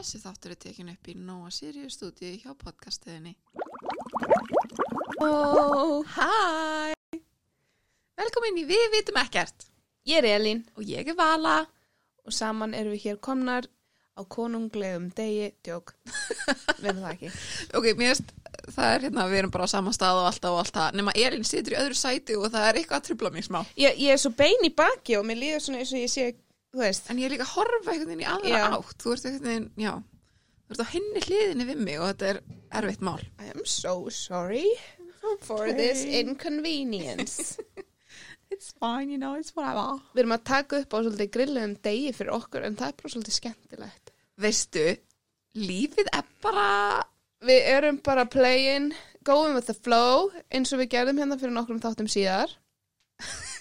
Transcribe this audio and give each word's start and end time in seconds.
Þessi 0.00 0.18
þáttur 0.22 0.52
er 0.54 0.58
tekin 0.64 0.88
upp 0.94 1.08
í 1.12 1.14
Nóa 1.20 1.50
Sirius 1.52 1.98
stúdíu 1.98 2.38
hjá 2.40 2.54
podcastiðinni. 2.56 3.34
Ó, 5.20 6.00
Hæ! 6.14 6.94
Velkomin 8.20 8.62
í 8.62 8.64
Við 8.68 8.86
vitum 8.94 9.18
ekkert. 9.20 9.66
ég 10.08 10.22
er 10.22 10.38
Elín 10.38 10.62
Og 10.76 10.84
ég 10.88 11.08
er 11.08 11.14
Vala. 11.18 11.66
og 12.24 12.32
saman 12.32 12.72
erum 12.74 12.92
við 12.96 13.04
hér 13.04 13.18
komnar 13.20 13.68
á 14.16 14.22
konunglegum 14.28 15.10
degi, 15.16 15.52
djók, 15.64 15.92
verður 16.80 17.00
það 17.04 17.12
ekki. 17.14 17.30
Ok, 17.76 17.86
mér 17.96 18.10
veist, 18.14 18.32
það 18.74 18.90
er 18.94 19.04
hérna, 19.06 19.24
við 19.30 19.38
erum 19.40 19.52
bara 19.54 19.64
á 19.68 19.72
sama 19.72 19.92
stað 19.96 20.18
og 20.20 20.26
alltaf 20.28 20.52
og 20.52 20.58
allt 20.60 20.74
það. 20.76 20.96
Nefna 20.98 21.14
Elin 21.16 21.44
situr 21.48 21.76
í 21.76 21.78
öðru 21.80 21.96
sæti 21.96 22.36
og 22.36 22.48
það 22.52 22.66
er 22.68 22.80
eitthvað 22.80 22.98
að 23.00 23.06
trubla 23.08 23.30
mig 23.36 23.46
smá. 23.48 23.60
Ég, 23.80 23.96
ég 24.00 24.12
er 24.16 24.20
svo 24.20 24.32
bein 24.36 24.64
í 24.68 24.72
baki 24.76 25.16
og 25.20 25.24
mér 25.28 25.40
líður 25.40 25.64
svona 25.64 25.80
eins 25.80 25.92
og 25.96 26.02
ég 26.04 26.12
sé, 26.12 26.26
þú 26.70 26.82
veist, 26.84 27.10
En 27.10 27.18
ég 27.20 27.28
er 27.28 27.34
líka 27.34 27.46
að 27.48 27.54
horfa 27.56 27.92
einhvern 27.92 28.10
veginn 28.12 28.24
í 28.24 28.30
aðra 28.30 28.54
Já. 28.54 28.64
átt. 28.78 28.96
Þú 29.02 29.12
ert 29.14 29.28
einhvern 29.30 29.50
veginn, 29.50 29.68
já, 29.80 29.92
þú 30.66 30.74
ert 30.76 30.82
á 30.84 30.92
henni 30.94 31.22
hliðinni 31.26 31.68
við 31.70 31.84
mig 31.86 32.00
og 32.00 32.08
þetta 32.12 32.30
er 32.32 32.40
erfitt 32.80 33.04
mál. 33.10 33.20
I 33.42 33.50
am 33.54 33.64
so 33.64 33.94
sorry 34.14 34.66
for 35.46 35.72
this 35.72 36.04
inconvenience. 36.04 37.58
It's 38.50 38.72
fine, 38.80 39.10
you 39.10 39.16
know, 39.18 39.36
it's 39.38 39.54
whatever. 39.54 40.00
Við 40.14 40.24
erum 40.24 40.34
að 40.34 40.46
taka 40.48 40.80
upp 40.82 40.94
á 40.94 40.98
svolítið 40.98 41.28
grilluðum 41.36 41.74
degi 41.86 42.08
fyrir 42.16 42.32
okkur 42.34 42.64
en 42.66 42.74
það 42.80 42.88
er 42.88 42.96
bara 42.98 43.12
svolítið 43.12 43.36
skemmtilegt. 43.36 44.10
Veistu, 44.42 44.86
lífið 45.54 46.10
er 46.18 46.26
bara, 46.42 46.64
Við 47.46 47.68
erum 47.72 48.00
bara 48.04 48.26
playing, 48.28 48.90
going 49.24 49.54
with 49.54 49.70
the 49.70 49.76
flow 49.78 50.32
eins 50.50 50.74
og 50.74 50.82
við 50.82 50.90
gerðum 50.96 51.22
hérna 51.22 51.38
fyrir 51.40 51.54
nokkrum 51.54 51.78
þáttum 51.80 52.10
síðar. 52.10 52.50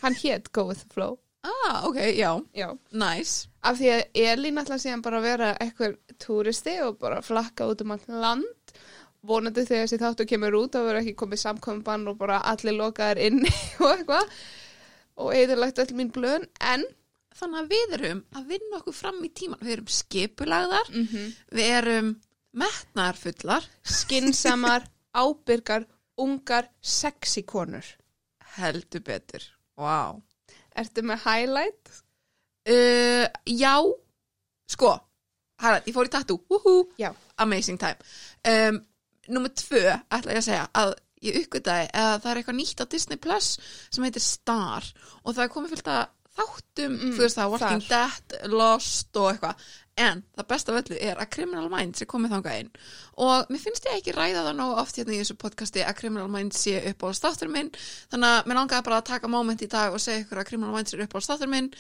Hann 0.02 0.18
hétt 0.24 0.50
Go 0.58 0.66
with 0.72 0.82
the 0.82 0.90
flow. 0.92 1.20
Ah, 1.44 1.86
ok, 1.88 1.96
já, 2.18 2.32
Já. 2.56 2.78
nice. 2.92 3.48
Af 3.64 3.78
því 3.80 3.90
að 3.96 4.04
Elín 4.14 4.58
ætla 4.62 4.78
síðan 4.80 5.02
bara 5.04 5.20
að 5.20 5.28
vera 5.30 5.50
eitthvað 5.60 5.98
túristi 6.20 6.78
og 6.86 6.98
bara 7.00 7.22
flakka 7.22 7.68
út 7.72 7.82
um 7.82 7.92
allt 7.96 8.08
land. 8.08 8.74
Vonandi 9.24 9.66
þegar 9.68 9.84
þessi 9.88 10.00
þáttu 10.00 10.26
kemur 10.30 10.56
út 10.62 10.76
að 10.80 10.86
vera 10.88 11.02
ekki 11.04 11.16
komið 11.20 11.42
samkominbann 11.44 12.08
og 12.08 12.18
bara 12.22 12.38
allir 12.48 12.78
lokaðar 12.78 13.20
inni 13.20 13.52
og 13.84 13.90
eitthvað. 13.98 14.32
Og 15.20 15.34
eðurlegt 15.36 15.80
öll 15.84 15.94
mín 16.00 16.12
blöðun. 16.16 16.48
En 16.62 16.86
Þannig 17.40 17.60
að 17.62 17.68
við 17.72 17.92
erum 17.96 18.22
að 18.36 18.48
vinna 18.50 18.78
okkur 18.82 18.96
fram 18.98 19.20
í 19.24 19.30
tíman. 19.32 19.60
Við 19.64 19.72
erum 19.78 19.92
skipulagðar, 19.96 20.90
Mhm. 20.92 21.28
við 21.56 21.68
erum 21.78 22.08
metnarfullar, 22.60 23.64
skinsamar, 23.86 24.84
ábyrgar, 25.16 25.86
ungar, 26.20 26.68
sexy 26.82 27.44
konur. 27.48 27.86
heldur 28.58 29.00
betur. 29.06 29.44
Vá. 29.78 30.20
Ertu 30.80 31.04
með 31.06 31.24
highlight? 31.26 31.92
Uh, 32.70 33.26
já, 33.50 33.74
sko, 34.70 34.92
hæra, 35.64 35.80
ég 35.88 35.96
fór 35.96 36.10
í 36.10 36.12
tattoo, 36.14 36.42
woohoo, 36.52 36.84
Já. 37.02 37.12
amazing 37.42 37.80
time. 37.82 37.98
Um, 38.46 38.84
Númer 39.30 39.52
tvö, 39.54 39.84
ætla 40.10 40.34
ég 40.34 40.40
að 40.42 40.46
segja, 40.48 40.62
að 40.74 40.92
ég 41.22 41.36
uppgötaði 41.44 41.90
að 42.02 42.14
það 42.24 42.30
er 42.32 42.38
eitthvað 42.40 42.56
nýtt 42.58 42.80
á 42.82 42.86
Disney 42.90 43.20
Plus 43.22 43.50
sem 43.94 44.06
heitir 44.08 44.24
Star 44.26 44.88
og 45.22 45.36
það 45.36 45.44
er 45.44 45.52
komið 45.54 45.74
fylgt 45.76 45.92
að 45.94 46.08
þáttum, 46.40 46.96
Mm, 46.96 47.12
þú 47.14 47.22
veist 47.26 47.38
það, 47.38 47.52
Walking 47.54 47.84
Dead, 47.92 48.36
Lost 48.50 49.20
og 49.22 49.28
eitthvað. 49.34 49.68
En 50.00 50.22
það 50.38 50.48
besta 50.54 50.72
af 50.72 50.80
öllu 50.80 50.98
er 51.04 51.20
að 51.20 51.30
Criminal 51.36 51.68
Minds 51.72 52.04
er 52.04 52.10
komið 52.10 52.36
þangað 52.38 52.60
inn. 52.64 52.72
Og 53.20 53.52
mér 53.52 53.62
finnst 53.66 53.88
ég 53.90 54.00
ekki 54.00 54.16
ræða 54.16 54.46
það 54.48 54.58
nógu 54.62 54.80
oft 54.80 55.00
hérna 55.00 55.16
í 55.16 55.20
þessu 55.20 55.36
podcasti 55.42 55.84
að 55.84 55.98
Criminal 56.00 56.30
Minds 56.32 56.64
sé 56.64 56.80
upp 56.94 57.04
á 57.04 57.08
státtur 57.18 57.52
minn. 57.52 57.72
Þannig 58.14 58.36
að 58.38 58.48
mér 58.48 58.60
langaði 58.62 58.88
bara 58.88 59.00
að 59.02 59.10
taka 59.12 59.32
moment 59.32 59.66
í 59.66 59.70
dag 59.72 59.96
og 59.96 60.04
segja 60.04 60.24
ykkur 60.24 60.40
að 60.40 60.52
Criminal 60.54 60.76
Minds 60.78 60.96
er 60.96 61.04
upp 61.04 61.16
á 61.16 61.20
státtur 61.26 61.52
minn. 61.52 61.72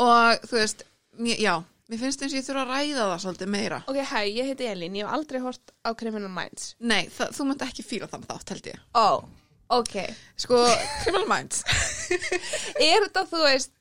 Og 0.00 0.48
þú 0.48 0.60
veist, 0.60 0.86
mér, 1.20 1.36
já 1.42 1.54
mér 1.90 2.00
finnst 2.00 2.22
eins 2.24 2.32
og 2.32 2.40
ég 2.40 2.46
þurfa 2.46 2.64
að 2.64 2.72
ræða 2.72 3.06
það 3.12 3.24
svolítið 3.24 3.50
meira. 3.52 3.80
Ok, 3.90 4.00
hæ, 4.10 4.18
ég 4.24 4.50
heiti 4.50 4.68
Elín, 4.70 4.96
ég 4.98 5.06
hef 5.06 5.16
aldrei 5.18 5.42
hort 5.44 5.74
á 5.86 5.90
Criminal 5.98 6.32
Minds. 6.32 6.72
Nei, 6.80 7.06
það, 7.12 7.34
þú 7.36 7.48
munt 7.50 7.66
ekki 7.66 7.84
fíla 7.86 8.08
þann 8.10 8.26
þátt 8.26 8.54
held 8.54 8.70
ég. 8.72 8.80
Ó, 8.96 9.04
oh, 9.04 9.26
ok. 9.78 9.96
Sko, 10.42 10.64
Criminal 11.04 11.28
Minds. 11.30 11.62
Er 12.88 13.06
þetta, 13.06 13.26
þú 13.30 13.44
veist, 13.44 13.74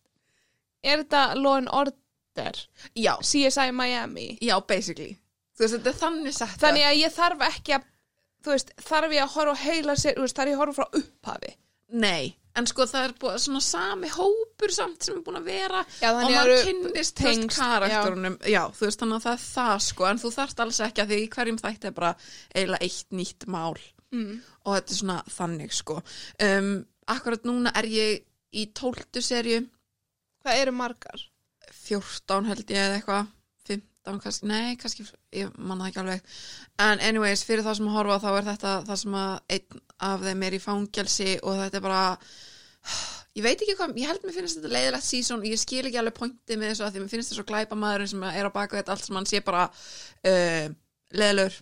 er 0.85 1.01
þetta 1.01 1.23
Order? 2.35 2.61
Já, 2.95 3.13
CSI 3.21 3.71
Miami? 3.71 4.37
já, 4.41 4.55
basically 4.67 5.17
veist, 5.59 5.75
þannig 5.99 6.35
Þannig 6.59 6.83
að 6.89 6.97
ég 6.99 7.13
þarf 7.15 7.43
ekki 7.47 7.75
að, 7.77 7.85
veist, 8.45 8.73
þarf 8.83 9.13
ég 9.15 9.23
að 9.23 9.35
horfa 9.37 9.53
á 9.55 9.63
heila 9.63 9.95
sér, 9.95 10.17
veist, 10.19 10.35
þarf 10.35 10.49
ég 10.51 10.57
að 10.57 10.63
horfa 10.65 10.81
frá 10.83 10.99
upphafi. 10.99 11.53
Nei, 11.95 12.35
en 12.57 12.65
sko 12.67 12.85
það 12.89 13.05
er 13.07 13.13
búið 13.21 13.37
svona 13.45 13.61
sami 13.63 14.09
hópur 14.11 14.71
samt 14.73 15.03
sem 15.05 15.15
er 15.15 15.23
búin 15.23 15.37
að 15.39 15.47
vera 15.51 15.83
Já, 16.01 16.09
og 16.11 16.23
maður 16.25 16.63
kynnist 16.65 17.15
tengst, 17.19 17.59
karakterunum 17.59 18.37
já. 18.49 18.63
þú 18.75 18.87
veist 18.87 18.99
þannig 19.03 19.19
að 19.19 19.25
það 19.27 19.37
er 19.37 19.43
það 19.45 19.77
sko 19.85 20.07
en 20.09 20.21
þú 20.23 20.31
þarft 20.35 20.63
alls 20.65 20.79
ekki 20.87 21.03
að 21.05 21.11
því 21.13 21.19
hverjum 21.35 21.59
þætti 21.61 21.89
er 21.91 21.95
bara 21.99 22.11
eiginlega 22.55 22.89
eitt 22.89 23.19
nýtt 23.21 23.47
mál 23.47 23.75
Mm. 24.15 24.35
og 24.63 24.75
þetta 24.77 24.91
er 24.93 24.95
svona 24.99 25.15
þannig 25.33 25.71
sko 25.75 25.95
um, 26.45 26.67
akkurat 27.11 27.43
núna 27.43 27.71
er 27.75 27.87
ég 27.89 28.21
í 28.55 28.67
tóltu 28.77 29.19
serju 29.25 29.63
Hvað 30.45 30.59
eru 30.61 30.71
margar? 30.77 31.23
14 31.85 32.49
held 32.49 32.71
ég 32.73 32.81
eða 32.81 32.99
eitthvað 32.99 33.31
15 33.69 34.21
kannski, 34.23 34.49
nei 34.49 34.77
kannski 34.81 35.05
ég 35.35 35.53
manna 35.57 35.89
ekki 35.89 36.01
alveg. 36.01 36.33
En 36.81 37.01
anyways, 37.03 37.45
fyrir 37.47 37.65
það 37.65 37.79
sem 37.79 37.89
að 37.89 37.97
horfa 37.99 38.21
þá 38.23 38.31
er 38.31 38.49
þetta 38.51 38.73
það 38.89 39.01
sem 39.01 39.19
að 39.21 39.35
einn 39.57 39.85
af 40.09 40.25
þeim 40.25 40.43
er 40.45 40.57
í 40.57 40.63
fangelsi 40.63 41.29
og 41.41 41.61
þetta 41.63 41.79
er 41.79 41.85
bara 41.85 42.01
ég 43.35 43.43
veit 43.43 43.59
ekki 43.59 43.75
hvað, 43.77 43.95
ég 43.99 44.09
held 44.11 44.25
mér 44.25 44.35
finnst 44.37 44.59
þetta 44.59 44.73
leiðilegt 44.73 45.07
sísón 45.07 45.41
og 45.43 45.47
ég 45.49 45.59
skil 45.59 45.83
ekki 45.83 45.99
alveg 46.01 46.17
pointið 46.19 46.59
með 46.61 46.71
þessu 46.71 46.85
að 46.85 46.93
því 46.93 47.03
mér 47.03 47.13
finnst 47.13 47.31
þetta 47.31 47.39
svo 47.39 47.47
glæpa 47.49 47.79
maðurinn 47.79 48.11
sem 48.13 48.27
er 48.29 48.49
á 48.49 48.57
baka 48.57 48.79
þetta 48.79 48.95
allt 48.95 49.07
sem 49.07 49.19
hann 49.19 49.29
sé 49.29 49.41
bara 49.45 49.65
uh, 49.71 50.67
leiðilur 51.15 51.57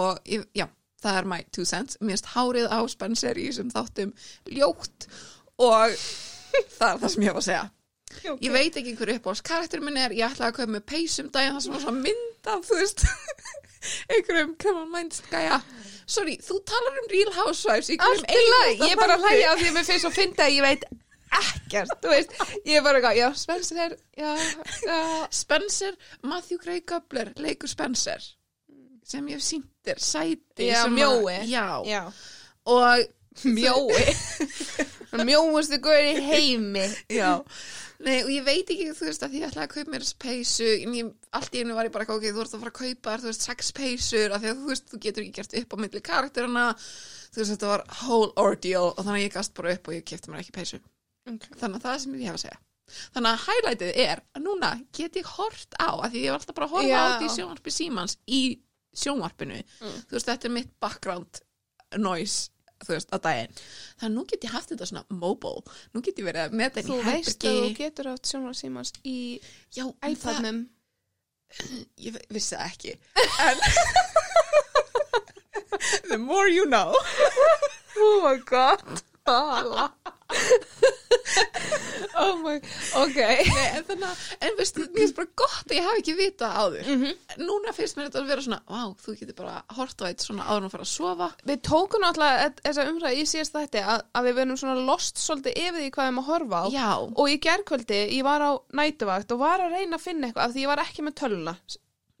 og 0.00 0.30
ég, 0.30 0.46
já, 0.56 0.66
það 1.02 1.18
er 1.20 1.28
my 1.32 1.42
two 1.50 1.66
cents. 1.68 1.98
Mér 2.00 2.16
finnst 2.16 2.32
hárið 2.36 2.70
á 2.70 2.80
Spencer 2.92 3.40
í 3.40 3.50
þessum 3.50 3.74
þáttum 3.74 4.14
ljótt 4.54 5.10
og 5.60 5.98
það 6.78 6.88
er 6.94 7.02
það 7.02 7.12
sem 7.12 7.26
ég 7.26 7.32
hef 7.32 7.42
að 7.42 7.46
segja 7.50 7.66
Okay. 8.10 8.36
Ég 8.42 8.52
veit 8.52 8.76
ekki 8.76 8.96
hverju 8.98 9.18
uppáhalds 9.20 9.40
karakter 9.46 9.80
minn 9.80 9.96
er, 9.96 10.10
ég 10.16 10.26
ætlaði 10.26 10.50
að 10.50 10.56
kaupa 10.58 10.72
með 10.74 10.82
peysum 10.90 11.28
daginn 11.32 11.54
það 11.56 11.62
sem 11.66 11.74
var 11.76 11.82
svona 11.84 12.02
mynd 12.04 12.48
af, 12.54 12.64
þú 12.66 12.78
veist, 12.80 13.04
einhverjum 14.12 14.54
Criminal 14.60 14.88
Minds 14.92 15.22
gæja. 15.30 15.60
Sorry, 16.10 16.34
þú 16.42 16.58
talar 16.66 16.98
um 17.00 17.06
Real 17.12 17.30
Housewives 17.38 17.88
í 17.94 17.96
hverjum 18.00 18.24
Allt 18.24 18.34
í 18.34 18.40
lagi, 18.50 18.74
einasta 18.74 18.88
ég 18.88 18.96
er 18.96 19.00
bara 19.00 19.16
að 19.16 19.24
hlæja 19.28 19.52
af 19.52 19.60
því 19.62 19.68
að 19.70 19.76
mér 19.78 19.86
finnst 19.88 20.04
svo 20.04 20.10
fyndi 20.16 20.42
að 20.44 20.56
ég 20.56 20.66
veit 20.66 20.84
ekkert, 21.40 21.94
þú 22.02 22.10
veist, 22.10 22.34
ég 22.66 22.74
er 22.80 22.84
bara 22.88 22.98
eitthvað, 22.98 23.20
já, 23.20 23.28
Spencer 23.44 23.80
er, 23.86 23.94
já, 24.18 24.30
já, 24.90 24.98
Spencer, 25.40 25.96
Matthew 26.26 26.58
Gray 26.64 26.82
Gubler, 26.90 27.30
leikur 27.38 27.70
Spencer, 27.70 28.26
sem 29.06 29.28
ég 29.30 29.38
hef 29.38 29.46
sýndir, 29.46 30.02
sæti. 30.02 30.66
Já, 30.66 30.82
sem 30.82 30.98
að- 30.98 30.98
mjói. 30.98 31.36
Já, 31.46 31.68
já, 31.86 32.02
og, 32.74 33.06
mjói, 33.46 34.02
mjóustu 35.30 35.78
guður 35.82 36.10
í 36.10 36.24
heimi. 36.26 36.88
já, 37.14 37.36
nei, 38.06 38.16
og 38.24 38.30
ég 38.32 38.46
veit 38.46 38.70
ekki, 38.72 38.88
þú 38.96 39.08
veist, 39.08 39.24
að 39.26 39.36
ég 39.38 39.46
ætlaði 39.48 39.66
að 39.66 39.74
kaupa 39.74 39.94
mér 39.94 40.06
peysu, 40.24 40.68
en 40.84 40.96
ég, 40.96 41.10
allt 41.36 41.56
í 41.56 41.62
einu 41.62 41.76
var 41.76 41.88
ég 41.88 41.94
bara, 41.94 42.06
ok, 42.08 42.26
þú 42.28 42.44
ert 42.44 42.56
að 42.56 42.64
fara 42.64 42.72
að 42.72 42.78
kaupa 42.80 43.12
þér, 43.12 43.24
þú 43.24 43.30
veist, 43.30 43.46
sex 43.48 43.72
peysur, 43.76 44.34
af 44.34 44.42
því 44.42 44.52
að 44.52 44.62
þú 44.62 44.70
veist, 44.72 44.88
þú 44.90 45.02
getur 45.06 45.26
ekki 45.26 45.36
gert 45.40 45.58
upp 45.60 45.76
á 45.76 45.76
milli 45.84 46.02
karakterina, 46.10 46.64
þú 47.30 47.42
veist, 47.42 47.52
þetta 47.54 47.70
var 47.74 47.84
whole 48.00 48.32
ordeal 48.40 48.88
og 48.90 49.04
þannig 49.04 49.20
að 49.20 49.26
ég 49.26 49.36
gast 49.36 49.54
bara 49.58 49.76
upp 49.76 49.90
og 49.90 49.96
ég 49.98 50.08
kefti 50.10 50.32
mér 50.32 50.44
ekki 50.44 50.56
peysu. 50.56 50.80
Okay. 51.28 51.56
Þannig 51.60 51.80
að 51.80 51.86
það 51.86 52.02
sem 52.04 52.18
ég 52.18 52.30
hef 52.30 52.38
að 52.38 52.44
segja. 52.46 52.60
Þannig 53.14 53.30
að 53.30 53.44
highlightið 53.44 54.00
er 54.02 54.22
að 54.34 54.46
núna 54.46 54.70
get 54.96 55.18
ég 55.20 55.28
hort 55.36 55.76
á, 55.78 55.90
af 55.92 56.08
því 56.10 56.24
ég 56.24 56.32
var 56.32 56.40
alltaf 56.40 56.56
bara 56.56 56.66
að 56.66 56.74
horfa 56.74 56.88
Já. 56.90 56.98
á 56.98 57.06
þetta 57.10 57.28
í 57.28 57.34
sjónvarpi 57.36 57.74
símans 57.74 58.16
í 58.26 58.40
sjónvarpinu. 59.02 59.60
Mm. 59.60 60.00
Þú 60.08 60.16
veist, 60.16 60.30
þetta 60.30 60.48
er 60.48 60.54
mitt 60.56 60.72
background 60.82 61.42
noise, 61.98 62.50
þú 62.84 62.90
veist, 62.96 63.10
að 63.12 63.20
daginn. 63.26 63.52
Þannig 64.00 64.10
að 64.10 64.14
nú 64.16 64.22
get 64.30 64.46
ég 64.48 64.54
haft 64.54 64.70
þetta 64.72 64.86
svona 64.90 65.04
mobile. 65.22 65.62
Nú 65.94 65.98
get 66.06 66.18
ég 66.20 66.26
verið 66.30 66.56
með 66.60 66.68
þetta 66.78 66.88
Þú 66.88 66.96
í 66.98 67.00
veist 67.10 67.36
að 67.36 67.40
þú 67.44 67.48
herbergi. 67.60 67.78
getur 67.84 68.06
átt 68.14 68.26
sjónar 68.32 68.56
símans 68.58 68.90
í 69.04 69.06
Já, 69.76 69.84
en 69.84 69.92
það, 70.00 70.12
iPadnum. 70.16 70.58
ég 72.06 72.12
vissi 72.30 72.54
það 72.56 72.66
ekki. 72.70 72.92
En, 73.46 73.56
the 76.10 76.18
more 76.18 76.48
you 76.48 76.66
know. 76.66 76.94
Oh 78.02 78.20
my 78.22 78.36
god. 78.48 78.80
Hala. 79.26 79.90
oh 82.20 82.36
my, 82.42 82.54
ok. 83.00 83.18
Nei, 83.18 83.66
en 83.78 83.84
þannig 83.88 84.06
að, 84.08 84.22
en 84.46 84.56
veistu, 84.58 84.84
mér 84.86 85.02
finnst 85.04 85.16
bara 85.18 85.30
gott 85.42 85.66
að 85.70 85.76
ég 85.76 85.86
hafi 85.88 86.02
ekki 86.02 86.14
vitað 86.18 86.56
áður. 86.62 86.90
Mhm. 86.94 87.10
Núna 87.46 87.74
finnst 87.76 87.98
mér 87.98 88.08
þetta 88.08 88.22
að 88.22 88.30
vera 88.32 88.44
svona, 88.46 88.60
vá, 88.70 88.82
þú 89.04 89.16
getur 89.20 89.38
bara 89.40 89.56
hort 89.78 90.02
á 90.02 90.04
eitt 90.10 90.24
svona 90.24 90.46
áður 90.48 90.68
að 90.68 90.74
fara 90.76 90.86
að 90.86 90.92
sofa. 90.94 91.28
Við 91.50 91.60
tókum 91.70 92.04
náttúrulega 92.04 92.48
þessa 92.62 92.86
umræði 92.92 93.20
í 93.24 93.28
síðast 93.32 93.56
þætti 93.58 93.84
að, 93.94 94.00
að 94.20 94.28
við 94.30 94.38
verðum 94.40 94.60
svona 94.64 94.86
lost 94.90 95.22
svolítið 95.24 95.60
yfir 95.66 95.78
því 95.80 95.90
hvað 95.90 96.04
við 96.04 96.10
erum 96.12 96.22
að 96.24 96.30
horfa 96.32 96.62
á. 96.62 96.66
Já, 96.74 96.88
Og 97.20 97.30
í 97.34 97.38
gerkvöldi, 97.46 98.00
ég 98.16 98.26
var 98.26 98.40
á 98.46 98.50
nætuvakt 98.80 99.32
og 99.36 99.42
var 99.44 99.60
að 99.66 99.76
reyna 99.78 99.96
að 100.00 100.04
finna 100.08 100.28
eitthvað 100.30 100.44
af 100.48 100.56
því 100.56 100.66
ég 100.66 100.72
var 100.74 100.84
ekki 100.86 101.06
með 101.06 101.18
töluna. 101.24 101.56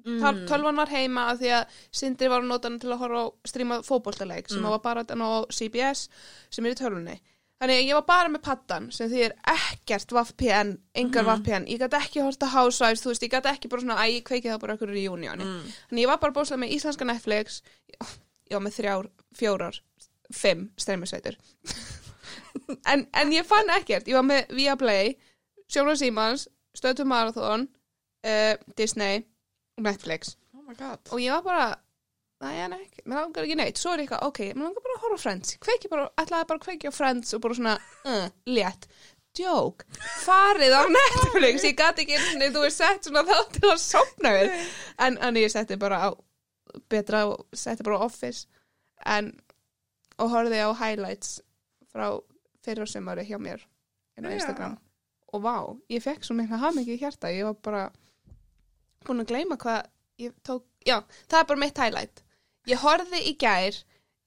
Mm. 0.00 0.46
Tölvan 0.48 0.78
var 0.80 0.88
heima 0.88 1.26
af 1.28 1.42
því 1.42 1.50
að 1.52 1.74
Sindri 1.92 2.28
var 2.32 2.40
að 2.40 2.46
nota 2.48 2.70
hana 2.70 2.80
til 2.80 2.88
að 2.94 3.02
horfa 3.02 3.20
á 3.20 3.26
stríma 3.50 3.76
fótboltaleik 3.84 4.48
sem 4.48 4.62
Mm. 4.62 4.70
var 4.72 4.78
bara 4.80 5.02
á 5.04 5.44
CBS 5.52 6.06
sem 6.48 6.64
er 6.64 6.72
í 6.72 6.78
tölunni. 6.78 7.18
Þannig 7.60 7.76
að 7.76 7.86
ég 7.90 7.94
var 7.98 8.04
bara 8.08 8.28
með 8.32 8.40
paddan 8.46 8.86
sem 8.96 9.10
því 9.10 9.18
er 9.26 9.34
ekkert 9.52 10.12
VPN, 10.16 10.70
engar 10.96 11.24
Mhm. 11.26 11.42
VPN. 11.42 11.66
Ég 11.68 11.78
gæti 11.82 11.98
ekki 12.00 12.22
horta 12.24 12.46
Housewives, 12.54 13.02
þú 13.04 13.10
veist, 13.12 13.22
ég 13.26 13.30
gæti 13.34 13.50
ekki 13.52 13.68
bara 13.68 13.82
svona, 13.82 13.98
æ, 14.00 14.04
ég 14.16 14.22
kveiki 14.24 14.48
það 14.48 14.60
bara 14.60 14.74
okkur 14.78 14.94
í 14.96 15.04
júnióni. 15.04 15.44
mm. 15.44 15.72
Þannig 15.90 16.04
ég 16.04 16.06
var 16.08 16.18
bara 16.18 16.32
bóðslega 16.32 16.62
með 16.64 16.72
íslenska 16.78 17.04
Netflix, 17.04 17.60
var 18.50 18.60
með 18.64 18.76
þrjár, 18.78 19.10
fjórar, 19.36 19.80
fimm 20.32 20.70
streymisveitur. 20.78 21.36
en, 22.92 23.06
en 23.14 23.32
ég 23.32 23.44
fann 23.46 23.68
ekkert, 23.76 24.08
ég 24.08 24.14
var 24.16 24.24
með 24.26 24.48
Viaplay, 24.56 25.14
Sjóla 25.70 25.96
Símans, 26.00 26.48
Stötu 26.74 27.04
Marathon, 27.04 27.68
uh, 28.24 28.54
Disney 28.76 29.24
og 29.76 29.84
Netflix. 29.84 30.36
oh 30.56 30.62
my 30.66 30.74
god 30.74 30.98
Og 31.12 31.20
ég 31.20 31.30
var 31.32 31.42
bara, 31.42 31.78
er 32.40 32.74
ekki, 32.74 33.02
mér 33.04 33.20
langar 33.20 33.44
ekki 33.44 33.56
neitt. 33.58 33.80
Svo 33.80 33.92
er 33.92 34.00
ég 34.00 34.08
eitthvað, 34.08 34.26
ok, 34.30 34.38
mér 34.54 34.66
langar 34.68 34.84
bara 34.84 34.96
að 34.96 35.02
horfa 35.04 35.22
Friends. 35.24 35.56
Kveiki 35.60 35.90
bara, 35.92 36.06
ætlaði 36.20 36.48
bara 36.48 36.60
að 36.60 36.66
kveiki 36.66 36.88
á 36.88 36.92
Friends 36.96 37.34
og 37.36 37.42
bara 37.44 37.58
svona, 37.58 37.74
uh, 38.08 38.28
létt. 38.48 38.88
Joke, 39.38 39.86
farið 40.24 40.72
á 40.74 40.82
Netflix, 40.90 41.62
ég 41.68 41.76
gati 41.78 42.02
ekki, 42.02 42.16
einu 42.16 42.30
sinni, 42.32 42.48
þú 42.54 42.64
er 42.66 42.72
sett 42.74 43.06
svona 43.06 43.22
þá 43.28 43.36
til 43.54 43.68
að 43.70 43.78
sopna 43.82 44.32
við. 44.34 44.56
En, 45.06 45.18
en 45.22 45.38
ég 45.38 45.52
setti 45.52 45.78
bara 45.78 46.00
á, 46.02 46.08
betra 46.90 47.22
og 47.30 47.44
setti 47.54 47.86
bara 47.86 48.00
á 48.02 48.06
Office. 48.08 48.48
En, 49.06 49.30
og 50.18 50.32
horfði 50.32 50.64
á 50.66 50.70
highlights 50.80 51.38
frá 51.92 52.08
fyrra 52.64 52.88
sumari 52.90 53.24
hjá 53.28 53.38
mér 53.40 53.62
inn 54.18 54.26
á. 54.26 54.34
Instagram. 54.34 54.74
Og 55.30 55.44
vá, 55.44 55.54
ég 55.92 56.02
fekk 56.02 56.26
svo 56.26 56.34
mikla 56.36 56.58
hamingi 56.64 56.96
í 56.96 57.00
hjarta, 57.00 57.30
ég 57.30 57.46
var 57.46 57.60
bara 57.62 57.84
búin 59.06 59.22
að 59.22 59.30
gleyma 59.30 59.60
hvað 59.60 59.86
ég 60.20 60.34
tók, 60.44 60.66
já, 60.84 60.98
það 61.30 61.38
er 61.38 61.48
bara 61.52 61.62
mitt 61.62 61.78
highlight. 61.80 62.24
Ég 62.68 62.80
horfði 62.82 63.22
í 63.30 63.34
gær, 63.40 63.76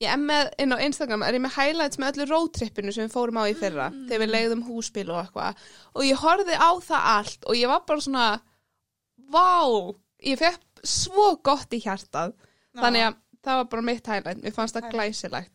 ég 0.02 0.10
er 0.10 0.20
með, 0.20 0.50
inn 0.64 0.74
á 0.74 0.84
Instagram, 0.84 1.24
er 1.26 1.38
ég 1.38 1.44
með 1.44 1.58
highlights 1.58 2.00
með 2.02 2.14
öllu 2.14 2.28
roadtrippinu 2.32 2.94
sem 2.94 3.06
við 3.06 3.14
fórum 3.14 3.40
á 3.40 3.46
í 3.46 3.56
fyrra, 3.58 3.90
þegar 4.08 4.24
við 4.24 4.34
leiðum 4.34 4.64
húsbíl 4.68 5.08
og 5.12 5.20
eitthvað, 5.22 5.64
og 5.94 6.08
ég 6.08 6.24
horfði 6.24 6.58
á 6.58 6.72
það 6.88 7.10
allt 7.14 7.48
og 7.48 7.60
ég 7.60 7.72
var 7.72 7.84
bara 7.88 8.06
svona, 8.08 8.28
vá, 9.34 9.50
ég 10.26 10.42
fekk 10.42 10.84
svo 10.84 11.30
gott 11.46 11.76
í 11.76 11.82
hjartað, 11.84 12.34
þannig 12.80 13.08
að 13.08 13.20
það 13.44 13.60
var 13.62 13.72
bara 13.76 13.88
mitt 13.92 14.10
highlight, 14.10 14.44
mér 14.44 14.56
fannst 14.56 14.78
það 14.78 14.92
glæsilegt. 14.96 15.52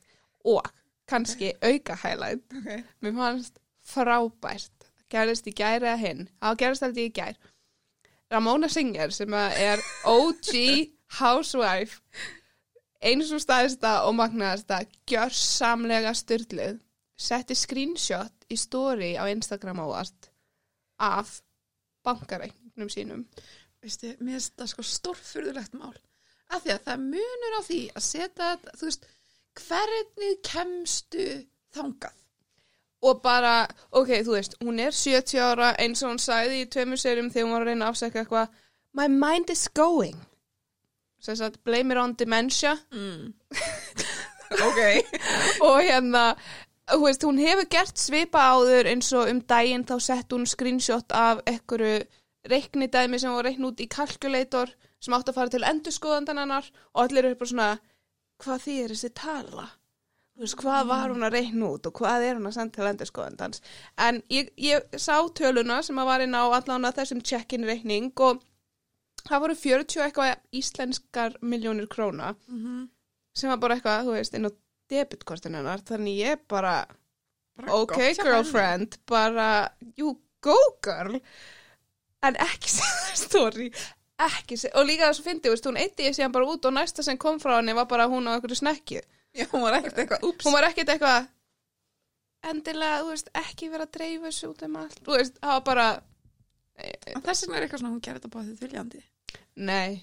Og 0.49 0.67
kannski 1.09 1.55
auka 1.65 1.97
highlight, 1.99 2.45
okay. 2.61 2.83
mér 3.05 3.17
fannst 3.17 3.59
frábært, 3.89 4.89
gerðist 5.13 5.49
í 5.49 5.55
gæri 5.57 5.89
að 5.89 6.03
hinn, 6.05 6.27
á 6.45 6.53
gerðist 6.57 6.85
aldrei 6.87 7.09
í 7.09 7.15
gær, 7.17 7.39
Ramona 8.29 8.69
Singer 8.69 9.13
sem 9.17 9.33
er 9.33 9.81
OG 10.05 10.53
housewife 11.17 12.03
eins 13.05 13.31
og 13.35 13.43
staðista 13.43 13.93
og 14.09 14.17
magnaðasta 14.19 14.83
gjörsamlega 15.09 16.15
styrlið 16.17 16.81
setti 17.19 17.57
screenshot 17.59 18.49
í 18.51 18.59
story 18.59 19.15
á 19.19 19.27
Instagram 19.31 19.83
ávart 19.85 20.31
af 20.99 21.39
bankareiknum 22.07 22.91
sínum. 22.91 23.25
Veistu, 23.83 24.15
mér 24.19 24.39
finnst 24.39 24.57
það 24.59 24.71
sko 24.73 24.87
stórfurðulegt 24.87 25.75
mál. 25.79 25.95
Af 26.49 26.65
því 26.65 26.75
að 26.75 26.87
það 26.87 27.05
munur 27.13 27.59
á 27.59 27.63
því 27.67 27.81
að 27.93 28.07
setja 28.07 28.31
þetta, 28.31 28.79
þú 28.79 28.89
veist 28.89 29.09
hvernig 29.59 30.41
kemstu 30.47 31.27
þangað? 31.75 32.17
Og 33.07 33.21
bara, 33.23 33.69
ok, 33.95 34.11
þú 34.27 34.35
veist, 34.35 34.57
hún 34.65 34.81
er 34.83 34.95
70 34.95 35.39
ára 35.39 35.69
eins 35.79 36.03
og 36.03 36.15
hún 36.15 36.23
sagði 36.23 36.65
í 36.65 36.71
tveimur 36.71 36.99
serum 36.99 37.29
þegar 37.31 37.47
hún 37.47 37.55
var 37.55 37.67
að 37.67 37.71
reyna 37.71 37.87
að 37.87 37.95
afsækja 37.95 38.25
eitthvað 38.25 38.65
My 38.99 39.07
mind 39.07 39.51
is 39.53 39.69
going 39.69 40.17
sem 41.21 41.37
sagt, 41.37 41.63
blame 41.65 41.95
it 41.95 42.01
on 42.01 42.15
dementia. 42.19 42.77
Mm. 42.93 43.35
ok. 44.69 44.81
Og 45.67 45.81
hérna 45.83 46.25
veist, 46.97 47.25
hún 47.27 47.41
hefur 47.43 47.69
gert 47.71 47.99
svipa 48.01 48.47
áður 48.55 48.89
eins 48.93 49.11
og 49.17 49.29
um 49.33 49.43
daginn 49.51 49.87
þá 49.89 49.99
sett 50.01 50.33
hún 50.33 50.47
screenshot 50.49 51.13
af 51.13 51.43
einhverju 51.47 52.07
reiknidæmi 52.49 53.19
sem 53.21 53.35
var 53.35 53.45
reikn 53.45 53.67
út 53.69 53.83
í 53.83 53.89
kalkulator 53.91 54.71
sem 55.03 55.15
átti 55.15 55.33
að 55.33 55.41
fara 55.41 55.53
til 55.53 55.67
endurskoðandan 55.67 56.41
hennar 56.43 56.71
og 56.95 57.03
allir 57.05 57.29
eru 57.29 57.39
bara 57.39 57.53
svona 57.53 57.69
hvað 58.43 58.69
er 58.73 58.95
þessi 58.95 59.11
tala? 59.19 59.67
Veist, 60.39 60.55
hvað 60.61 60.87
var 60.87 61.11
hún 61.11 61.27
að 61.27 61.35
reikna 61.35 61.73
út 61.75 61.89
og 61.91 61.99
hvað 61.99 62.25
er 62.29 62.37
hún 62.39 62.47
að 62.47 62.57
senda 62.57 62.79
til 62.79 62.91
endurskoðandans? 62.93 63.63
En 63.99 64.21
ég, 64.31 64.53
ég 64.55 64.87
sá 64.95 65.19
töluna 65.35 65.81
sem 65.83 65.99
að 65.99 66.11
var 66.13 66.25
inn 66.25 66.39
á 66.39 66.47
allan 66.47 66.87
að 66.87 67.01
þessum 67.01 67.23
check-in 67.27 67.67
reikning 67.67 68.13
og 68.23 68.45
það 69.29 69.45
voru 69.45 69.59
40 69.63 70.05
eitthvað 70.07 70.33
íslenskar 70.61 71.37
miljónir 71.43 71.89
króna 71.91 72.35
mm 72.35 72.63
-hmm. 72.63 72.89
sem 73.35 73.51
var 73.51 73.61
bara 73.63 73.77
eitthvað, 73.77 74.07
þú 74.07 74.17
veist, 74.17 74.35
inn 74.35 74.49
á 74.49 74.53
debitkortinu 74.89 75.61
hennar, 75.61 75.85
þannig 75.85 76.25
ég 76.25 76.49
bara 76.49 76.87
Bara 77.59 77.75
ok, 77.75 77.97
girlfriend, 78.23 78.99
bara 79.07 79.69
you 79.97 80.15
go 80.41 80.57
girl. 80.83 81.19
En 82.23 82.37
ekki 82.39 82.71
segja 82.77 83.17
story 83.17 83.73
ekki 84.19 84.57
segja, 84.59 84.75
og 84.79 84.87
líka 84.87 85.09
þess 85.09 85.23
að 85.23 85.29
fyndi, 85.31 85.51
veist, 85.53 85.67
hún 85.69 85.79
eitti 85.79 86.07
ég 86.09 86.15
síðan 86.17 86.35
bara 86.35 86.47
út 86.51 86.65
og 86.67 86.75
næsta 86.75 87.05
sem 87.07 87.19
kom 87.21 87.39
frá 87.43 87.57
henni 87.59 87.75
var 87.79 87.87
bara 87.91 88.09
hún 88.11 88.27
á 88.27 88.35
einhverju 88.35 88.59
snekju. 88.59 89.03
Já, 89.37 89.45
hún 89.53 89.63
var 89.63 89.79
ekkert 89.79 90.01
eitthvað, 90.03 90.25
ups 90.27 90.47
hún 90.47 90.57
var 90.57 90.67
ekkert 90.67 90.91
eitthvað 90.95 91.29
endilega, 92.51 93.03
þú 93.05 93.13
veist, 93.13 93.31
ekki 93.43 93.71
vera 93.71 93.87
að 93.87 93.93
dreifa 93.99 94.27
þessu 94.27 94.51
út 94.51 94.65
um 94.67 94.81
allt, 94.81 94.99
þú 95.07 95.15
veist, 95.15 95.39
það 95.43 95.55
var 95.55 95.65
bara 95.71 95.89
En 96.79 97.25
þess 97.27 97.43
vegna 97.43 97.57
er 97.59 97.65
eitthvað 97.65 97.81
svona, 97.83 97.93
hún 97.95 98.03
gerir 98.07 98.21
þetta 98.21 98.35
báðið 98.35 98.61
viljandi 98.63 99.01
nei. 99.57 100.03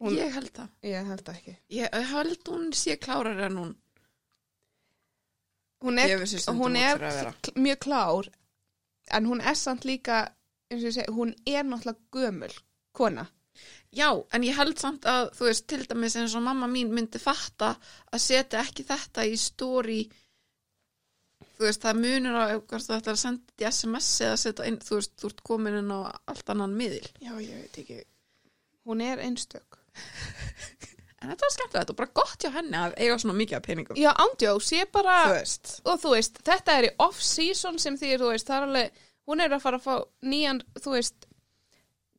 Hún- 0.00 0.16
Ég 0.18 0.32
held 0.34 0.50
það. 0.52 0.68
Ég 0.82 1.06
held 1.06 1.28
ekki. 1.28 1.56
Ég 1.70 1.94
held 2.10 2.44
hún 2.48 2.72
sé 2.74 2.96
klárar 2.98 3.40
en 3.46 3.56
hún 3.56 3.74
hún 5.84 5.98
er, 5.98 6.08
hún 6.58 6.76
er 6.76 6.98
mjög 7.56 7.78
klár 7.84 8.28
en 9.12 9.26
hún 9.26 9.40
er 9.40 9.54
samt 9.54 9.84
líka 9.84 10.34
segi, 10.70 11.04
hún 11.12 11.34
er 11.46 11.64
náttúrulega 11.64 11.96
gömul 12.12 12.54
kona. 12.92 13.26
Já, 13.92 14.08
en 14.32 14.42
ég 14.42 14.56
held 14.56 14.78
samt 14.80 15.04
að, 15.06 15.28
þú 15.36 15.44
veist, 15.46 15.66
til 15.70 15.84
dæmis 15.86 16.16
eins 16.16 16.34
og 16.34 16.42
mamma 16.42 16.66
mín 16.66 16.90
myndi 16.90 17.20
fatta 17.22 17.76
að 18.12 18.20
setja 18.24 18.62
ekki 18.64 18.82
þetta 18.88 19.26
í 19.30 19.36
story 19.38 20.00
þú 21.58 21.66
veist, 21.68 21.82
það 21.84 22.00
munur 22.02 22.34
á 22.40 22.44
hvort 22.58 22.86
þú 22.88 22.96
ætlar 22.98 23.14
að 23.16 23.20
senda 23.22 23.42
þetta 23.52 23.64
í 23.64 23.68
SMS 23.70 24.08
eða 24.26 24.40
setja 24.42 24.66
inn, 24.70 24.78
þú 24.82 24.98
veist, 24.98 25.12
þú 25.20 25.30
ert 25.30 25.42
komin 25.50 25.78
inn 25.80 25.92
á 25.94 26.00
allt 26.32 26.50
annan 26.54 26.74
miðil. 26.78 27.06
já, 27.22 27.32
ég 27.40 27.54
veit 27.62 27.78
ekki 27.84 28.00
hún 28.84 29.00
er 29.04 29.22
einstök 29.24 29.78
En 31.24 31.30
þetta 31.32 31.46
var 31.46 31.52
skemmtilegt 31.54 31.90
og 31.90 31.96
bara 31.96 32.12
gott 32.20 32.42
hjá 32.44 32.50
henni 32.52 32.76
að 32.76 32.94
eiga 33.00 33.14
svona 33.16 33.36
mikið 33.38 33.56
af 33.56 33.62
peningum. 33.64 33.96
já, 33.96 34.10
ándjós, 34.20 34.66
ég 34.76 34.90
bara 34.92 35.14
Þú 35.24 35.92
og 35.94 36.00
þú 36.02 36.10
veist, 36.12 36.40
þetta 36.44 36.74
er 36.76 36.84
í 36.90 36.90
off-season 37.00 37.78
sem 37.80 37.96
því, 37.96 38.10
þú 38.20 38.28
veist, 38.34 38.50
það 38.50 38.56
er 38.58 38.66
alveg 38.68 38.98
hún 39.30 39.40
er 39.40 39.54
að 39.56 39.62
fara 39.64 39.78
að 39.80 39.86
fá 39.86 39.94
nýjan, 40.28 40.60
þú 40.84 40.92
veist 40.98 41.24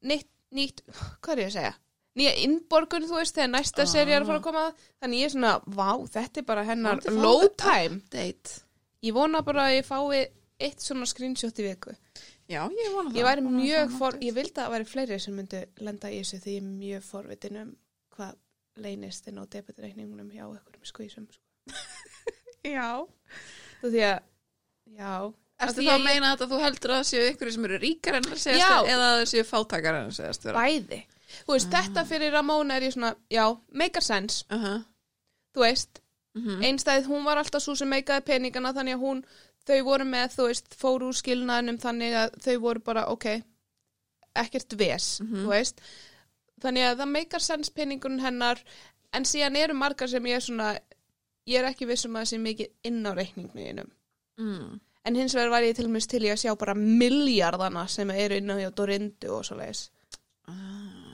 nýtt, 0.09 0.29
nýtt 0.57 0.81
hvað 1.21 1.35
er 1.35 1.43
ég 1.43 1.51
að 1.51 1.57
segja? 1.59 1.73
Nýja 2.15 2.33
innborgun, 2.47 3.05
þú 3.05 3.19
veist, 3.19 3.35
þegar 3.37 3.51
næsta 3.53 3.83
Ah. 3.85 3.91
seri 3.93 4.15
er 4.15 4.23
að 4.23 4.29
fara 4.31 4.39
að 4.39 4.47
koma 4.47 4.65
þannig 5.03 5.19
ég 5.21 5.25
er 5.29 5.33
svona, 5.35 5.53
vá, 5.67 5.89
þetta 6.15 6.41
er 6.41 6.47
bara 6.49 6.63
hennar 6.65 7.01
low 7.11 7.41
þetta 7.43 7.65
time 7.69 8.01
Date. 8.09 8.61
Ég 9.05 9.15
vona 9.15 9.41
bara 9.45 9.69
að 9.69 9.77
ég 9.79 9.85
fái 9.87 10.23
eitt 10.65 10.81
svona 10.83 11.05
screenshot 11.09 11.59
í 11.59 11.67
viku 11.69 11.93
Já, 12.45 12.61
ég 12.69 12.91
vona 12.93 13.09
það. 13.09 13.17
Ég 13.17 13.25
væri 13.25 13.43
mjög 13.45 13.87
það 13.89 13.95
for, 13.99 14.17
ég 14.21 14.35
vildi 14.35 14.53
að 14.53 14.59
það 14.59 14.73
væri 14.75 14.85
fleiri 14.89 15.15
sem 15.23 15.33
myndu 15.39 15.61
lenda 15.81 16.11
í 16.13 16.19
þessu 16.19 16.37
því 16.43 16.51
ég 16.53 16.59
er 16.61 16.67
mjög 16.67 17.07
forvitin 17.07 17.57
um 17.61 17.71
hvað 18.15 18.35
leynist 18.85 19.29
inn 19.31 19.39
á 19.41 19.43
debitreikningunum 19.55 20.29
hjá 20.29 20.43
einhverjum 20.45 20.85
skvísum. 20.85 21.25
Sko. 21.31 21.73
Já. 22.75 23.01
Þú 23.81 23.91
því 23.95 24.03
að, 24.11 24.29
já. 24.97 25.15
Erstu 25.65 25.85
þá 25.87 25.91
að 25.95 26.05
meina 26.05 26.31
þetta 26.31 26.45
að 26.45 26.53
þú 26.53 26.61
heldur 26.65 26.93
að 26.93 27.01
það 27.01 27.09
séu 27.09 27.25
ykkur 27.31 27.51
sem 27.55 27.67
eru 27.67 27.81
ríkar 27.81 28.17
en 28.19 28.29
að 28.29 28.39
segjast 28.43 28.61
Já. 28.61 28.69
vera 28.75 28.93
eða 28.95 29.09
að 29.09 29.17
það 29.19 29.27
séu 29.31 29.43
fátakar 29.49 29.97
en 29.99 30.09
að 30.09 30.15
segjast 30.19 30.47
vera? 30.47 30.63
Bæði. 30.65 31.01
Þú 31.35 31.55
veist, 31.55 31.69
þetta 31.75 32.05
fyrir 32.09 32.33
Ramóna 32.35 32.77
er 32.77 32.85
ég 32.87 32.95
svona, 32.95 33.11
já, 33.33 33.45
make 33.73 34.01
a 34.01 34.05
sense, 34.05 34.45
Uh 34.49 34.65
-huh. 34.65 34.83
þú 35.55 35.65
veist. 35.65 36.01
Mm 36.35 36.61
Einstæðið, 36.67 37.05
hún 37.07 37.23
var 37.23 37.37
alltaf 37.39 37.63
svo 37.63 37.75
sem 37.79 37.87
meikaði 37.89 38.25
peningana 38.27 38.73
þannig 38.75 38.97
að 38.97 39.03
hún, 39.05 39.21
þau 39.65 39.77
voru 39.87 40.03
með, 40.05 40.33
þú 40.35 40.47
veist, 40.49 40.73
fóru 40.75 41.07
úr 41.07 41.15
skilnaðinum 41.15 41.77
þannig 41.79 42.13
að 42.13 42.35
þau 42.43 42.57
voru 42.59 42.79
bara, 42.83 43.05
ok, 43.07 43.25
ekkert 44.35 44.75
ves, 44.77 45.21
Mhm. 45.21 45.45
þú 45.45 45.47
veist. 45.53 45.79
Þannig 46.61 46.83
að 46.89 46.97
það 46.99 47.11
meikar 47.13 47.41
sens 47.41 47.69
peningun 47.69 48.19
hennar, 48.19 48.59
en 49.13 49.23
síðan 49.23 49.55
eru 49.57 49.73
margar 49.73 50.09
sem 50.09 50.23
ég 50.23 50.35
er 50.35 50.41
svona, 50.41 50.79
ég 51.47 51.59
er 51.59 51.69
ekki 51.71 51.87
viss 51.87 52.05
um 52.05 52.15
að 52.15 52.21
það 52.25 52.29
sé 52.33 52.37
mikið 52.39 52.69
inn 52.83 53.03
á 53.05 53.11
reikningnuðinum. 53.15 53.89
mm. 54.37 54.79
En 55.05 55.15
hins 55.15 55.35
vegar 55.35 55.49
var 55.51 55.61
ég 55.61 55.75
til 55.75 55.85
og 55.85 55.91
með 55.91 56.07
til 56.07 56.21
í 56.23 56.31
að 56.33 56.41
sjá 56.41 56.57
bara 56.57 56.73
miljardana 56.73 57.87
sem 57.87 58.09
eru 58.09 58.35
inn 58.35 58.49
á 58.49 58.57
hjá 58.57 58.71
Dorindu 58.73 59.29
og 59.29 59.45
svo 59.45 59.55
leiðis. 59.55 59.89
ah. 60.47 61.04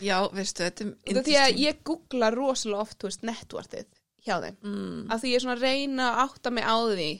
Já, 0.00 0.16
veistu, 0.32 0.64
þetta 0.64 0.84
er 0.84 1.24
Því 1.24 1.34
að 1.36 1.58
ég 1.60 1.82
googla 1.84 2.30
rosalega 2.34 2.84
oft, 2.86 2.98
þú 3.00 3.10
veist, 3.10 3.26
networtið 3.26 3.88
hjá 4.24 4.36
þeim. 4.40 4.56
mm. 4.62 5.02
að 5.10 5.20
því 5.20 5.32
ég 5.32 5.36
er 5.36 5.44
svona 5.44 5.56
að 5.56 5.66
reyna 5.66 6.08
að 6.10 6.22
átta 6.24 6.50
mig 6.50 6.64
á 6.64 6.76
því 6.80 7.10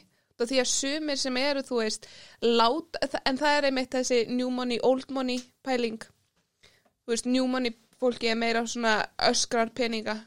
því 0.41 0.59
að 0.63 0.71
sumir 0.71 1.19
sem 1.21 1.37
eru 1.37 1.61
þú 1.61 1.83
veist 1.83 2.07
lát, 2.41 2.97
en 3.29 3.39
það 3.39 3.57
er 3.57 3.67
einmitt 3.69 3.93
þessi 3.93 4.21
new 4.33 4.49
money, 4.51 4.79
old 4.83 5.11
money 5.13 5.43
pæling 5.67 6.01
þú 6.01 7.13
veist, 7.13 7.29
new 7.29 7.47
money 7.47 7.75
fólki 8.01 8.31
er 8.33 8.39
meira 8.41 8.65
svona 8.67 9.03
öskrar 9.29 9.73
peninga 9.77 10.21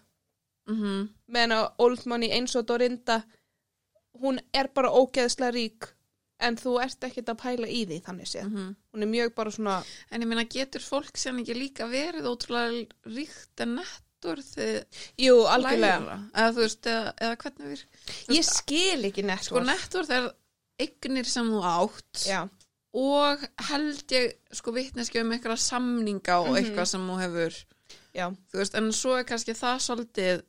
Mm 0.64 0.82
-hmm. 0.82 1.08
meðan 1.28 1.70
old 1.78 2.06
money 2.06 2.30
eins 2.32 2.56
og 2.56 2.68
Dorinda 2.68 3.22
hún 4.22 4.40
er 4.54 4.68
bara 4.74 4.90
ógeðslega 4.90 5.52
rík 5.52 5.93
en 6.48 6.58
þú 6.60 6.74
ert 6.84 7.06
ekkert 7.08 7.30
að 7.34 7.40
pæla 7.44 7.68
í 7.72 7.82
því 7.90 7.98
þannig 8.06 8.30
séð. 8.30 8.48
Mhm. 8.52 8.70
Hún 8.94 9.06
er 9.06 9.12
mjög 9.14 9.34
bara 9.36 9.52
svona, 9.52 9.78
En 10.12 10.22
ég 10.22 10.28
meina, 10.28 10.44
getur 10.46 10.82
fólk 10.84 11.18
sem 11.18 11.38
ekki 11.42 11.56
líka 11.58 11.88
verið 11.90 12.28
ótrúlega 12.30 12.86
ríkt 13.08 13.64
en 13.66 13.76
nettorðið 13.80 14.86
jú, 15.20 15.36
algjörlega. 15.50 16.18
Eða 16.34 16.54
veist, 16.58 16.86
eða, 16.88 17.14
eða 17.20 17.38
hvernig 17.44 17.72
við... 17.74 17.84
Ég 18.38 18.46
skil 18.48 19.10
ekki 19.10 19.26
nett. 19.28 19.44
Sko, 19.50 19.60
nettorð 19.64 20.12
er 20.18 20.30
eignir 20.84 21.26
sem 21.30 21.50
þú 21.54 21.62
átt 21.70 22.24
Já, 22.28 22.42
og 22.94 23.44
held 23.70 24.14
ég, 24.14 24.34
sko, 24.54 24.72
vitneski 24.76 25.22
um 25.22 25.32
einhverja 25.36 25.58
samninga 25.58 26.40
og 26.42 26.50
Mhm. 26.54 26.58
eitthvað 26.62 26.88
sem 26.88 27.08
þú 27.10 27.20
hefur, 27.22 27.60
já, 28.16 28.28
þú 28.52 28.58
veist, 28.62 28.76
en 28.76 28.92
svo 28.92 29.18
er 29.20 29.24
kannski 29.24 29.54
það 29.58 29.78
svolítið 29.88 30.44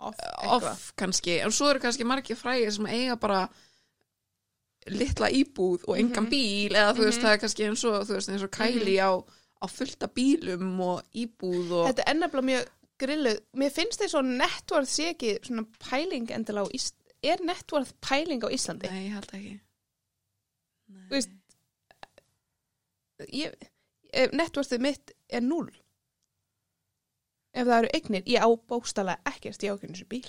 off, 0.00 0.16
off 0.44 0.92
kannski, 0.96 1.40
en 1.44 1.50
svo 1.52 1.68
eru 1.70 1.80
kannski 1.80 2.04
margir 2.08 2.36
frægir 2.36 2.72
sem 2.72 2.86
eiga 2.86 3.16
bara 3.20 3.48
litla 4.86 5.28
íbúð 5.28 5.84
og 5.88 5.98
engan 5.98 6.24
Mhm. 6.24 6.30
bíl 6.30 6.72
eða 6.72 6.94
þú 6.96 7.04
veist, 7.04 7.18
Mhm. 7.18 7.24
það 7.24 7.32
er 7.34 7.38
kannski 7.38 7.64
eins 7.68 7.84
og 7.84 8.06
veist, 8.08 8.28
eins 8.28 8.42
og 8.42 8.50
kæli 8.50 8.96
á, 8.98 9.10
á 9.62 9.66
fullta 9.68 10.06
bílum 10.08 10.80
og 10.80 11.02
íbúð 11.14 11.70
og 11.72 11.88
Þetta 11.90 12.02
er 12.06 12.14
ennabla 12.14 12.40
mjög 12.42 12.68
grilluð. 12.98 13.40
Mér 13.56 13.70
finnst 13.72 14.00
þess 14.00 14.14
að 14.14 14.36
networth 14.36 14.88
sé 14.88 15.10
ekki 15.14 15.38
svona 15.42 15.64
pæling 15.78 16.30
endilega 16.30 16.64
á 16.66 16.72
Íslandi. 16.72 16.96
Er 17.22 17.36
networth 17.44 17.92
pæling 18.00 18.40
á 18.44 18.48
Íslandi? 18.48 18.90
Nei, 18.90 19.08
ég 19.08 19.12
held 19.12 19.30
ekki. 19.32 19.60
Þú 20.90 21.10
veist, 21.10 21.30
networthið 24.32 24.80
mitt 24.80 25.12
er 25.30 25.40
null. 25.44 25.70
Ef 27.54 27.66
það 27.66 27.78
eru 27.82 27.90
eignir, 27.94 28.22
ég 28.30 28.40
á 28.42 28.48
bókstala 28.70 29.18
ekkert, 29.26 29.62
ég 29.62 29.72
á 29.72 29.76
ekki 29.76 29.88
eins 29.90 30.02
og 30.04 30.08
bíl. 30.08 30.28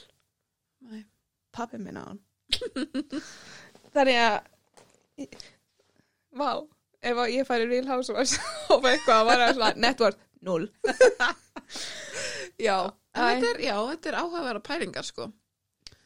Nei. 0.90 1.04
Pappi 1.54 1.78
minn 1.78 1.98
á 1.98 2.04
hann. 2.08 2.20
Þannig 3.96 4.20
að, 4.24 4.38
vá, 6.42 6.50
ef 7.02 7.22
ég 7.34 7.48
færi 7.50 7.68
Real 7.70 7.90
Housewives 7.90 8.38
og 8.74 8.88
eitthvað 8.88 9.18
að 9.18 9.30
vara 9.32 9.50
svona 9.56 9.74
networth, 9.88 10.22
null. 10.48 10.70
Já, 12.62 12.78
en 13.16 13.22
Æ. 13.22 13.28
þetta 13.28 13.50
er, 13.52 13.60
já, 13.66 13.76
þetta 13.92 14.12
er 14.12 14.18
áhugaverða 14.22 14.64
pælingar 14.66 15.08
sko 15.08 15.32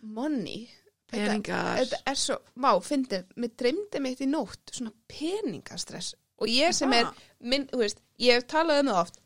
Money. 0.06 0.68
Peningar 1.10 1.80
Þetta 1.82 2.00
er 2.10 2.18
svo, 2.20 2.38
má, 2.62 2.72
fyndi, 2.84 3.20
mér 3.42 3.54
dreymdi 3.58 4.02
mitt 4.04 4.22
í 4.22 4.28
nótt, 4.30 4.74
svona 4.74 4.94
peningastress. 5.10 6.16
Og 6.42 6.50
ég 6.52 6.74
sem 6.76 6.92
er, 6.98 7.08
minn, 7.46 7.68
þú 7.70 7.80
veist, 7.84 8.02
ég 8.22 8.40
hef 8.40 8.48
talað 8.52 8.82
um 8.84 8.92
það 8.92 9.02
oft, 9.04 9.20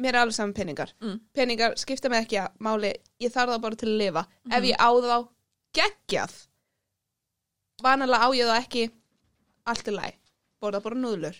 mér 0.00 0.14
er 0.16 0.20
alveg 0.22 0.36
saman 0.36 0.54
peningar. 0.56 0.92
Mm. 1.04 1.18
Peningar 1.36 1.76
skipta 1.80 2.10
mig 2.12 2.24
ekki 2.24 2.40
að 2.42 2.56
máli, 2.66 2.92
ég 3.22 3.32
þarf 3.32 3.54
það 3.54 3.64
bara 3.66 3.80
til 3.80 3.88
að 3.92 4.00
lifa. 4.02 4.24
Mhm. 4.26 4.56
Ef 4.58 4.68
ég 4.70 4.80
á 4.80 4.90
þá 5.06 5.16
geggjað, 5.78 6.36
vanalega 7.84 8.24
á 8.24 8.28
ég 8.36 8.48
það 8.48 8.62
ekki 8.62 8.84
allt 9.66 9.90
í 9.90 9.94
læg, 9.94 10.16
borða 10.62 10.82
bara 10.84 10.98
núðlur. 11.00 11.38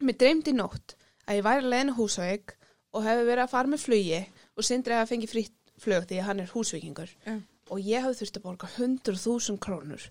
Mér 0.00 0.16
dreymdi 0.20 0.54
nótt 0.56 0.96
að 1.26 1.40
ég 1.40 1.46
væri 1.46 1.64
að 1.64 1.72
leiðinu 1.74 1.96
húsveik 1.98 2.54
og 2.96 3.04
hefði 3.04 3.26
verið 3.28 3.44
að 3.44 3.52
fara 3.52 3.70
með 3.70 3.84
flugi 3.84 4.20
og 4.56 4.66
sindri 4.66 4.96
að 4.96 5.10
fengi 5.12 5.30
frýtt 5.30 5.56
flug 5.80 6.06
því 6.08 6.20
að 6.20 6.28
hann 6.28 6.42
er 6.42 6.52
húsveikingur 6.52 7.12
Já. 7.24 7.34
og 7.72 7.82
ég 7.84 8.04
hafði 8.04 8.20
þurfti 8.20 8.40
að 8.40 8.46
borga 8.46 8.70
100.000 8.76 9.60
krónur 9.64 10.06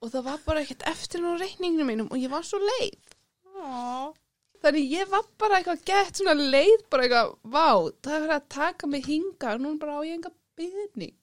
og 0.00 0.12
það 0.12 0.26
var 0.28 0.42
bara 0.46 0.64
ekkert 0.64 0.84
eftir 0.88 1.24
á 1.24 1.32
reikninginu 1.40 1.86
mínum 1.88 2.10
og 2.12 2.20
ég 2.20 2.32
var 2.32 2.44
svo 2.46 2.60
leið. 2.60 3.16
Ó. 3.60 4.12
Þannig 4.60 4.92
ég 4.92 5.08
var 5.08 5.24
bara 5.40 5.58
eitthvað 5.58 5.82
gett 5.88 6.20
svona 6.20 6.34
leið, 6.36 6.84
bara 6.92 7.06
eitthvað, 7.06 7.34
vá, 7.48 7.68
það 8.04 8.14
er 8.14 8.22
verið 8.24 8.36
að 8.36 8.48
taka 8.56 8.88
mig 8.92 9.08
hinga 9.08 9.54
og 9.56 9.64
nú 9.64 9.74
bara 9.80 9.96
á 9.96 10.00
ég 10.04 10.16
enga 10.18 10.32
byrning. 10.60 11.16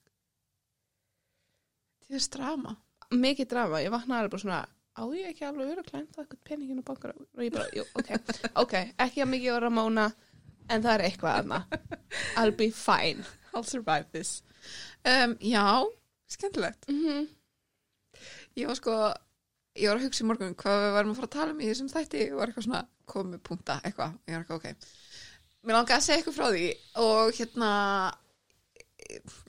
Þetta 2.06 2.18
er 2.18 2.28
drama 2.34 2.76
Mikið 3.14 3.48
drama, 3.48 3.80
ég 3.80 3.92
vaknaði 3.92 4.20
alveg 4.20 4.32
bara 4.34 4.42
svona, 4.42 4.62
á 4.68 5.02
ég 5.16 5.30
ekki 5.30 5.46
alveg 5.48 5.70
verið 5.70 5.84
að 5.84 5.90
klæmta 5.92 6.22
eitthvað 6.22 6.42
peningin 6.44 6.82
og 6.82 6.88
bankar 6.90 7.14
og 7.16 7.44
ég 7.44 7.54
bara, 7.54 7.68
jú, 7.72 7.86
ok, 7.96 8.10
ok, 8.62 8.74
ekki 9.06 9.24
að 9.24 9.30
mikið 9.32 9.54
vera 9.54 9.64
Ramóna, 9.64 10.04
en 10.68 10.84
það 10.84 10.92
er 10.94 11.04
eitthvað 11.08 11.38
aðna. 11.40 11.62
I'll 12.36 12.52
be 12.52 12.68
fine. 12.74 13.24
I'll 13.54 13.64
survive 13.64 14.10
this. 14.12 14.42
Um, 15.04 15.36
Já, 15.40 15.84
skemmtilegt. 16.28 16.88
Mm 16.92 17.26
Ég 18.58 18.66
var 18.66 18.74
sko, 18.74 18.94
ég 19.78 19.86
var 19.86 20.00
að 20.00 20.08
hugsa 20.08 20.24
í 20.24 20.26
morgun 20.26 20.56
hvað 20.58 20.80
við 20.82 20.94
varum 20.96 21.10
að 21.12 21.18
fara 21.20 21.28
að 21.28 21.34
tala 21.36 21.52
um 21.54 21.60
í 21.62 21.68
þessum 21.68 21.90
þætti. 21.92 22.22
Og 22.32 22.40
var 22.40 22.50
eitthvað 22.50 22.64
svona 22.66 22.80
komið 23.12 23.42
punkta 23.46 23.76
eitthvað. 23.86 24.16
Ég 24.26 24.34
var 24.34 24.42
eitthvað 24.42 24.58
ok. 24.58 24.88
Mér 25.62 25.76
langaði 25.78 25.94
að 25.94 26.06
segja 26.06 26.18
eitthvað 26.18 26.38
frá 26.38 26.48
því 26.56 26.64
og 27.04 27.38
hérna 27.38 27.70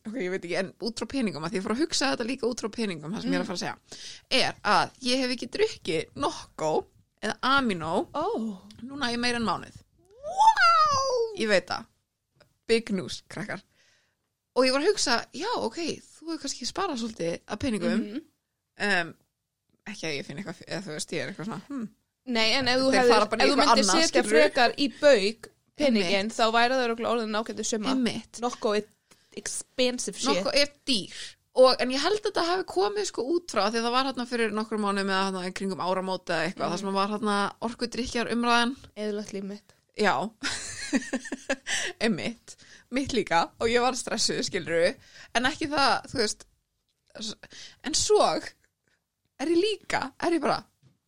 ok, 0.08 0.16
ég 0.16 0.32
veit 0.34 0.44
ekki, 0.44 0.56
en 0.60 0.72
út 0.86 1.02
frá 1.02 1.10
peningum 1.10 1.46
að 1.46 1.54
því 1.54 1.60
ég 1.60 1.66
fór 1.66 1.76
að 1.76 1.84
hugsa 1.84 2.12
þetta 2.14 2.28
líka 2.30 2.50
út 2.50 2.64
frá 2.64 2.70
peningum 2.74 3.16
það 3.16 3.26
sem 3.26 3.34
ég 3.34 3.40
er 3.40 3.44
að 3.44 3.50
fara 3.50 3.60
að 3.60 3.64
segja 3.64 4.40
er 4.40 4.60
að 4.74 4.98
ég 5.08 5.24
hef 5.24 5.36
ekki 5.36 5.50
drukkið 5.56 6.20
Nokko 6.24 6.72
eða 7.20 7.36
Amino 7.58 7.94
Ó, 8.16 8.26
núna 8.86 9.12
í 9.14 9.18
meira 9.20 9.40
en 9.42 9.48
mánuð. 9.48 9.80
Wow! 10.24 11.16
Ég 11.40 11.50
veit 11.52 11.68
það. 11.70 11.88
Big 12.70 12.92
news, 12.96 13.22
krakkar. 13.32 13.64
Og 14.58 14.68
ég 14.68 14.76
var 14.76 14.84
að 14.84 14.92
hugsa, 14.92 15.18
já, 15.36 15.50
ok, 15.58 15.80
þú 16.04 16.30
hefur 16.30 16.42
kannski 16.44 16.68
sparað 16.68 17.02
svolítið 17.04 17.34
að 17.46 17.62
peningum. 17.64 18.04
Mhm. 18.04 18.22
um, 18.90 19.16
Ekki 19.90 20.06
að 20.06 20.16
ég 20.20 20.26
finn 20.28 20.38
eitthvað, 20.38 20.60
eða 20.68 20.84
þú 20.86 20.92
veist, 20.94 21.14
ég 21.16 21.24
er 21.24 21.32
eitthvað 21.32 21.48
svona 21.48 21.64
hm. 21.66 21.86
Nei, 22.30 22.50
en 22.60 22.68
ef 22.70 22.82
þú, 22.84 22.90
þú 23.42 23.56
myndir 23.58 23.88
setja 23.88 24.22
frekar 24.28 24.76
í 24.78 24.90
bauk 25.00 25.48
peningin, 25.80 26.30
þá 26.30 26.44
væri 26.54 26.78
það 26.78 27.08
orðin 27.10 27.64
summa. 27.66 27.96
Einmitt, 27.96 28.42
Nokko 28.44 28.76
expensive 29.40 30.18
shit. 30.20 30.30
nokkuð 30.30 30.58
er 30.62 30.72
dýr. 30.88 31.20
Og, 31.60 31.74
En 31.82 31.92
ég 31.92 32.00
held 32.04 32.20
að 32.22 32.30
þetta 32.30 32.46
hafi 32.46 32.66
komið 32.70 33.08
sko 33.10 33.24
út 33.34 33.52
frá 33.52 33.66
Því 33.74 33.82
það 33.82 33.96
var 33.96 34.06
hérna 34.08 34.26
fyrir 34.30 34.54
nokkur 34.56 34.80
mánuð 34.80 35.08
með 35.10 35.18
hérna 35.18 35.50
kringum 35.58 35.82
áramóti 35.82 36.32
eða 36.36 36.46
eitthvað 36.46 36.70
Það 36.70 36.82
sem 36.84 36.98
var 37.00 37.10
hérna 37.16 37.38
orkudrykkjar 37.68 38.30
umræðan 38.36 38.76
Eðlagt 38.96 39.34
líf 39.36 39.48
mitt. 39.50 39.74
Já, 40.00 40.14
einmitt, 42.04 42.56
mitt 42.96 43.12
líka 43.12 43.50
og 43.60 43.68
ég 43.68 43.84
var 43.84 43.98
stressuð, 44.00 44.40
skilur 44.48 44.94
en 45.36 45.50
ekki 45.50 45.68
það, 45.74 46.08
þú 46.14 46.22
veist, 46.22 46.46
en 47.84 47.98
svo 47.98 48.22
er 48.24 49.52
ég 49.52 49.60
líka, 49.60 50.06
er 50.24 50.38
ég 50.38 50.44
bara, 50.46 50.62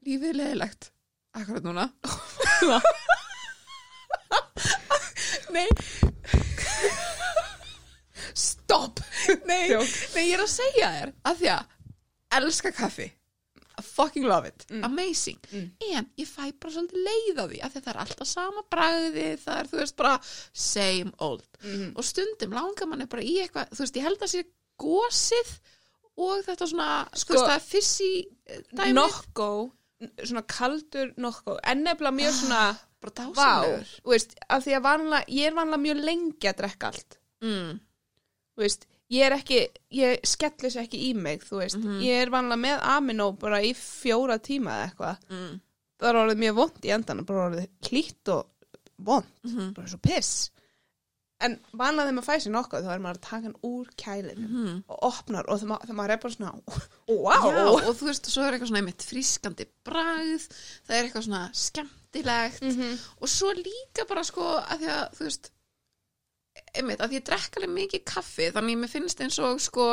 lífið 0.04 0.34
er 0.34 0.40
leðilegt, 0.42 0.92
akkurat 1.40 1.64
núna. 1.64 1.88
Nei, 5.56 5.68
Stopp! 8.38 9.00
nei, 9.50 9.70
nei, 9.70 10.28
ég 10.28 10.36
er 10.38 10.44
að 10.46 10.54
segja 10.54 10.92
þér 10.98 11.14
að 11.32 11.42
því 11.42 11.50
að 11.56 11.66
elska 12.42 12.72
kaffi, 12.72 13.10
I 13.80 13.82
fucking 13.82 14.26
love 14.28 14.46
it, 14.48 14.66
Mm. 14.70 14.84
amazing, 14.86 15.40
Mm. 15.52 15.72
en 15.96 16.10
ég 16.20 16.28
fæ 16.28 16.52
bara 16.60 16.74
svolítið 16.74 17.04
leið 17.08 17.40
á 17.42 17.46
því 17.50 17.60
að 17.66 17.76
það 17.78 17.88
er 17.94 18.00
alltaf 18.04 18.28
sama 18.28 18.64
bragði, 18.72 19.28
það 19.42 19.60
er, 19.60 19.68
þú 19.72 19.78
veist, 19.82 19.96
bara 19.98 20.20
same 20.54 21.12
old. 21.20 21.44
Mm. 21.64 21.92
og 21.96 22.04
stundum 22.04 22.52
langar 22.56 22.88
manni 22.88 23.06
bara 23.10 23.22
í 23.24 23.38
eitthvað 23.42 23.70
þú 23.72 23.84
veist, 23.86 23.96
ég 23.98 24.04
held 24.08 24.20
að 24.28 24.34
sé 24.36 24.44
gósið 24.82 25.52
og 26.18 26.44
þetta 26.46 26.68
svona, 26.68 26.90
Sko- 27.16 27.34
þú 27.34 27.38
veist, 27.38 27.50
það 27.50 27.56
er 27.56 27.68
fissi 27.72 28.12
dæmið, 28.76 28.94
Nokko, 29.00 29.50
svona 30.26 30.42
kaldur 30.50 31.14
nokko, 31.18 31.60
en 31.64 31.84
nefnilega 31.86 32.18
mjög 32.18 32.34
svona, 32.42 32.62
bara 33.02 33.12
vá, 33.12 33.22
dásamlegur 33.22 33.94
þú 34.04 34.14
veist, 34.16 34.36
af 34.50 34.64
því 34.66 34.76
að 34.78 34.84
vanlega, 34.88 35.26
ég 35.30 35.48
er 35.52 35.58
vanlega 35.58 35.82
mjög 35.88 36.04
lengi 36.06 36.50
að 36.52 36.58
drekka 36.62 36.92
allt, 36.92 37.18
mm. 37.42 37.80
Þú 38.58 38.64
veist, 38.66 38.86
ég 39.12 39.26
er 39.26 39.32
ekki, 39.38 39.68
ég 39.94 40.20
skelli 40.28 40.68
þessu 40.70 40.82
ekki 40.86 41.02
í 41.10 41.16
mig, 41.16 41.42
þú 41.44 41.58
veist, 41.64 41.78
Mhm. 41.78 42.00
ég 42.02 42.22
er 42.22 42.30
vanlega 42.30 42.60
með 42.62 42.80
aminó 42.82 43.32
bara 43.40 43.62
í 43.62 43.74
fjóra 43.74 44.40
tíma 44.40 44.72
eða 44.72 44.88
eitthvað, 44.92 45.18
Mm. 45.30 45.60
það 46.00 46.10
er 46.10 46.16
orðið 46.16 46.42
mjög 46.46 46.56
vond 46.56 46.82
í 46.82 46.90
endan, 46.96 47.26
bara 47.26 47.50
orðið 47.50 47.68
hlýtt 47.82 48.28
og 48.30 48.48
vond, 49.00 49.26
Mm. 49.46 49.74
bara 49.74 49.88
svo 49.88 49.98
piss. 50.02 50.50
En 51.42 51.60
vanlega 51.74 52.06
þegar 52.06 52.14
maður 52.20 52.30
fæ 52.30 52.36
sér 52.38 52.52
nokkuð 52.54 52.84
þá 52.86 52.92
er 52.94 53.00
maður 53.00 53.18
að 53.18 53.22
taka 53.22 53.42
hann 53.42 53.56
úr 53.64 53.88
kælinu 53.98 54.48
Mm. 54.48 54.84
og 54.88 55.00
opnar 55.02 55.46
og 55.50 55.60
þegar 55.60 55.96
maður, 55.96 56.10
er 56.12 56.18
bara 56.18 56.34
svona 56.34 56.62
wow, 57.08 57.52
Já, 57.52 57.88
og 57.90 57.96
þú 57.98 58.06
veist, 58.06 58.26
svo 58.30 58.44
er 58.44 58.54
eitthvað 58.54 58.68
svona 58.70 58.78
einmitt 58.84 59.02
frískandi 59.02 59.66
bragð, 59.84 60.48
það 60.86 60.92
er 61.00 61.04
eitthvað 61.10 61.26
svona 61.26 61.50
skemmtilegt 61.54 62.62
Mhm. 62.62 63.00
og 63.22 63.28
svo 63.28 63.54
líka 63.56 64.08
bara 64.08 64.22
sko 64.24 64.42
að 64.62 64.78
því 64.80 64.88
að, 64.88 65.16
þú 65.18 65.24
veist 65.26 65.50
einmitt, 66.78 67.02
að 67.04 67.18
ég 67.18 67.26
drekka 67.28 67.60
alveg 67.60 67.74
mikið 67.76 68.04
kaffi 68.08 68.48
þannig 68.56 68.80
mér 68.80 68.92
finnst 68.92 69.22
eins 69.24 69.40
og 69.44 69.60
sko 69.64 69.88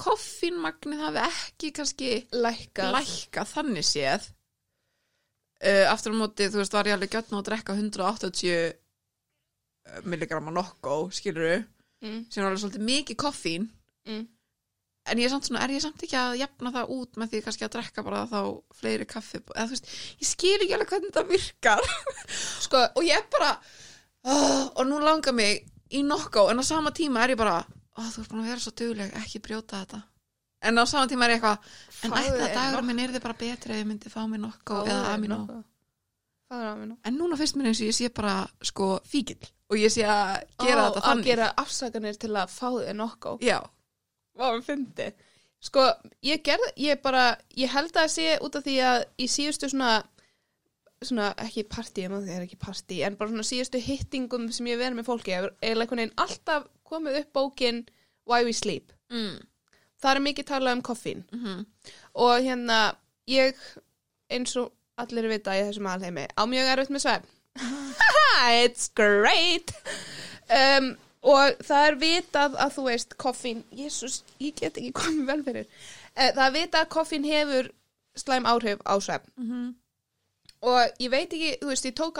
koffínmagnið 0.00 1.00
hafi 1.06 1.22
ekki 1.24 1.72
kannski 1.76 2.10
lækka 2.34 2.90
lækka 2.94 3.46
þannig 3.48 3.86
séð. 3.88 4.28
Uh, 5.60 5.84
aftur 5.92 6.14
á 6.16 6.20
móti, 6.20 6.48
þú 6.48 6.62
veist, 6.62 6.72
var 6.72 6.88
ég 6.88 6.96
alveg 6.96 7.12
gjötn 7.12 7.36
á 7.36 7.40
að 7.40 7.48
drekka 7.50 7.76
180 7.76 8.78
milligramma 10.08 10.52
nokko, 10.54 11.08
skilur 11.12 11.62
mm, 12.04 12.20
sem 12.30 12.42
er 12.42 12.48
alveg 12.48 12.62
svolítið 12.62 12.86
mikið 12.86 13.18
koffín. 13.20 13.66
Mm. 14.08 14.28
en 15.10 15.18
ég 15.20 15.26
er 15.26 15.32
samt 15.32 15.46
svona, 15.48 15.64
er 15.64 15.74
ég 15.74 15.82
samt 15.82 16.02
ekki 16.04 16.16
að 16.16 16.38
jafna 16.40 16.70
það 16.72 16.90
út 16.94 17.18
með 17.20 17.32
því 17.32 17.40
kannski 17.44 17.64
að 17.66 17.72
drekka 17.74 18.04
bara 18.06 18.22
þá 18.30 18.40
fleiri 18.78 19.06
kaffi, 19.08 19.40
eða 19.52 19.66
þú 19.66 19.74
veist, 19.74 19.90
ég 20.20 20.28
skil 20.28 20.56
ekki 20.56 20.76
alveg 20.76 20.92
hvernig 20.92 21.10
þetta 21.10 21.24
virkar. 21.28 21.92
Sko, 22.66 22.82
og 22.96 23.06
ég 23.08 23.16
er 23.16 23.26
bara 23.32 23.50
oh, 24.24 24.64
og 24.76 24.82
nú 24.88 25.00
langar 25.02 25.36
mig 25.36 25.64
í 25.92 26.02
nokko 26.06 26.48
en 26.50 26.62
á 26.62 26.64
sama 26.66 26.92
tíma 26.96 27.24
er 27.24 27.34
ég 27.34 27.40
bara, 27.40 27.60
þú 27.96 28.22
ert 28.22 28.30
búin 28.32 28.44
að 28.44 28.52
vera 28.52 28.64
svo 28.64 28.72
dugleg, 28.78 29.12
ekki 29.22 29.42
brjóta 29.44 29.82
þetta. 29.82 30.02
En 30.60 30.76
á 30.76 30.84
saman 30.84 31.08
tíma 31.08 31.24
er 31.24 31.34
ég 31.34 31.40
eitthvað 31.40 32.04
en 32.04 32.14
ætla 32.20 32.46
þér 32.46 32.54
dagur 32.58 32.86
minn 32.86 33.00
er 33.00 33.14
þið 33.14 33.22
bara 33.24 33.38
betri 33.40 33.72
ef 33.74 33.80
ég 33.80 33.88
myndi 33.88 34.12
fá 34.12 34.20
mér 34.28 34.42
nokko 34.44 34.82
eða 34.84 35.14
amino 35.14 35.38
en 36.50 37.14
núna 37.16 37.38
finnst 37.38 37.56
mér 37.56 37.70
eins 37.70 37.80
og 37.80 37.88
ég 37.88 37.96
sé 37.96 38.10
bara 38.12 38.34
sko 38.66 38.88
fíkil 39.06 39.38
og 39.70 39.78
ég 39.78 39.92
sé 39.94 40.02
að 40.02 40.32
gera 40.58 40.88
þetta 40.88 41.00
að 41.00 41.06
þannig. 41.06 41.28
gera 41.30 41.50
afsakanir 41.62 42.18
til 42.18 42.32
að 42.34 42.52
fá 42.52 42.66
þig 42.74 42.96
nokko 42.98 43.34
já, 43.44 43.58
Vá, 44.34 44.46
við 44.56 44.64
fyndi 44.68 45.10
Sko, 45.60 45.82
ég 46.24 46.40
gerði, 46.40 46.70
ég 46.80 47.00
bara 47.04 47.24
ég 47.52 47.68
held 47.68 47.96
að 48.00 48.06
sé 48.14 48.38
út 48.40 48.54
af 48.56 48.64
því 48.64 48.76
að 48.80 49.02
í 49.20 49.26
síðustu 49.28 49.68
svona 49.68 49.98
svona, 51.00 51.30
ekki 51.40 51.64
partí, 51.70 52.04
það 52.10 52.32
er 52.34 52.44
ekki 52.44 52.58
partí 52.60 53.00
en 53.06 53.16
bara 53.16 53.32
svona 53.32 53.46
síðustu 53.46 53.80
hittingum 53.80 54.50
sem 54.52 54.68
ég 54.68 54.80
verið 54.80 54.98
með 54.98 55.08
fólki 55.08 55.36
er 55.36 55.48
einhvern 55.64 56.02
veginn 56.02 56.18
alltaf 56.20 56.66
komið 56.88 57.22
upp 57.22 57.32
bókin 57.36 57.84
Why 58.28 58.44
We 58.44 58.52
Sleep. 58.56 58.92
Mm. 59.10 59.40
það 60.00 60.16
er 60.16 60.22
mikið 60.26 60.46
talað 60.48 60.76
um 60.76 60.82
koffín. 60.86 61.24
Mm 61.32 61.64
og 62.14 62.42
hérna, 62.42 62.96
ég 63.30 63.56
eins 64.30 64.56
og 64.58 64.72
allir 64.98 65.28
vita 65.30 65.54
í 65.54 65.62
þessum 65.62 65.86
alheimi 65.86 66.26
á 66.34 66.42
mjög 66.44 66.72
erfitt 66.72 66.90
með 66.90 67.04
svefn 67.04 67.28
It's 68.64 68.88
great. 68.94 69.72
Um, 70.50 70.96
og 71.22 71.60
það 71.64 71.86
er 71.86 71.96
vitað 72.00 72.56
að 72.62 72.72
þú 72.76 72.84
veist 72.86 73.16
koffín, 73.20 73.64
jésús, 73.76 74.22
ég 74.40 74.56
get 74.56 74.78
ekki 74.80 74.92
komið 74.96 75.26
vel 75.28 75.42
fyrir. 75.44 75.66
Uh, 76.16 76.30
það 76.36 76.44
er 76.46 76.54
vitað 76.56 76.84
að 76.84 76.92
koffín 76.94 77.28
hefur 77.28 77.70
slæm 78.18 78.48
áhrif 78.48 78.80
á 78.84 78.94
svefn 79.00 79.30
-hmm. 79.36 79.68
Og 80.60 81.00
ég 81.00 81.12
veit 81.12 81.30
ekki, 81.32 81.52
þú 81.62 81.70
veist, 81.70 81.86
ég 81.88 81.96
tók, 81.96 82.18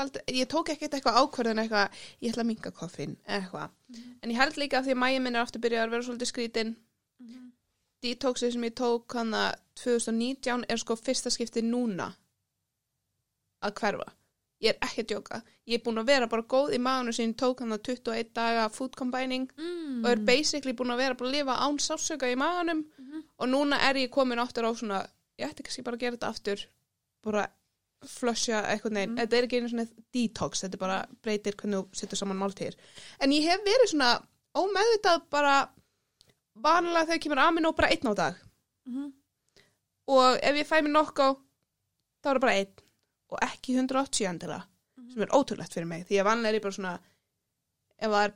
tók 0.49 0.71
ekkert 0.73 0.95
eitthvað 0.97 1.19
ákvörðin 1.21 1.63
eitthvað, 1.63 1.99
ég 2.25 2.33
ætla 2.33 2.45
að 2.45 2.51
minga 2.51 2.73
koffín 2.77 3.17
eða 3.27 3.41
eitthvað, 3.41 3.75
en 4.23 4.33
ég 4.33 4.41
held 4.41 4.61
líka 4.61 4.81
að 4.81 4.89
því 4.89 4.95
að 4.97 5.03
mæja 5.03 5.25
minn 5.25 5.37
er 5.37 5.45
aftur 5.45 5.65
byrjað 5.65 5.85
að 5.85 5.93
vera 5.97 6.07
svolítið 6.09 6.33
skrítin. 6.33 6.73
Detoxið 8.01 8.55
sem 8.55 8.65
ég 8.65 8.77
tók 8.81 9.13
hann 9.13 9.35
að 9.37 9.51
2019 9.83 10.65
er 10.73 10.81
sko 10.81 10.97
fyrsta 10.97 11.33
skipti 11.33 11.61
núna 11.67 12.09
að 13.61 13.77
hverfa. 13.77 14.09
Ég 14.61 14.73
er 14.73 14.87
ekki 14.89 15.05
að 15.05 15.11
djóka, 15.13 15.43
ég 15.69 15.79
er 15.79 15.85
búin 15.85 16.01
að 16.01 16.09
vera 16.09 16.29
bara 16.29 16.45
góð 16.49 16.75
í 16.77 16.81
maðurinn 16.81 17.17
sem 17.17 17.31
ég 17.31 17.37
tók 17.41 17.61
hann 17.61 17.77
að 17.77 17.85
21 17.93 18.33
daga 18.37 18.67
food 18.73 18.97
combining 18.97 19.47
mm. 19.57 20.03
og 20.03 20.09
er 20.11 20.25
basically 20.29 20.75
búin 20.77 20.93
að 20.93 21.01
vera 21.01 21.17
bara 21.17 21.31
að 21.31 21.37
lifa 21.37 21.57
án 21.65 21.79
sásöka 21.81 22.29
í 22.29 22.37
maðurinn 22.41 22.83
og 23.41 23.49
núna 23.49 23.79
er 23.89 24.01
ég 24.03 24.13
komin 24.13 24.41
áttur 24.43 24.69
á 24.69 24.73
svona 24.77 25.01
ég 25.41 25.49
ætti 25.49 25.65
kannski 25.65 25.85
bara 25.87 25.97
að 25.97 26.05
gera 26.05 26.19
þetta 26.19 26.33
aftur 26.35 26.67
bara 27.25 27.47
flusha 28.09 28.63
eitthvað 28.73 28.95
neginn. 28.97 29.17
Þetta 29.21 29.37
er 29.37 29.47
ekki 29.47 29.59
einu 29.61 29.69
svona 29.69 29.87
detox, 30.15 30.63
þetta 30.65 30.79
er 30.79 30.81
bara 30.81 30.99
breytir 31.23 31.57
hvernig 31.61 31.83
þú 31.83 32.01
setur 32.01 32.21
saman 32.21 32.39
máltíðir 32.41 32.77
en 33.21 33.35
ég 33.37 33.45
hef 33.45 33.61
verið 33.67 33.91
svona 33.93 34.11
ómeðvitað 34.57 35.27
bara 35.31 35.55
vanlega 36.61 37.07
þegar 37.11 37.23
kemur 37.27 37.43
amino 37.45 37.73
bara 37.77 37.91
einn 37.93 38.11
á 38.11 38.15
dag. 38.17 38.35
Mhm. 38.89 39.13
og 40.11 40.39
ef 40.43 40.57
ég 40.57 40.67
fæ 40.67 40.81
mér 40.83 40.91
nokkuð 40.97 41.37
þá 42.21 42.27
er 42.31 42.35
það 42.35 42.41
bara 42.41 42.55
einn. 42.59 42.73
Og 43.31 43.39
ekki 43.47 43.77
180 43.77 44.27
endilega 44.27 44.65
sem 45.13 45.23
er 45.23 45.35
ótrúlegt 45.37 45.73
fyrir 45.75 45.87
mig. 45.87 46.07
Því 46.09 46.19
að 46.19 46.25
vanlega 46.27 46.49
er 46.51 46.59
ég 46.59 46.63
bara 46.65 46.75
svona 46.75 46.95
ef 48.01 48.11
það 48.11 48.25
er 48.25 48.33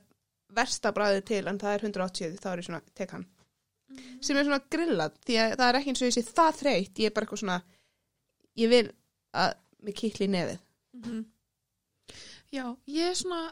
versta 0.55 0.91
bræðið 0.95 1.25
til 1.25 1.47
en 1.47 1.59
það 1.59 1.73
er 1.73 1.83
180 1.89 2.37
þá 2.39 2.47
er 2.51 2.61
ég 2.61 2.67
svona 2.69 2.81
tek 2.95 3.11
hann. 3.11 3.25
Sem 4.21 4.37
er 4.37 4.47
svona 4.47 4.61
grillað 4.71 5.17
því 5.25 5.35
að 5.41 5.55
það 5.57 5.67
er 5.67 5.79
ekki 5.79 5.91
eins 5.91 6.01
og 6.01 6.07
ég 6.07 6.15
sé 6.15 6.23
það 6.29 6.59
þreytt. 6.61 7.01
Ég 7.03 7.09
er 7.09 7.15
bara 7.15 7.25
eitthvað 7.27 7.43
svona 7.43 7.57
ég 8.55 8.71
vil 8.71 8.87
að 9.43 9.53
mig 9.85 9.97
kýtli 9.99 10.27
í 10.29 10.33
nefið. 10.33 10.59
Mhm. 11.01 11.21
Já, 12.55 12.65
ég 12.87 13.11
er 13.11 13.15
svona 13.19 13.43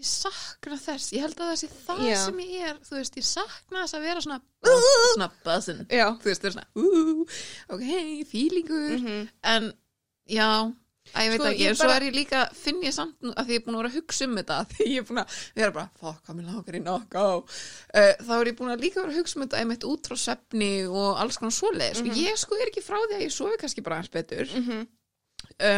ég 0.00 0.08
sakna 0.08 0.78
þess, 0.80 1.12
ég 1.12 1.24
held 1.26 1.36
að 1.36 1.50
það 1.50 1.58
sé 1.60 1.68
það 1.84 2.02
Já. 2.06 2.16
sem 2.24 2.38
ég 2.44 2.68
er, 2.70 2.76
þú 2.86 2.96
veist, 2.96 3.16
ég 3.20 3.26
sakna 3.28 3.82
þess 3.82 3.96
að 3.98 4.06
vera 4.08 4.22
svona 4.24 4.38
buzz, 4.64 4.86
svona 5.14 5.28
buzzin. 5.44 5.82
Þú 5.90 6.30
veist, 6.30 6.44
það 6.44 6.48
er 6.50 6.54
svona, 6.56 6.68
uh, 6.80 7.40
ok, 7.76 7.84
fílingur. 8.30 8.96
-hmm. 9.00 9.28
en 9.54 9.72
já 10.28 10.50
að 11.14 11.24
ég 11.26 11.30
veit 11.32 11.40
Sko, 11.40 11.48
ekki, 11.50 11.66
en 11.70 11.74
svo 11.78 11.86
bara- 11.88 11.96
er 11.96 12.06
ég 12.08 12.14
líka 12.14 12.40
finn 12.54 12.82
ég 12.82 12.92
samt 12.96 13.16
að 13.22 13.44
því 13.46 13.50
ég 13.56 13.60
er 13.60 13.64
búin 13.66 13.74
að 13.76 13.80
vera 13.82 13.90
að 13.90 13.96
hugsa 14.00 14.24
um 14.28 14.36
þetta 14.40 14.58
því 14.74 14.86
ég 14.90 14.98
er 15.02 15.08
búin 15.10 15.22
að 15.24 15.38
vera 15.60 15.72
bara, 15.78 15.88
fokk, 16.00 16.20
hvað 16.26 16.36
mér 16.40 16.50
langar 16.50 16.74
í 16.74 16.82
nokk 16.84 17.14
á 17.18 17.26
uh, 17.40 18.14
þá 18.26 18.32
er 18.40 18.46
ég 18.52 18.58
búin 18.60 18.74
að 18.76 18.84
líka 18.86 19.00
vera 19.02 19.12
að 19.14 19.18
hugsa 19.22 19.38
um 19.40 19.46
þetta 19.46 19.60
einmitt 19.64 19.84
út 19.90 20.06
frá 20.10 20.16
svefni 20.26 20.72
og 20.88 21.18
alls 21.24 21.36
konar 21.40 21.56
svoleiðis 21.56 22.00
Mhm. 22.04 22.10
og 22.10 22.16
ég 22.16 22.36
sko 22.44 22.54
er 22.60 22.68
ekki 22.70 22.82
frá 22.86 22.98
því 23.02 23.18
að 23.18 23.26
ég 23.26 23.32
sofi 23.34 23.56
kannski 23.60 23.82
bara 23.82 23.96
eins 24.02 24.08
betur 24.12 24.46
-hmm. 24.46 24.86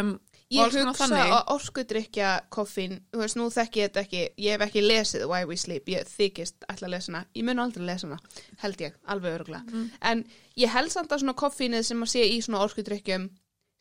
um, 0.01 0.21
Ég 0.53 0.61
alls 0.61 0.75
hugsa 0.77 1.07
að 1.17 1.47
orkudrykja 1.55 2.31
koffín, 2.53 2.99
þú 3.09 3.19
veist, 3.23 3.37
nú 3.41 3.47
þekki 3.49 3.81
ég 3.81 3.87
þetta 3.89 4.01
ekki, 4.03 4.23
ég 4.37 4.51
hef 4.53 4.61
ekki 4.67 4.83
lesið 4.85 5.23
Why 5.31 5.47
We 5.49 5.57
Sleep, 5.57 5.87
ég 5.89 6.05
þykist 6.05 6.67
ætla 6.69 6.89
að 6.91 6.93
lesa 6.93 7.13
hana, 7.13 7.23
ég 7.35 7.45
mun 7.49 7.59
aldrei 7.63 7.87
lesa 7.87 8.07
hana, 8.07 8.19
held 8.61 8.77
ég, 8.85 8.93
alveg 9.09 9.39
örgulega. 9.41 9.65
Mhm. 9.65 9.87
En 10.03 10.25
ég 10.61 10.69
held 10.69 10.93
samt 10.93 11.09
að 11.11 11.23
svona 11.23 11.33
koffínið 11.41 11.83
sem 11.89 12.03
að 12.05 12.11
sé 12.13 12.21
í 12.29 12.43
svona 12.45 12.61
orkudrykkjum 12.67 13.31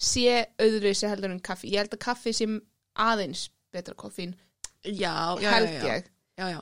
sé 0.01 0.47
sé 0.97 1.09
heldur 1.11 1.31
en 1.33 1.39
kaffi. 1.45 1.69
Ég 1.75 1.83
held 1.83 1.93
að 1.95 2.01
kaffi 2.07 2.33
sé 2.33 2.47
aðeins 2.99 3.45
betra 3.71 3.95
koffín, 3.95 4.33
já, 4.83 5.13
já, 5.39 5.49
held 5.53 5.69
ég. 5.87 6.07
já, 6.37 6.47
já. 6.51 6.59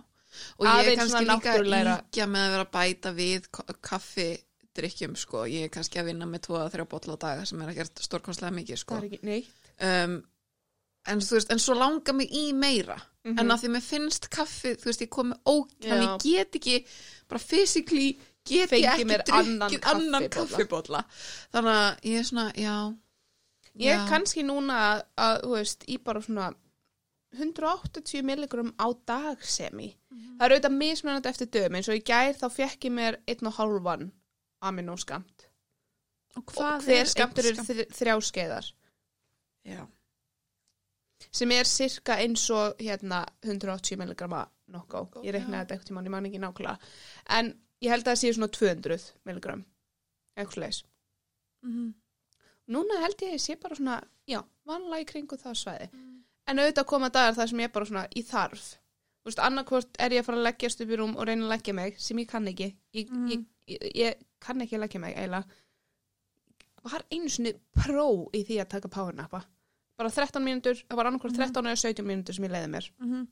og 0.60 0.67
ég 0.67 0.88
er 0.91 0.97
kannski 0.99 1.25
líka 1.25 1.54
íkja 1.63 2.28
með 2.30 2.43
að 2.45 2.52
vera 2.54 2.65
að 2.67 2.73
bæta 2.75 3.13
við 3.17 3.47
kaffi 3.82 4.28
drikkjum 4.78 5.15
sko, 5.17 5.45
ég 5.49 5.65
er 5.65 5.71
kannski 5.73 5.99
að 5.99 6.12
vinna 6.12 6.28
með 6.30 6.43
2-3 6.52 6.86
botla 6.91 7.15
á 7.17 7.23
daga 7.23 7.45
sem 7.49 7.62
er 7.65 7.71
að 7.71 7.80
gera 7.80 8.04
stórkonslega 8.06 8.54
mikið 8.60 8.78
sko. 8.84 8.99
Það 8.99 9.08
er 9.08 9.10
ekki, 9.10 9.19
nei. 9.25 9.39
um, 9.89 10.13
en 11.10 11.23
þú 11.25 11.36
veist, 11.39 11.49
en 11.56 11.60
svo 11.63 11.75
langar 11.80 12.15
mig 12.15 12.30
í 12.32 12.52
meira 12.54 12.99
Mhm. 13.25 13.39
en 13.41 13.52
að 13.52 13.60
því 13.63 13.69
mér 13.73 13.84
finnst 13.84 14.30
kaffi, 14.32 14.75
þú 14.80 14.86
veist, 14.88 15.02
ég 15.04 15.10
kom 15.12 15.34
með 15.34 15.39
óg 15.52 15.71
Já. 15.84 15.89
en 15.91 16.02
ég 16.06 16.21
get 16.23 16.54
ekki, 16.56 16.86
bara 17.28 17.39
physically 17.43 18.13
get 18.47 18.69
Fengi 18.69 18.84
ég 18.86 18.93
ekki 18.93 19.08
drukkið 19.10 19.89
annan 19.89 20.30
kaffibolla. 20.30 20.30
kaffibólla 20.30 21.02
þannig 21.52 21.75
að 21.82 21.99
ég 22.13 22.19
er 22.21 22.23
svona, 22.30 22.45
já 22.56 22.78
Ég 23.80 23.94
er 23.96 24.08
kannski 24.10 24.44
núna 24.44 24.78
að, 24.89 25.04
að, 25.24 25.36
þú 25.46 25.52
veist, 25.56 25.86
í 25.88 25.98
bara 26.04 26.22
svona 26.22 26.50
180 27.38 28.24
milligram 28.26 28.74
á 28.82 28.88
dag 29.08 29.44
semi. 29.46 29.92
Það 30.10 30.46
er 30.48 30.56
auðvitað 30.56 30.76
mismunandi 30.80 31.30
eftir 31.30 31.48
dögum, 31.54 31.76
eins 31.78 31.89
og 31.92 32.00
í 32.00 32.04
gær 32.04 32.34
þá 32.39 32.48
fekk 32.56 32.88
ég 32.89 32.94
mér 32.96 33.18
einn 33.30 33.48
og 33.52 33.56
hálfan 33.60 34.08
aminoskamt. 34.65 35.46
og 36.36 36.44
Og 36.44 36.54
hvað 36.56 36.84
hver 36.88 37.00
er 37.04 37.06
skamtur 37.10 37.46
einn 37.50 37.60
eru 37.60 37.63
þr- 37.70 37.94
þrjá 38.00 38.15
skeiðar, 38.30 38.68
já, 39.65 39.82
sem 41.32 41.52
er 41.52 41.63
cirka 41.70 42.18
eins 42.24 42.50
og 42.56 42.78
hérna 42.80 43.24
180 43.44 43.98
milligrama 44.00 44.44
nokkó. 44.72 45.06
Ég 45.24 45.34
reiknaði 45.36 45.58
já. 45.58 45.63
þetta 45.65 45.76
eitthvað 45.76 45.88
tímann, 45.89 46.06
ég 46.10 46.12
man 46.15 46.26
ekki 46.30 46.42
nákvæmlega. 46.44 46.78
En 47.38 47.54
ég 47.82 47.89
held 47.94 48.06
að 48.08 48.12
það 48.12 48.22
sé 48.22 48.34
svona 48.34 48.52
200 48.60 49.10
milligram, 49.26 49.65
eitthvað 50.38 50.63
leis. 50.65 50.84
Mhm. 51.65 51.94
Núna 52.69 52.99
held 53.01 53.17
ég 53.23 53.32
að 53.32 53.34
ég 53.38 53.41
sé 53.41 53.55
bara 53.60 53.75
svona, 53.75 53.95
já, 54.29 54.43
vanlega 54.69 55.01
í 55.01 55.08
kringu 55.10 55.38
það 55.41 55.55
svæði. 55.58 55.89
En 56.47 56.60
auðvitað 56.62 56.86
koma 56.86 57.10
dagar 57.10 57.34
þar 57.38 57.49
sem 57.49 57.60
ég 57.60 57.69
er 57.69 57.73
bara 57.73 57.86
svona 57.86 58.08
í 58.15 58.21
þarf. 58.25 58.67
Þú 59.19 59.29
veist, 59.29 59.39
annarkvort 59.45 59.97
er 59.99 60.10
ég 60.15 60.21
að 60.21 60.25
fara 60.25 60.38
að 60.38 60.43
leggjast 60.47 60.82
upp 60.82 60.89
í 60.93 60.97
rúm 60.97 61.15
og 61.17 61.25
reyna 61.27 61.45
að 61.45 61.49
leggja 61.53 61.73
mig, 61.73 61.97
sem 61.99 62.17
ég 62.17 62.27
kann 62.29 62.47
ekki. 62.47 62.75
Ég, 62.93 63.10
Mm. 63.10 63.27
ég, 63.29 63.45
ég, 63.67 63.91
ég 63.95 64.15
kann 64.39 64.62
ekki 64.62 64.77
að 64.77 64.79
leggja 64.86 64.99
mig, 64.99 65.15
eiginlega. 65.15 65.45
Var 66.84 67.03
einu 67.12 67.29
sinni 67.29 67.53
pró 67.75 68.29
í 68.34 68.43
því 68.47 68.62
að 68.62 68.69
taka 68.69 68.88
powernappa. 68.88 69.43
Bara 69.97 70.10
13 70.10 70.41
mínútur, 70.43 70.75
það 70.88 70.95
var 70.95 71.05
annarkvort 71.10 71.36
13 71.36 71.65
eða 71.65 71.77
17 71.77 72.05
mínútur 72.08 72.34
sem 72.36 72.45
ég 72.45 72.51
leiði 72.51 72.69
mér. 72.71 72.89
Mhm. 73.01 73.27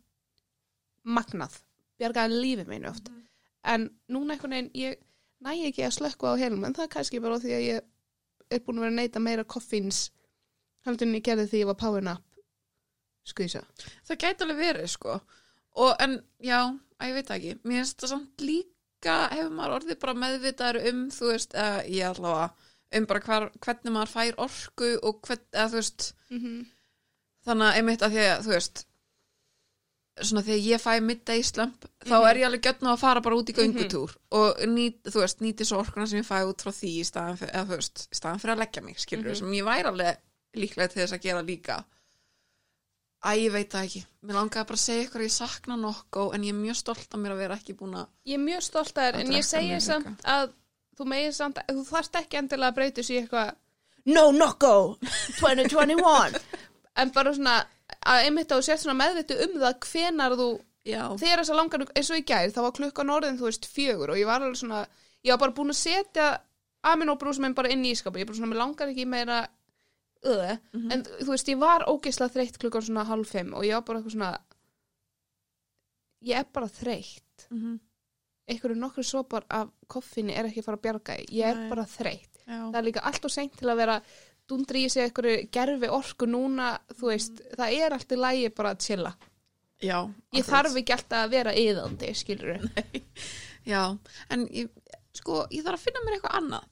Magnað. 1.06 1.62
Bjargaði 2.00 2.42
lífið 2.44 2.68
mínu 2.68 2.90
oft. 2.90 3.10
Mhm. 3.10 3.24
En 3.64 3.90
núna 4.10 4.34
einhvern 4.36 4.52
veginn, 4.52 4.72
ég 4.74 4.98
næ 5.42 5.54
ekki 5.70 5.84
að 5.86 5.96
slökka 5.98 6.34
á 6.36 6.40
helum, 6.40 6.66
en 6.66 6.74
það 6.74 6.84
er 6.84 6.88
kannski 6.88 7.22
bara 7.22 7.40
því 7.40 7.52
að 7.56 7.66
ég 7.68 7.82
er 8.52 8.64
búin 8.64 8.80
að 8.80 8.88
vera 8.88 8.94
að 8.94 9.00
neyta 9.02 9.20
meira 9.24 9.44
koffíns 9.44 10.12
heldur 10.88 11.08
en 11.08 11.18
ég 11.18 11.24
gerði 11.26 11.48
því 11.52 11.62
ég 11.64 11.70
var 11.72 11.80
powernap. 11.82 12.24
Skvísa. 13.28 13.62
það 14.08 14.20
gæti 14.24 14.44
alveg 14.46 14.58
verið 14.62 14.88
sko 14.88 15.18
og 15.84 15.96
en 16.00 16.14
já, 16.40 16.62
að 16.98 17.10
ég 17.10 17.18
veit 17.18 17.32
ekki 17.36 17.56
mér 17.64 17.82
finnst 17.82 18.00
það 18.00 18.14
samt 18.14 18.42
líka 18.42 19.18
hefur 19.34 19.52
maður 19.58 19.76
orðið 19.82 20.00
bara 20.00 20.14
meðvitaður 20.22 20.88
um 20.92 21.02
þú 21.12 21.32
veist, 21.34 21.54
eða 21.54 21.84
ég 21.92 22.08
allavega 22.08 22.48
um 22.98 23.06
bara 23.10 23.20
hvar, 23.26 23.50
hvernig 23.60 23.94
maður 23.94 24.14
fær 24.14 24.40
orku 24.46 24.94
og 25.04 25.20
hvern, 25.28 25.44
eða 25.52 25.68
þú 25.74 25.82
veist 25.82 26.14
Mm 26.30 26.40
-hmm. 26.40 26.66
þannig 27.46 27.68
að 27.68 27.76
einmitt 27.78 28.02
að 28.02 28.12
því 28.12 28.24
að 28.32 28.42
þú 28.46 28.52
veist 28.56 28.86
svona 30.22 30.42
þegar 30.44 30.64
ég 30.66 30.82
fæ 30.82 31.02
midday 31.04 31.42
slump 31.44 31.86
þá 32.06 32.16
Mhm. 32.18 32.28
er 32.30 32.36
ég 32.38 32.46
alveg 32.48 32.62
gjötn 32.62 32.88
á 32.88 32.94
að 32.94 33.00
fara 33.00 33.22
bara 33.22 33.36
út 33.36 33.50
í 33.50 33.54
göngutúr 33.54 34.16
og 34.32 34.58
nýt, 34.68 35.02
þú 35.04 35.20
veist, 35.22 35.40
nýti 35.42 35.66
svo 35.66 35.80
orkuna 35.84 36.08
sem 36.08 36.20
ég 36.22 36.26
fæ 36.28 36.42
út 36.48 36.62
frá 36.64 36.72
því 36.72 36.92
í 37.02 37.04
staðan 37.06 37.38
fyrir, 37.38 37.54
eða, 37.54 37.68
veist, 37.68 38.08
í 38.12 38.16
staðan 38.16 38.40
fyrir 38.40 38.56
að 38.56 38.60
leggja 38.64 38.82
mig 38.84 38.98
skilur 38.98 39.30
Mhm. 39.32 39.36
sem 39.36 39.52
ég 39.52 39.64
væri 39.66 39.86
alveg 39.92 40.18
líklega 40.56 40.90
til 40.90 41.02
þess 41.04 41.14
að 41.14 41.22
gera 41.22 41.42
líka. 41.44 41.84
Æ, 43.26 43.30
ég 43.48 43.52
veit 43.52 43.70
það 43.74 43.86
ekki. 43.88 44.06
Mér 44.24 44.34
langaði 44.38 44.68
bara 44.68 44.78
að 44.78 44.86
segja 44.86 45.04
ykkur 45.08 45.22
að 45.22 45.28
ég 45.28 45.32
sakna 45.32 45.76
nokko 45.76 46.34
en 46.36 46.42
ég 46.44 46.50
er 46.50 46.60
mjög 46.62 46.76
stolt 46.76 47.08
af 47.14 47.20
mér 47.20 47.32
að 47.34 47.38
vera 47.38 47.56
ekki 47.58 47.74
búin 47.76 47.96
að 47.98 48.08
Ég 48.26 48.34
er 48.38 48.44
mjög 48.46 48.62
stolt 48.62 48.94
að 48.94 49.04
þér, 49.08 49.14
Að 49.14 49.20
en 49.26 49.32
ég 49.34 49.44
segi 49.46 49.70
mjög 49.72 49.82
samt 49.82 50.22
að 50.24 50.54
þú 50.98 51.06
megir 51.06 51.34
samt, 51.34 51.58
þú 51.68 51.84
þarft 51.88 52.12
ekki 52.22 52.38
endilega 52.38 52.72
að 52.72 52.76
breyta 52.76 53.02
þessu 53.02 53.14
í 53.18 53.22
eitthvað 53.22 53.56
No 54.06 54.32
Nocco 54.32 54.98
2021 55.42 56.40
en 56.96 57.10
bara 57.12 57.34
svona 57.34 57.66
að 58.06 58.24
einmitt 58.26 58.52
að 58.52 58.58
þú 58.62 58.64
sért 58.68 58.82
svona 58.84 59.00
meðvitu 59.02 59.38
um 59.46 59.60
það 59.62 59.80
hvenar 59.92 60.36
þú 60.40 60.48
já, 60.88 61.02
þegar 61.20 61.40
þess 61.44 61.52
að 61.54 61.60
langar, 61.62 61.86
eins 61.96 62.10
og 62.12 62.18
í 62.18 62.26
gær 62.28 62.52
þá 62.56 62.62
var 62.62 62.72
klukkan 62.80 63.10
orðin 63.18 63.38
þú 63.40 63.48
veist 63.50 63.66
fjögur 63.72 64.10
og 64.14 64.18
ég 64.22 64.26
var 64.30 64.42
alveg 64.42 64.60
svona 64.62 64.82
ég 65.24 65.32
var 65.34 65.40
bara 65.40 65.52
búin 65.58 65.70
að 65.74 65.80
setja 65.82 66.28
aminobrúsum 66.84 67.42
minn 67.48 67.54
bara 67.58 67.70
inn 67.74 67.84
í 67.86 67.92
ískapu, 67.96 68.20
ég 68.20 68.28
bara 68.28 68.38
svona, 68.38 68.52
mér 68.54 68.62
langar 68.62 68.88
ekki 68.92 69.06
meira 69.08 69.48
öð, 70.24 70.60
Mhm. 70.74 70.92
en 70.92 71.04
þú 71.04 71.28
veist, 71.32 71.48
ég 71.48 71.58
var 71.60 71.86
ógeislega 71.88 72.34
þreytt 72.34 72.58
klukkan 72.60 72.82
svona 72.82 73.06
hálf 73.06 73.28
fimm 73.32 73.54
og 73.54 73.64
ég 73.64 73.74
var 73.74 73.82
bara 73.82 74.00
eitthvað 74.00 74.16
svona 74.16 74.38
ég 76.26 76.40
er 76.40 76.46
bara 76.54 76.68
þreytt 76.68 77.48
Mhm. 77.52 77.80
einhverju 78.50 78.76
nokkru 78.80 79.04
sopar 79.04 79.44
af 79.50 79.70
koffinu 79.88 80.32
er 80.34 80.46
ekki 80.46 80.62
að 80.62 80.66
fara 80.66 80.78
að 80.78 80.82
bjarga 80.82 81.18
ég 81.30 81.46
er 81.46 81.56
Nei. 81.56 81.70
bara 81.70 81.84
þreytt 81.86 82.38
Já. 82.48 82.72
það 82.72 82.76
er 82.76 82.84
líka 82.84 83.02
allt 83.04 83.26
og 83.26 83.32
seint 83.32 83.58
til 83.58 83.68
að 83.68 83.76
vera 83.78 84.02
dundri 84.50 84.86
í 84.86 84.90
sig 84.92 85.04
einhverju 85.08 85.50
gerfi 85.52 85.90
orku 85.92 86.28
núna 86.30 86.74
þú 86.96 87.10
veist, 87.12 87.42
það 87.58 87.76
er 87.82 87.96
allt 87.98 88.12
í 88.16 88.20
lægi 88.22 88.54
bara 88.56 88.74
að 88.76 88.86
chilla 88.88 89.14
Já, 89.78 90.00
ég 90.34 90.42
akkurat. 90.42 90.48
þarf 90.54 90.78
ekki 90.82 90.94
alltaf 90.96 91.20
að 91.28 91.34
vera 91.36 91.52
yðandi, 91.54 92.14
skilur 92.18 92.56
Já, 93.74 93.84
en 94.34 94.48
ég, 94.56 94.72
sko, 95.20 95.44
ég 95.54 95.62
þarf 95.68 95.78
að 95.78 95.86
finna 95.90 96.02
mér 96.08 96.18
eitthvað 96.18 96.40
annað 96.42 96.66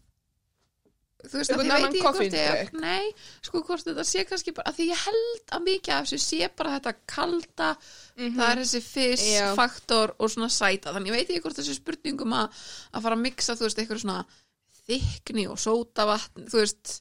Þú 1.26 1.40
veist, 1.40 1.50
Einhvern 1.56 1.72
að 1.74 1.80
ég 1.80 1.80
annan 1.80 1.94
veit 1.94 1.96
ekki 1.98 2.06
hvort 2.06 2.36
ég 2.38 2.74
Nei, 2.84 3.06
sko, 3.48 3.62
hvort 3.66 3.86
þetta 3.88 4.04
sé 4.06 4.24
kannski 4.30 4.52
bara 4.54 4.70
að 4.70 4.76
Því 4.78 4.86
ég 4.92 5.00
held 5.08 5.54
að 5.58 5.64
mikið 5.66 5.94
af 5.96 6.04
þessu 6.06 6.20
sé 6.22 6.50
bara 6.60 6.74
þetta 6.76 6.94
kalda 7.10 7.70
Það 8.20 8.44
er 8.52 8.62
þessi 8.62 8.82
fiss, 8.86 9.24
Mhm. 9.26 9.34
Já. 9.40 9.48
faktor 9.58 10.14
og 10.22 10.30
svona 10.34 10.50
sæta 10.54 10.94
Þannig 10.94 11.10
ég 11.10 11.18
veit 11.18 11.30
ekki 11.34 11.42
hvort 11.48 11.58
þessi 11.58 11.78
spurningum 11.80 12.36
að, 12.38 12.60
að 12.94 13.06
fara 13.08 13.18
að 13.18 13.24
mixa, 13.26 13.56
þú 13.58 13.66
veist, 13.66 13.82
eitthvað 13.82 14.04
svona 14.04 14.20
þykni 14.86 15.48
og 15.50 15.58
sótavatn 15.66 16.46
Þú 16.52 16.62
veist 16.62 16.94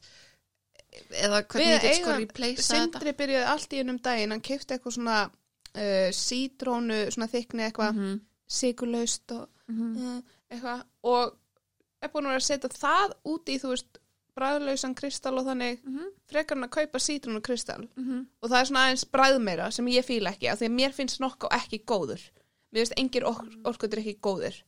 eða 1.11 1.41
hvernig 1.43 1.73
ég 1.73 1.83
get 1.85 1.99
sko 2.01 2.19
replacea 2.19 2.61
þetta. 2.61 2.69
Sindri 2.69 3.15
byrjaði 3.21 3.49
allt 3.55 3.75
í 3.75 3.81
einum 3.83 3.99
daginn. 4.05 4.35
Hann 4.35 4.45
kefti 4.45 4.77
eitthvað 4.77 4.97
svona 4.99 5.19
uh, 5.25 6.11
sítrónu, 6.19 7.01
svona 7.15 7.31
þykni 7.33 7.69
eitthvað 7.69 7.93
mm 7.97 8.05
Mhm, 8.05 8.23
sigurlaust 8.55 9.33
og 9.33 9.49
mhm. 9.73 9.97
uh, 9.97 10.39
eitthvað. 10.53 10.87
Og 11.03 11.37
er 12.05 12.13
búin 12.13 12.29
að 12.29 12.35
vera 12.35 12.43
að 12.43 12.49
setja 12.49 12.73
það 12.77 13.15
út 13.33 13.49
í 13.49 13.59
þú 13.63 13.73
veist 13.73 14.01
bræðlausan 14.35 14.95
kristall 14.99 15.39
og 15.39 15.47
þannig 15.47 15.81
Mhm, 15.87 16.13
frekar 16.27 16.59
hann 16.59 16.67
að 16.67 16.75
kaupa 16.77 16.99
sítrónu 16.99 17.41
kristall 17.41 17.89
mhm. 17.97 18.27
og 18.43 18.51
það 18.51 18.61
er 18.61 18.69
svona 18.71 18.85
aðeins 18.85 19.05
bræðmeira 19.07 19.71
sem 19.73 19.89
ég 19.89 20.05
fíla 20.05 20.35
ekki 20.35 20.51
af 20.51 20.59
því 20.59 20.71
að 20.71 20.79
mér 20.79 20.93
finnst 20.93 21.21
nokkuð 21.23 21.55
ekki 21.55 21.85
góður. 21.87 22.23
Mér 22.73 22.83
finnst 22.83 22.99
engir 22.99 23.27
or 23.31 23.45
orkuður 23.65 24.03
ekki 24.03 24.19
góður 24.21 24.63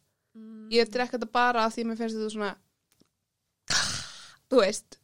ég 0.72 0.90
drekka 0.92 1.16
þetta 1.16 1.32
bara 1.32 1.66
af 1.66 1.74
því 1.74 1.84
að 1.84 1.90
mér 1.90 2.00
finnst 2.00 2.18
þetta 2.18 2.34
svona 2.34 2.52
þú 4.50 4.62
veist 4.62 4.98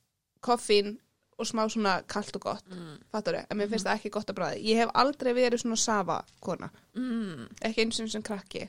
koffín 0.44 0.96
og 1.42 1.48
smá 1.50 1.64
svona 1.70 1.94
kalt 2.08 2.36
og 2.38 2.44
gott 2.46 2.68
Mm. 2.72 2.98
fattur 3.12 3.36
en 3.42 3.58
mér 3.58 3.68
finnst 3.72 3.86
það 3.88 3.98
ekki 3.98 4.10
gott 4.14 4.30
að 4.30 4.38
bræði 4.38 4.62
ég 4.70 4.80
hef 4.82 4.92
aldrei 5.02 5.32
verið 5.36 5.62
svona 5.64 5.78
safa 5.82 6.20
kona. 6.40 6.70
Mm. 6.94 7.48
ekki 7.62 7.84
eins 7.86 8.00
og 8.00 8.10
sem 8.14 8.22
krakki. 8.22 8.68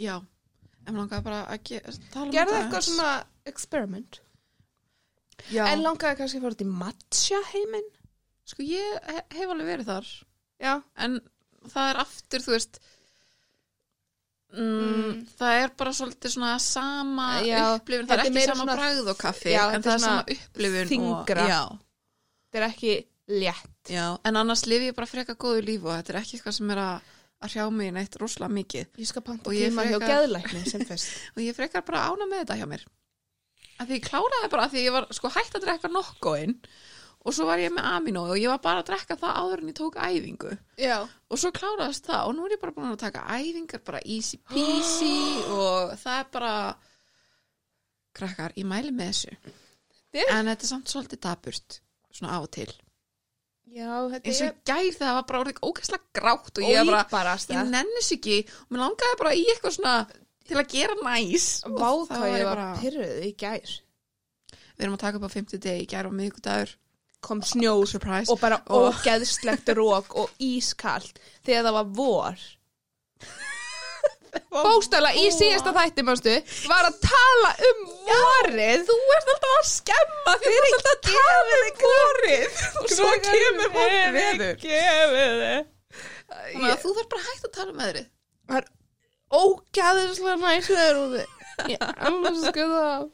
Já, 0.00 0.16
en 0.86 0.94
langaði 0.98 1.24
bara 1.24 1.42
að 1.46 1.62
ge 1.68 1.80
tala 2.12 2.26
um 2.26 2.32
gerði 2.32 2.52
þetta 2.52 2.62
eitthvað 2.62 2.78
aðeins. 2.78 2.88
svona 2.94 3.24
experiment? 3.50 4.20
Já, 5.52 5.66
en 5.72 5.82
langaði 5.84 6.16
kannski 6.20 6.38
að 6.40 6.46
fara 6.46 6.58
til 6.60 6.66
matcha 6.70 7.40
heiminn 7.52 7.90
sko 8.48 8.62
ég 8.62 8.98
he 9.08 9.22
hef 9.38 9.50
alveg 9.54 9.66
verið 9.72 9.88
þar. 9.90 10.10
Já, 10.60 10.74
en 10.96 11.20
það 11.72 11.90
er 11.90 12.00
aftur, 12.04 12.40
þú 12.44 12.52
veist 12.54 12.78
mm, 14.54 14.84
Mm. 14.94 15.24
það 15.38 15.62
er 15.64 15.72
bara 15.76 15.90
svolítið 15.90 16.34
svona 16.34 16.52
sama 16.60 17.28
Já, 17.44 17.62
upplifun, 17.78 18.06
það 18.06 18.18
er 18.18 18.24
ekki 18.30 18.44
sama 18.46 18.62
svona- 18.64 18.76
bragð 18.78 19.08
og 19.12 19.18
kaffi 19.18 19.50
Já, 19.54 19.64
en 19.74 19.82
það 19.82 19.94
er 19.94 19.98
sama 19.98 20.24
upplifun 20.36 20.88
þyngra. 20.92 21.46
og, 21.48 21.78
þetta 22.52 22.62
er 22.62 22.68
ekki 22.70 22.94
létt. 23.28 23.90
Já, 23.90 24.06
en 24.24 24.36
annars 24.36 24.66
lifi 24.66 24.90
ég 24.90 24.94
bara 24.94 25.06
freka 25.06 25.34
góðu 25.34 25.62
líf 25.64 25.84
og 25.84 25.92
þetta 25.98 26.14
er 26.14 26.20
ekki 26.22 26.38
eitthvað 26.38 26.54
sem 26.58 26.70
er 26.70 26.76
að 26.78 27.00
að 27.44 27.50
hrjá 27.52 27.64
mig 27.72 27.92
neitt 27.92 28.14
rosalega 28.16 28.52
mikið. 28.56 28.86
Ég 28.96 29.06
skal 29.06 29.22
panta 29.22 29.50
tíma 29.50 29.82
hjá 29.84 29.98
fyrst. 30.88 31.08
Og 31.36 31.42
ég 31.44 31.54
frekar 31.58 31.82
bara 31.84 32.06
ána 32.08 32.24
með 32.30 32.44
þetta 32.46 32.56
hjá 32.56 32.66
mér. 32.70 32.84
Að 33.80 33.86
því 33.90 33.98
ég 33.98 34.04
kláraði 34.06 34.50
bara 34.50 34.64
að 34.68 34.70
því 34.72 34.84
ég 34.86 34.92
var 34.94 35.06
sko 35.12 35.28
hægt 35.34 35.54
að 35.58 35.64
drekka 35.66 35.88
nokkoinn 35.92 36.54
og 37.24 37.32
svo 37.32 37.46
var 37.48 37.58
ég 37.62 37.72
með 37.72 37.86
amino 37.96 38.22
og 38.28 38.36
ég 38.36 38.50
var 38.52 38.60
bara 38.64 38.82
að 38.82 38.88
drekka 38.90 39.16
það 39.16 39.36
áður 39.40 39.62
en 39.62 39.70
ég 39.72 39.76
tók 39.78 39.94
æfingu. 39.96 40.50
Já, 40.76 40.96
og 41.30 41.40
svo 41.40 41.50
kláraðist 41.56 42.04
það 42.10 42.26
og 42.28 42.34
nú 42.36 42.44
er 42.46 42.54
ég 42.56 42.60
bara 42.60 42.74
búin 42.76 42.90
að 42.92 43.00
taka 43.00 43.22
æfingar 43.38 43.84
bara 43.86 44.00
easy 44.04 44.36
peasy 44.50 45.14
og 45.58 45.94
það 46.02 46.18
er 46.20 46.28
bara 46.36 46.54
krakkar, 48.14 48.54
ég 48.58 48.66
mæli 48.68 48.92
með 48.94 49.10
þessu. 49.12 49.36
Þetta 50.14 50.24
er- 50.28 50.34
en 50.38 50.50
þetta 50.52 50.66
er 50.68 50.70
samt 50.70 50.92
svolítið 50.92 51.22
daburt 51.26 51.78
svona 52.14 52.36
á 52.36 52.38
og 52.44 52.50
til. 52.54 52.70
Já 53.74 53.88
þetta 54.12 54.28
eins 54.30 54.40
og 54.44 54.46
er 54.46 54.52
í 54.52 54.66
gær 54.68 54.84
þegar 54.84 55.00
það 55.08 55.16
var 55.16 55.24
bara 55.30 55.40
orðið 55.42 55.62
ógæslega 55.66 56.04
grátt 56.20 56.58
og 56.60 56.68
ég 56.68 56.76
var 56.78 56.92
bara, 56.92 57.06
óýbarast 57.08 57.50
ég 57.50 57.70
nennis 57.72 58.12
ekki 58.14 58.36
og 58.46 58.68
mér 58.76 58.82
langaði 58.84 59.16
bara 59.18 59.32
í 59.34 59.42
eitthvað 59.50 59.74
svona 59.78 59.94
til 60.44 60.58
að 60.60 60.68
gera 60.76 60.94
næs. 61.00 61.48
Og 61.66 61.80
þá 61.80 61.88
hvað 62.12 62.28
ég 62.28 62.38
ég 62.38 62.44
var 62.46 62.54
bara- 62.60 62.78
pyrruð 62.78 63.24
í 63.24 63.32
gær. 63.40 63.74
Við 64.76 64.84
erum 64.84 64.94
að 64.94 65.02
taka 65.06 65.18
upp 65.18 65.26
á 65.26 65.34
50 65.34 65.58
degi, 65.64 65.82
í 65.82 65.90
gær 65.90 66.06
og 66.06 66.14
miðgudagur 66.14 66.76
kom 67.24 67.40
snjór 67.44 67.88
surprise 67.90 68.32
og 68.32 68.40
bara 68.42 68.60
ógeðslegt 68.68 69.72
rók 69.78 70.14
og 70.20 70.30
ískalt 70.42 71.18
þegar 71.46 71.68
það 71.68 71.76
var 71.78 71.90
vor 71.98 72.44
Bóstala 74.54 75.12
í 75.14 75.28
síðasta 75.30 75.70
þætti, 75.76 76.02
mástu, 76.06 76.32
var 76.66 76.88
að 76.88 76.96
tala 77.04 77.50
um 77.68 77.84
vorið. 78.08 78.82
þú 78.88 78.96
ert 79.14 79.30
alltaf 79.34 79.52
að 79.58 79.68
skemma 79.70 80.34
þú 80.42 80.54
ert 80.54 80.66
alltaf 80.78 80.94
að 80.94 81.04
tala 81.10 81.60
um 81.60 81.78
vorið 81.84 82.64
og 82.80 82.90
svo 82.96 83.12
kemur 83.28 83.70
vorið 83.76 84.18
veður 84.18 84.58
þið. 84.64 85.62
þú 86.82 86.96
þarf 86.98 87.08
bara 87.14 87.26
hægt 87.28 87.48
að 87.48 87.54
tala 87.60 87.70
um 87.74 87.80
veðrið 87.84 88.10
Það 88.44 88.58
er 88.60 88.66
ógeðslega 89.34 90.36
næs 90.42 90.68
veður 90.68 90.98
úti. 91.04 91.24
Ég 91.70 91.84
elska 92.08 92.66
það. 92.72 93.06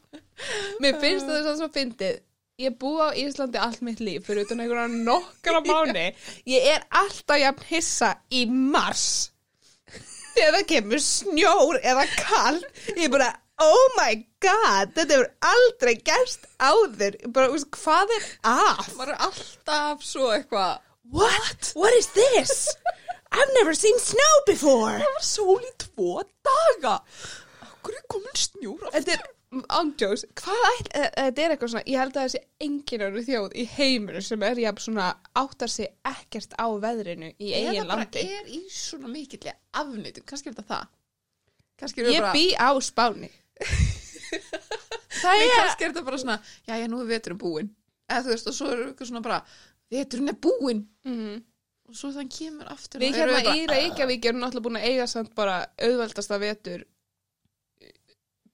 Mér 0.83 0.99
finnst 1.03 1.29
það 1.29 1.37
þess 1.37 1.51
að 1.53 1.59
svo 1.61 1.68
fyndið. 1.77 2.18
Ég 2.61 2.75
búi 2.81 3.01
á 3.01 3.09
Íslandi 3.16 3.61
allt 3.62 3.81
mitt 3.87 4.01
líf 4.05 4.27
fyrir 4.29 4.44
utan 4.44 4.61
einhverja 4.61 4.88
nokkra 5.09 5.61
mánu. 5.64 6.07
Ég 6.51 6.66
er 6.75 6.83
alltaf 7.03 7.40
jafn 7.40 7.68
hissa 7.70 8.11
í 8.37 8.44
mars. 8.51 9.07
Þegar 10.35 10.59
það 10.59 10.66
kemur 10.75 11.01
snjór 11.05 11.79
eða 11.83 12.05
kall. 12.18 12.61
Ég 12.94 13.07
er 13.09 13.14
bara, 13.14 13.31
oh 13.64 13.87
my 13.96 14.12
god, 14.44 14.92
þetta 14.96 15.16
hefur 15.16 15.31
aldrei 15.55 15.94
gerst 16.07 16.44
áður. 16.62 17.16
Bara, 17.35 17.51
veist, 17.55 17.70
hvað 17.81 18.12
er 18.18 18.29
af? 18.53 18.92
maður 18.99 19.14
er 19.16 19.25
alltaf 19.31 20.07
svo 20.07 20.31
eitthvað 20.37 20.79
What? 21.11 21.73
What 21.75 21.96
is 21.99 22.07
this? 22.14 22.68
I've 23.33 23.51
never 23.57 23.75
seen 23.75 23.99
snow 23.99 24.37
before. 24.46 25.01
það 25.01 25.14
var 25.16 25.25
sól 25.27 25.59
í 25.64 25.73
tvo 25.83 26.20
daga 26.46 26.92
okkur 27.66 27.96
er 27.99 28.05
komin 28.11 28.37
snjór 28.38 28.85
á 28.87 28.94
Þetta 28.94 29.16
er, 29.16 29.25
ándjós, 29.51 30.23
hvað 30.39 30.61
ætl, 30.69 30.91
eh, 30.95 31.09
þetta 31.17 31.43
er 31.43 31.53
eitthvað 31.55 31.71
svona, 31.73 31.83
ég 31.91 31.99
held 31.99 32.17
að 32.17 32.27
þessi 32.29 32.41
engin 32.67 33.03
öru 33.09 33.23
þjóð 33.27 33.57
í 33.59 33.65
heiminu 33.75 34.21
sem 34.23 34.43
er 34.47 34.61
jafn 34.63 34.85
svona 34.85 35.09
áttar 35.41 35.73
sig 35.73 35.89
ekkert 36.07 36.55
á 36.55 36.67
veðrinu 36.85 37.33
í 37.35 37.51
eigin 37.57 37.81
eða 37.81 37.89
bara 37.89 38.05
landi. 38.05 38.23
er 38.39 38.47
í 38.47 38.61
svona 38.71 39.11
mikillega 39.11 39.57
afnýtum 39.75 40.25
kannski 40.31 40.53
er 40.53 40.55
þetta 40.55 40.69
það. 40.71 40.87
Kannski 41.81 42.05
er 42.05 42.13
Ég 42.15 42.21
bara 42.23 42.33
bý 42.37 42.45
á 42.55 42.71
Spáni. 42.79 43.31
það 45.21 45.43
er, 45.43 45.51
kannski 45.57 45.85
er 45.85 45.91
þetta 45.93 46.05
bara 46.07 46.19
svona, 46.23 46.39
já, 46.69 46.75
já, 46.79 46.87
nú 46.93 47.01
er 47.03 47.11
veturinn 47.11 47.41
búinn. 47.43 47.73
Eða 48.11 48.23
þú 48.27 48.35
veist, 48.37 48.51
og 48.53 48.55
svo 48.55 48.71
er 48.71 48.85
eitthvað 48.87 49.11
svona 49.11 49.25
bara 49.27 49.41
veturinn 49.91 50.31
er 50.31 50.39
búinn. 50.47 50.85
Mm, 51.09 51.43
og 51.91 51.99
svo 51.99 52.13
þann 52.15 52.31
kemur 52.31 52.71
aftur 52.71 53.03
við 53.03 53.19
hérna 53.19 53.43
bara- 53.43 53.57
í 53.59 53.67
Reykjavík 53.67 54.31
erum 54.31 54.41
náttúrulega 54.45 54.67
búin 54.69 54.79
að 54.79 54.89
eiga 54.93 55.07
samt 55.11 55.35
bara 55.35 55.59
auðveldasta 55.83 56.39
vetur 56.39 56.87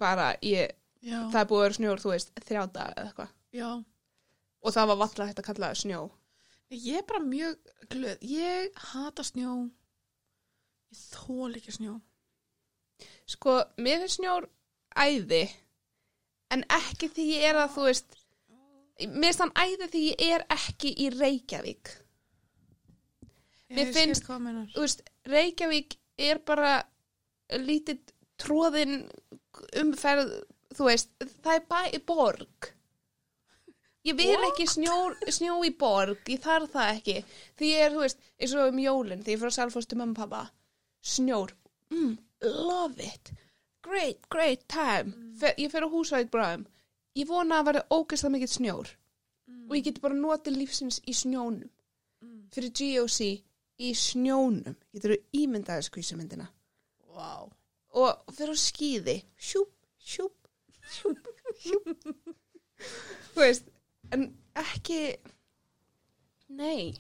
bara 0.01 0.35
ég, 0.45 0.73
já, 1.07 1.19
það 1.33 1.41
er 1.41 1.49
búið 1.51 1.61
að 1.61 1.65
vera 1.67 1.79
snjór, 1.79 2.03
þú 2.03 2.13
veist, 2.13 2.33
þrjá 2.49 2.63
daga 2.75 2.95
eða 2.97 3.09
eitthvað. 3.11 3.35
já, 3.61 3.71
Og 4.67 4.73
það 4.75 4.89
var 4.91 4.97
valla 5.05 5.27
hægt 5.29 5.39
að 5.43 5.47
kalla 5.47 5.69
það 5.71 5.81
snjó. 5.85 6.01
ég 6.75 6.97
er 6.99 7.05
bara 7.07 7.21
mjög 7.23 7.73
glöð, 7.93 8.19
ég 8.27 8.81
hata 8.93 9.23
snjó 9.23 9.53
ég 10.91 11.03
þól 11.13 11.55
ekki 11.59 11.75
snjó 11.77 12.01
Sko, 13.27 13.53
mér 13.83 14.01
finnst 14.03 14.17
snjór 14.21 14.47
æði, 14.97 15.43
en 16.55 16.63
ekki 16.73 17.09
því 17.13 17.25
ég 17.35 17.45
er 17.51 17.59
að, 17.61 17.73
þú 17.77 17.85
veist, 17.91 18.15
mér 19.03 19.27
finnst 19.29 19.43
hann 19.45 19.53
æði 19.61 19.89
því 19.93 20.03
ég 20.15 20.35
er 20.39 20.45
ekki 20.55 20.93
í 21.05 21.09
Reykjavík. 21.13 21.91
Mér 23.69 23.83
Ég 23.91 23.93
finnst- 23.97 24.23
skil 24.23 24.29
hvað 24.31 24.41
meinar. 24.47 24.69
Þú 24.73 24.85
veist, 24.87 25.03
Reykjavík 25.27 25.97
er 26.31 26.39
bara 26.39 26.73
lítið 27.51 27.99
tróðin 28.39 29.11
umferð, 29.83 30.33
þú 30.77 30.89
veist, 30.91 31.13
það 31.45 31.55
er 31.59 31.67
bæ 31.71 32.01
borg. 32.07 32.73
Ég 34.07 34.15
vil 34.15 34.37
What? 34.37 34.45
ekki 34.53 34.67
snjó, 34.71 34.97
snjó 35.35 35.57
í 35.67 35.73
borg, 35.75 36.21
ég 36.31 36.43
þarf 36.45 36.71
það 36.77 36.91
ekki. 36.93 37.17
Því 37.59 37.71
ég 37.73 37.81
er, 37.87 37.95
þú 37.95 38.03
veist, 38.05 38.21
eins 38.39 38.55
og 38.55 38.69
um 38.71 38.79
jólinn, 38.79 39.25
því 39.27 39.35
ég 39.35 39.41
fyrir 39.41 39.51
að 39.51 39.57
selfast 39.57 39.91
til 39.91 39.99
mamma 39.99 40.15
og 40.15 40.21
pappa, 40.21 40.43
snjór, 41.03 41.55
mm, 41.91 42.13
love 42.69 43.03
it, 43.03 43.33
great, 43.83 44.29
great 44.31 44.63
time. 44.71 45.17
Fer, 45.41 45.57
ég 45.59 45.73
fyrir 45.73 45.91
á 45.91 45.95
húsvæðið 45.97 46.31
bráðum, 46.37 46.67
ég 47.19 47.27
vona 47.33 47.59
að 47.59 47.67
vera 47.73 47.85
ógeðslega 47.91 48.35
mikill 48.37 48.53
snjór 48.55 48.93
og 49.67 49.75
ég 49.75 49.85
geti 49.89 50.03
bara 50.05 50.15
notið 50.15 50.61
lífsins 50.61 51.01
í 51.07 51.15
snjónum. 51.17 51.71
Fyrir 52.55 52.71
GOC 52.79 53.19
í 53.83 53.91
snjónum, 53.99 54.77
getur 54.95 55.17
þú 55.17 55.19
ímyndaðið 55.43 55.89
skvísumyndina 55.89 56.47
Vá. 57.17 57.51
og 57.99 58.35
fyrir 58.37 58.55
á 58.55 58.59
skíði, 58.63 59.17
sjúp, 59.35 59.73
sjúp, 59.99 60.36
sjúp, 60.95 61.33
sjúp 61.63 62.07
þú 63.35 63.43
veist 63.43 63.69
en 64.15 64.29
ekki 64.57 65.01
nei. 66.57 66.95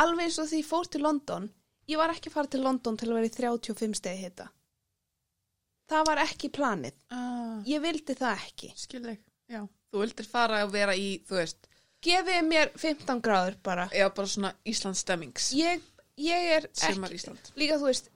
Alveg 0.00 0.26
eins 0.26 0.40
og 0.42 0.48
því 0.50 0.62
ég 0.62 0.68
fór 0.68 0.88
til 0.90 1.04
London 1.04 1.50
ég 1.90 2.00
var 2.00 2.12
ekki 2.12 2.30
að 2.30 2.36
fara 2.36 2.52
til 2.52 2.62
London 2.64 2.98
til 2.98 3.10
að 3.10 3.18
vera 3.20 3.30
í 3.30 3.34
35 3.34 3.98
stegi 4.00 4.26
hita. 4.26 4.48
Það 5.86 6.08
var 6.08 6.20
ekki 6.24 6.50
planið. 6.54 6.96
Ah, 7.14 7.58
ég 7.66 7.82
vildi 7.84 8.16
það 8.18 8.44
ekki. 8.48 8.72
Skilðið, 8.80 9.20
já. 9.52 9.60
Þú 9.92 10.02
vildir 10.02 10.28
fara 10.28 10.64
að 10.64 10.72
vera 10.74 10.96
í, 10.98 11.10
þú 11.28 11.38
veist. 11.38 11.68
Gefið 12.06 12.40
mér 12.46 12.72
15 12.74 13.22
gráður 13.22 13.58
bara. 13.64 13.86
Já, 13.94 14.08
bara 14.14 14.30
svona 14.30 14.50
Íslands 14.66 15.04
stemmings. 15.04 15.52
Ég, 15.56 15.82
ég 16.18 16.48
er 16.56 16.66
ekki 16.74 17.14
Ísland. 17.20 17.52
Líka 17.58 17.78
þú 17.78 17.90
veist 17.92 18.10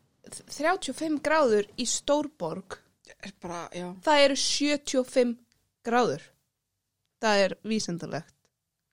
35 0.51 1.23
gráður 1.25 1.71
í 1.81 1.87
Stórborg 1.89 2.81
er 3.29 3.37
bara, 3.43 3.61
já, 3.77 3.87
það 4.07 4.25
eru 4.25 4.37
75 4.43 5.37
gráður. 5.87 6.27
Það 7.21 7.45
er 7.45 7.55
vísendalegt 7.69 8.37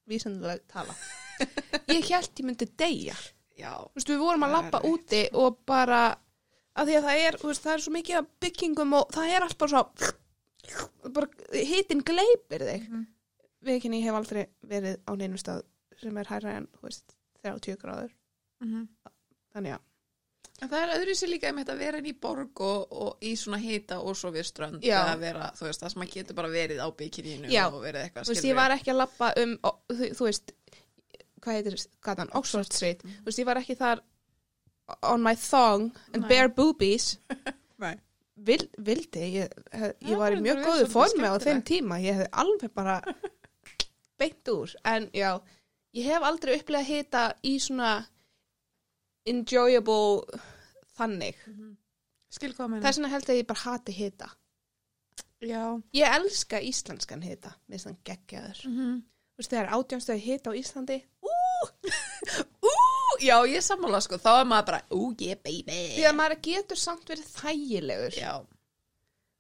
vísendalegt 0.08 0.68
tala. 0.72 0.96
Ég 1.92 2.08
held 2.10 2.32
ég 2.40 2.46
myndi 2.48 2.68
deyja. 2.80 3.18
Já 3.58 3.74
Þú 3.74 3.98
veist, 3.98 4.12
við 4.12 4.22
vorum 4.22 4.46
að 4.46 4.54
lappa 4.54 4.82
úti 4.86 5.24
og 5.38 5.60
bara 5.68 6.02
að 6.78 6.90
því 6.92 6.98
að 7.00 7.08
það 7.08 7.22
er, 7.26 7.38
þú 7.42 7.50
veist, 7.52 7.64
það 7.66 7.74
er 7.74 7.84
svo 7.84 7.94
mikið 7.96 8.20
af 8.20 8.28
byggingum 8.46 8.96
og 9.00 9.14
það 9.16 9.34
er 9.34 9.46
allt 9.46 9.58
bara 9.58 9.72
svo 9.74 11.12
bara 11.16 11.62
hitin 11.68 12.04
gleipir 12.06 12.66
þig. 12.68 12.88
Við 13.66 13.74
ekki 13.80 13.92
ég 13.96 14.06
hef 14.08 14.20
aldrei 14.20 14.44
verið 14.70 15.00
á 15.08 15.12
neinu 15.18 15.42
stað 15.42 15.64
sem 15.98 16.18
er 16.22 16.30
hærra 16.30 16.56
en, 16.60 16.68
þú 16.78 16.86
veist, 16.86 17.16
30 17.42 17.80
gráður. 17.82 18.14
Mhm. 18.64 18.88
þannig 19.54 19.74
að, 19.76 19.82
En 20.58 20.70
það 20.72 20.84
er 20.84 20.92
öðru 20.96 21.14
sér 21.14 21.30
líka 21.30 21.50
um 21.54 21.60
þetta 21.62 21.74
að 21.76 21.82
vera 21.84 22.00
inn 22.02 22.10
í 22.10 22.14
borg 22.18 22.62
og, 22.66 22.94
og 23.06 23.26
í 23.30 23.36
svona 23.38 23.60
hita 23.62 24.00
og 24.02 24.16
svo 24.18 24.32
við 24.34 24.48
strönd 24.48 24.82
eða 24.82 25.18
vera, 25.22 25.50
þú 25.58 25.68
veist, 25.68 25.84
það 25.84 25.94
sem 25.94 26.02
maður 26.02 26.14
getur 26.16 26.38
bara 26.40 26.50
verið 26.50 26.82
á 26.82 26.88
byggirínu 26.98 27.52
Já. 27.54 27.64
og 27.68 27.84
verið 27.84 28.08
eitthvað 28.08 28.26
þú 28.26 28.34
veist, 28.34 28.48
ég 28.50 28.58
var 28.58 28.74
ekki 28.74 28.94
að 28.94 29.00
lappa 29.04 29.30
um 29.44 29.54
ó, 29.62 29.70
þú, 29.92 30.10
þú 30.18 30.28
veist, 30.30 30.54
hvað 31.46 31.60
heitir 31.60 31.78
gatan, 32.08 32.34
Oxford 32.42 32.74
Street, 32.74 33.06
þú 33.06 33.30
veist, 33.30 33.42
ég 33.44 33.50
var 33.52 33.62
ekki 33.62 33.78
þar 33.78 34.02
on 35.14 35.22
my 35.22 35.36
thong 35.38 35.92
and 36.14 36.24
Nei. 36.24 36.30
bare 36.32 36.50
boobies. 36.58 37.12
Nei. 37.84 37.94
Vil, 38.48 38.64
vildi, 38.86 39.30
ég, 39.38 39.54
hef, 39.74 39.94
ég 40.06 40.18
var 40.18 40.34
í 40.34 40.42
mjög 40.42 40.64
góðu 40.66 40.90
formi 40.90 41.30
á 41.30 41.38
þeim 41.42 41.62
tíma, 41.66 42.02
ég 42.02 42.18
hefði 42.18 42.34
alveg 42.42 42.74
bara 42.74 42.98
beint 44.20 44.54
úr, 44.54 44.74
en 44.90 45.10
já 45.14 45.32
ég 45.98 46.06
hef 46.10 46.26
aldrei 46.26 46.58
upplegað 46.58 46.90
hita 46.92 47.24
í 47.46 47.58
svona 47.62 47.96
enjoyable 49.28 50.42
þannig, 50.98 51.40
Skil 52.34 52.52
hvað 52.54 52.72
meina 52.74 52.84
þess 52.84 53.00
vegna 53.00 53.14
held 53.14 53.28
ég 53.28 53.34
að 53.36 53.42
ég 53.42 53.50
bara 53.50 53.66
hati 53.66 53.96
hita, 53.96 54.30
Já. 55.44 55.82
Ég 55.94 56.16
elska 56.18 56.60
íslenskan 56.66 57.22
hita, 57.22 57.52
með 57.70 57.84
þann 57.86 57.98
geggjaður. 58.08 58.62
Mm 58.66 58.78
-hmm. 58.78 58.94
þú 59.36 59.42
veist, 59.42 59.52
þegar 59.52 59.74
átjánstöði 59.78 60.24
hita 60.24 60.50
á 60.50 60.54
Íslandi 60.58 60.98
Ú, 62.68 62.72
já, 63.22 63.38
ég 63.50 63.62
sammála 63.62 64.02
sko, 64.02 64.18
þá 64.18 64.32
er 64.40 64.48
maður 64.50 64.66
bara 64.66 64.82
Ú, 64.92 65.14
ég 65.22 65.42
baby. 65.42 65.78
Því 65.98 66.06
að 66.10 66.18
maður 66.18 66.42
getur 66.42 66.78
samt 66.78 67.10
verið 67.10 67.30
þægilegur. 67.34 68.18
Já, 68.18 68.34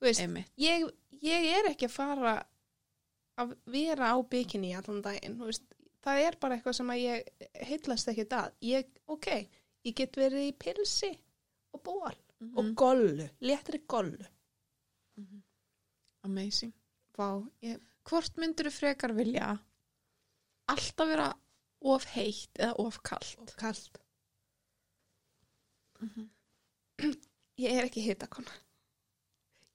veist, 0.01 0.21
ég, 0.57 0.85
ég 1.21 1.49
er 1.57 1.71
ekki 1.71 1.85
að 1.85 1.97
fara 1.97 2.35
að 3.37 3.55
vera 3.65 4.13
á 4.13 4.17
bikini 4.21 4.75
allan 4.75 5.01
daginn, 5.01 5.37
veist, 5.41 5.65
það 6.01 6.21
er 6.25 6.37
bara 6.41 6.57
eitthvað 6.57 6.77
sem 6.77 6.89
að 6.89 7.03
ég 7.03 7.47
heillast 7.69 8.07
ekki 8.07 8.27
að. 8.29 8.51
Ég, 8.61 8.89
ok, 9.05 9.27
ég 9.87 9.95
get 9.97 10.17
verið 10.19 10.49
í 10.51 10.55
pilsi 10.59 11.11
og 11.73 11.83
ból 11.83 12.15
Mhm. 12.39 12.57
og 12.59 12.67
gollu, 12.77 13.29
léttri 13.41 13.79
gollu. 13.89 14.25
Amazing. 16.23 16.73
Vá, 17.17 17.41
ég, 17.65 17.79
Hvort 18.07 18.37
myndur 18.37 18.69
frekar 18.71 19.11
vilja 19.17 19.57
alltaf 20.69 21.07
vera 21.09 21.33
of 21.81 22.05
heitt 22.13 22.53
eða 22.59 22.75
of 22.79 22.99
kallt 23.03 23.35
og 23.41 23.49
kallt 23.57 23.97
ég 27.57 27.73
er 27.73 27.87
ekki 27.87 28.03
hitakona. 28.05 28.53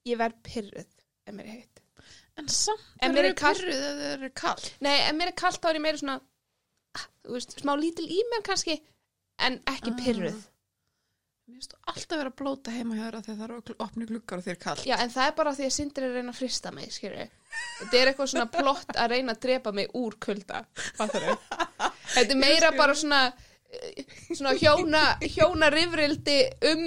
Ég 0.07 0.17
verð 0.19 0.39
pyrruð 0.45 0.87
ef 1.27 1.33
mér 1.35 1.45
er 1.47 1.55
heitt. 1.59 1.81
En 2.39 2.47
samt 2.49 2.81
er 3.03 3.11
það 3.13 3.35
pyrruð 3.59 3.75
eða 3.75 3.93
það 3.99 4.23
er 4.27 4.33
kallt 4.41 4.69
nei, 4.83 4.95
ef 5.09 5.15
mér 5.19 5.31
er 5.31 5.37
kallt 5.43 5.61
þá 5.61 5.69
er 5.69 5.77
ég 5.79 5.85
meira 5.85 6.01
svona 6.01 6.15
ah, 6.97 7.05
þú 7.23 7.35
veist, 7.37 7.55
smá 7.61 7.75
lítil 7.79 8.07
í 8.09 8.19
mér 8.31 8.43
kannski 8.47 8.79
en 9.39 9.61
ekki 9.69 9.91
Ah. 9.93 9.99
pyrruð 10.03 10.41
Mér 11.43 11.57
finnst 11.59 11.73
alltaf 11.91 12.17
vera 12.17 12.29
að 12.31 12.35
blóta 12.39 12.71
heima 12.71 12.95
því 12.95 13.07
að 13.07 13.25
það 13.27 13.41
eru 13.43 13.55
að 13.59 13.71
opni 13.83 14.05
gluggar 14.07 14.39
og 14.39 14.47
er 14.47 14.59
kallt 14.61 14.85
Já, 14.87 14.95
en 15.03 15.09
það 15.11 15.27
er 15.27 15.33
bara 15.35 15.55
því 15.57 15.65
að 15.65 15.73
Sindri 15.75 16.05
er 16.05 16.09
að 16.09 16.15
reyna 16.19 16.31
að 16.31 16.37
frista 16.39 16.71
mig, 16.71 16.91
skilur 16.93 17.25
Þetta 17.79 17.97
er 17.99 18.11
eitthvað 18.11 18.29
svona 18.31 18.45
plott 18.53 18.95
að 18.95 19.09
reyna 19.11 19.33
að 19.35 19.41
drepa 19.43 19.71
mig 19.71 19.89
úr 19.93 20.15
kulda, 20.23 20.63
Þetta 20.97 22.29
er 22.31 22.39
meira 22.39 22.71
bara 22.77 22.95
svona 22.95 23.33
svona 24.33 24.53
hjóna, 24.57 25.01
hjóna 25.33 25.69
rifrildi 25.73 26.37
um, 26.69 26.83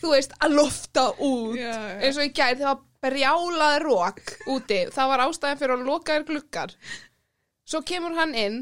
þú 0.00 0.12
veist, 0.14 0.34
að 0.40 0.56
lofta 0.58 1.06
út. 1.16 1.56
Já, 1.56 1.70
já. 1.72 1.94
eins 2.04 2.18
og 2.20 2.26
í 2.26 2.32
gær 2.36 2.58
þegar 2.58 2.74
var 2.74 2.82
brjálað 3.00 3.76
rók 3.86 4.34
úti, 4.52 4.82
það 4.92 5.12
var 5.14 5.22
ástæðan 5.26 5.60
fyrir 5.62 5.76
að 5.78 5.86
loka 5.88 6.16
þér 6.18 6.26
gluggar. 6.28 6.74
Svo 7.64 7.80
kemur 7.86 8.16
hann 8.18 8.34
inn 8.36 8.58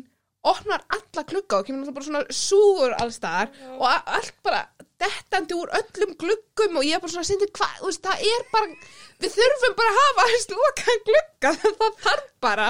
opnar 0.46 0.80
alla 0.94 1.22
glugga 1.26 1.58
og 1.58 1.66
kemur 1.66 1.80
náttúrulega 1.82 1.98
bara 1.98 2.08
svona 2.08 2.24
súgur 2.34 2.92
allstaðar 3.02 3.48
og 3.78 3.86
allt 3.90 4.36
bara 4.46 4.60
dettandi 4.98 5.54
úr 5.54 5.70
öllum 5.78 6.12
gluggum 6.18 6.76
og 6.78 6.84
ég 6.86 6.94
er 6.96 7.00
bara 7.02 7.12
svona 7.12 7.28
sindi 7.28 7.46
hvað, 7.54 7.74
þú 7.80 7.86
veist, 7.90 8.06
það 8.06 8.18
er 8.30 8.40
bara 8.52 8.66
við 9.22 9.30
þurfum 9.36 9.74
bara 9.78 9.90
að 9.92 10.00
hafa 10.02 10.22
lokaðan 10.54 11.04
glugga 11.08 11.50
það 11.82 11.92
þarf 12.06 12.28
bara. 12.44 12.68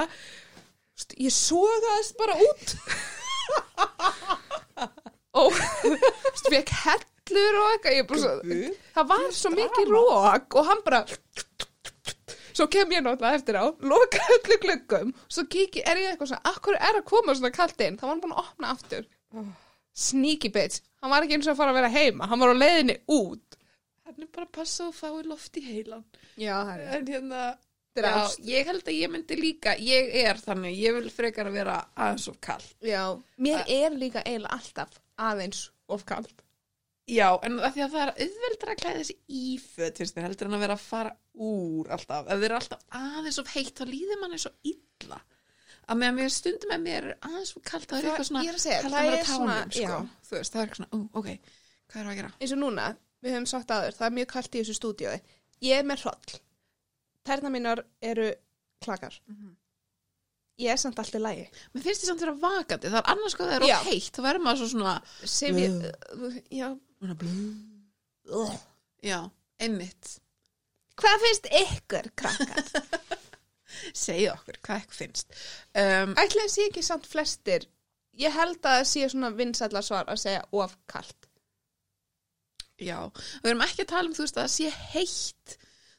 Veist, 0.99 1.13
ég 1.25 1.33
sogaðist 1.35 2.15
bara 2.19 2.35
út. 2.49 2.67
Og 5.39 5.53
þú 5.55 5.91
veist, 5.95 6.47
fekk 6.49 6.71
hellur 6.83 7.55
og 7.63 7.67
eitthvað, 7.73 7.95
ég 7.95 8.01
er 8.03 8.09
bara 8.09 8.23
svo 8.25 8.33
það 8.97 9.05
var 9.13 9.27
svo 9.37 9.49
mikið 9.55 9.87
rók 9.93 10.49
og 10.59 10.63
hann 10.69 10.81
bara 10.87 11.01
svo 12.59 12.67
kem 12.73 12.93
ég 12.97 13.05
náttúrulega 13.07 13.39
eftir 13.39 13.59
á 13.59 13.65
loka 13.93 14.25
öllu 14.35 14.59
gluggum 14.65 15.15
svo 15.27 15.47
kíki, 15.51 15.85
er 15.87 16.03
ég 16.03 16.13
eitthvað 16.13 16.33
svona, 16.33 16.55
akkur 16.55 16.79
er 16.79 17.01
að 17.01 17.07
koma 17.09 17.37
svona 17.39 17.55
kalt 17.55 17.87
inn, 17.87 17.99
þá 18.01 18.07
var 18.09 18.13
hann 18.15 18.25
búin 18.25 18.35
að 18.35 18.43
opna 18.45 18.73
aftur. 18.75 19.07
Sneaky 19.99 20.51
bitch. 20.55 20.83
Hann 21.03 21.15
var 21.15 21.25
ekki 21.25 21.39
eins 21.39 21.47
og 21.49 21.55
að 21.55 21.63
fara 21.63 21.75
að 21.75 21.81
vera 21.81 21.95
heima, 21.95 22.29
hann 22.31 22.43
var 22.43 22.53
á 22.55 22.57
leiðinni 22.59 22.99
út. 23.15 23.59
Hann 24.09 24.27
er 24.27 24.31
bara 24.35 24.49
að 24.49 24.55
passa 24.59 24.89
að 24.89 24.99
fái 24.99 25.25
loft 25.29 25.59
í 25.59 25.65
heilan. 25.69 26.05
Já, 26.39 26.55
það 26.65 26.85
En 26.99 27.11
hérna 27.13 27.43
er 27.99 28.07
Já, 28.07 28.37
ég 28.47 28.69
held 28.69 28.87
að 28.87 28.99
ég 28.99 29.13
myndi 29.13 29.39
líka 29.39 29.75
Ég 29.83 30.13
er 30.23 30.39
þannig, 30.41 30.77
ég 30.79 30.97
vil 30.99 31.11
frekar 31.13 31.51
að 31.51 31.59
vera 31.59 31.79
aðeins 31.97 32.29
of 32.31 32.39
kallt 32.45 32.75
já, 32.85 33.03
mér 33.43 33.65
er 33.67 33.97
líka 33.99 34.23
eiginlega 34.25 34.59
alltaf 34.59 35.01
aðeins 35.29 35.65
of 35.91 36.05
kalt 36.09 36.45
Já, 37.09 37.29
en 37.47 37.57
að 37.65 37.73
því 37.75 37.83
að 37.87 37.93
það 37.95 38.03
er 38.05 38.11
auðveldra 38.25 38.73
að 38.75 38.81
klæða 38.83 38.99
þessi 39.01 39.15
íföt 39.41 39.97
finnst 40.03 40.17
mér 40.19 40.27
heldur 40.29 40.49
en 40.51 40.57
að 40.59 40.63
vera 40.67 40.75
að 40.77 40.83
fara 40.85 41.13
úr 41.49 41.89
alltaf. 41.97 42.27
Ef 42.29 42.37
þið 42.37 42.47
eru 42.51 42.57
alltaf 42.59 42.83
aðeins 42.99 43.39
of 43.41 43.53
heitt 43.55 43.79
þá 43.81 43.85
líður 43.89 44.21
manni 44.21 44.41
svo 44.43 44.53
illa. 44.69 45.21
Að 45.89 46.01
meðan 46.03 46.19
mér 46.19 46.33
stundum 46.35 46.73
með 46.75 46.83
mér 46.85 47.07
aðeins 47.25 47.55
of 47.57 47.63
kallt 47.65 47.87
það 47.89 47.97
er 47.99 48.05
Það- 48.05 48.11
eitthvað 48.13 48.29
svona 48.29 48.43
að 48.43 48.49
kallt 48.49 48.67
það 48.69 48.99
að 48.99 49.07
vera 49.09 49.21
er 49.23 49.25
svona- 49.31 49.55
tánum 49.57 49.73
sko. 49.73 49.81
já. 49.81 50.27
þú 50.29 50.37
veist, 50.37 50.53
það 50.53 50.61
er 50.61 50.67
eitthvað 50.67 50.81
svona, 50.83 50.91
ú, 50.93 51.01
ok 51.23 51.29
hvað 51.89 52.01
er 52.03 52.11
að 52.13 52.19
gera? 52.19 52.33
eins 52.43 52.53
og 52.53 52.59
núna, 52.61 52.89
við 53.25 53.33
höfum 53.39 53.47
sagt 53.55 53.71
aður 53.73 53.97
það 53.97 54.07
er 54.11 54.17
mjög 54.19 54.29
kalt 54.35 54.53
í 54.53 54.61
þessu 54.61 54.77
stúdíói. 54.77 55.21
Ég 55.65 55.79
er 55.81 55.85
með 55.89 56.03
hroll. 56.05 56.37
Tærna 57.25 57.49
mínar 57.51 57.81
eru 58.03 58.29
klakar. 58.85 59.17
Ég 60.59 60.73
er 60.75 60.77
samt 60.77 60.99
allt 60.99 61.15
í 61.15 61.21
lægi 61.23 61.47
Mér 61.73 61.83
finnst 61.87 62.03
þið 62.03 62.09
samt 62.11 62.21
vera 62.25 62.35
vakandi, 62.43 62.91
það 62.91 62.99
er 62.99 63.11
annars 63.15 63.33
sko 63.33 63.45
það 63.47 63.57
er 63.57 63.63
of 63.65 63.87
heitt, 63.89 64.13
þá 64.13 64.21
verður 64.27 64.45
maður 64.45 64.59
svo 64.59 64.69
svona 64.75 64.95
sem 65.25 65.57
ég, 65.57 65.77
uh, 66.13 66.39
já 66.51 66.69
já, 69.05 69.19
einmitt. 69.63 70.15
Hvað 70.99 71.25
finnst 71.25 71.49
ykkur, 71.61 72.09
krakkar? 72.19 72.71
segja 74.07 74.35
okkur, 74.35 74.59
hvað 74.67 74.83
ekki 74.83 74.99
finnst? 74.99 75.37
Um, 75.79 76.15
ætli 76.19 76.43
að 76.43 76.55
sé 76.55 76.67
ekki 76.69 76.83
samt 76.87 77.07
flestir. 77.07 77.69
Ég 78.19 78.35
held 78.35 78.59
að 78.59 78.81
það 78.81 78.89
sé 78.91 79.11
svona 79.13 79.31
vinsætla 79.39 79.83
svar 79.87 80.11
að 80.11 80.23
segja 80.25 80.43
of 80.59 80.75
kalt. 80.91 81.29
Já, 82.79 82.99
við 83.43 83.53
erum 83.53 83.63
ekki 83.67 83.85
að 83.85 83.93
tala 83.93 84.11
um 84.11 84.17
þú 84.17 84.25
veist 84.25 84.39
að 84.39 84.49
það 84.49 84.57
sé 84.57 84.73
heitt. 84.95 85.55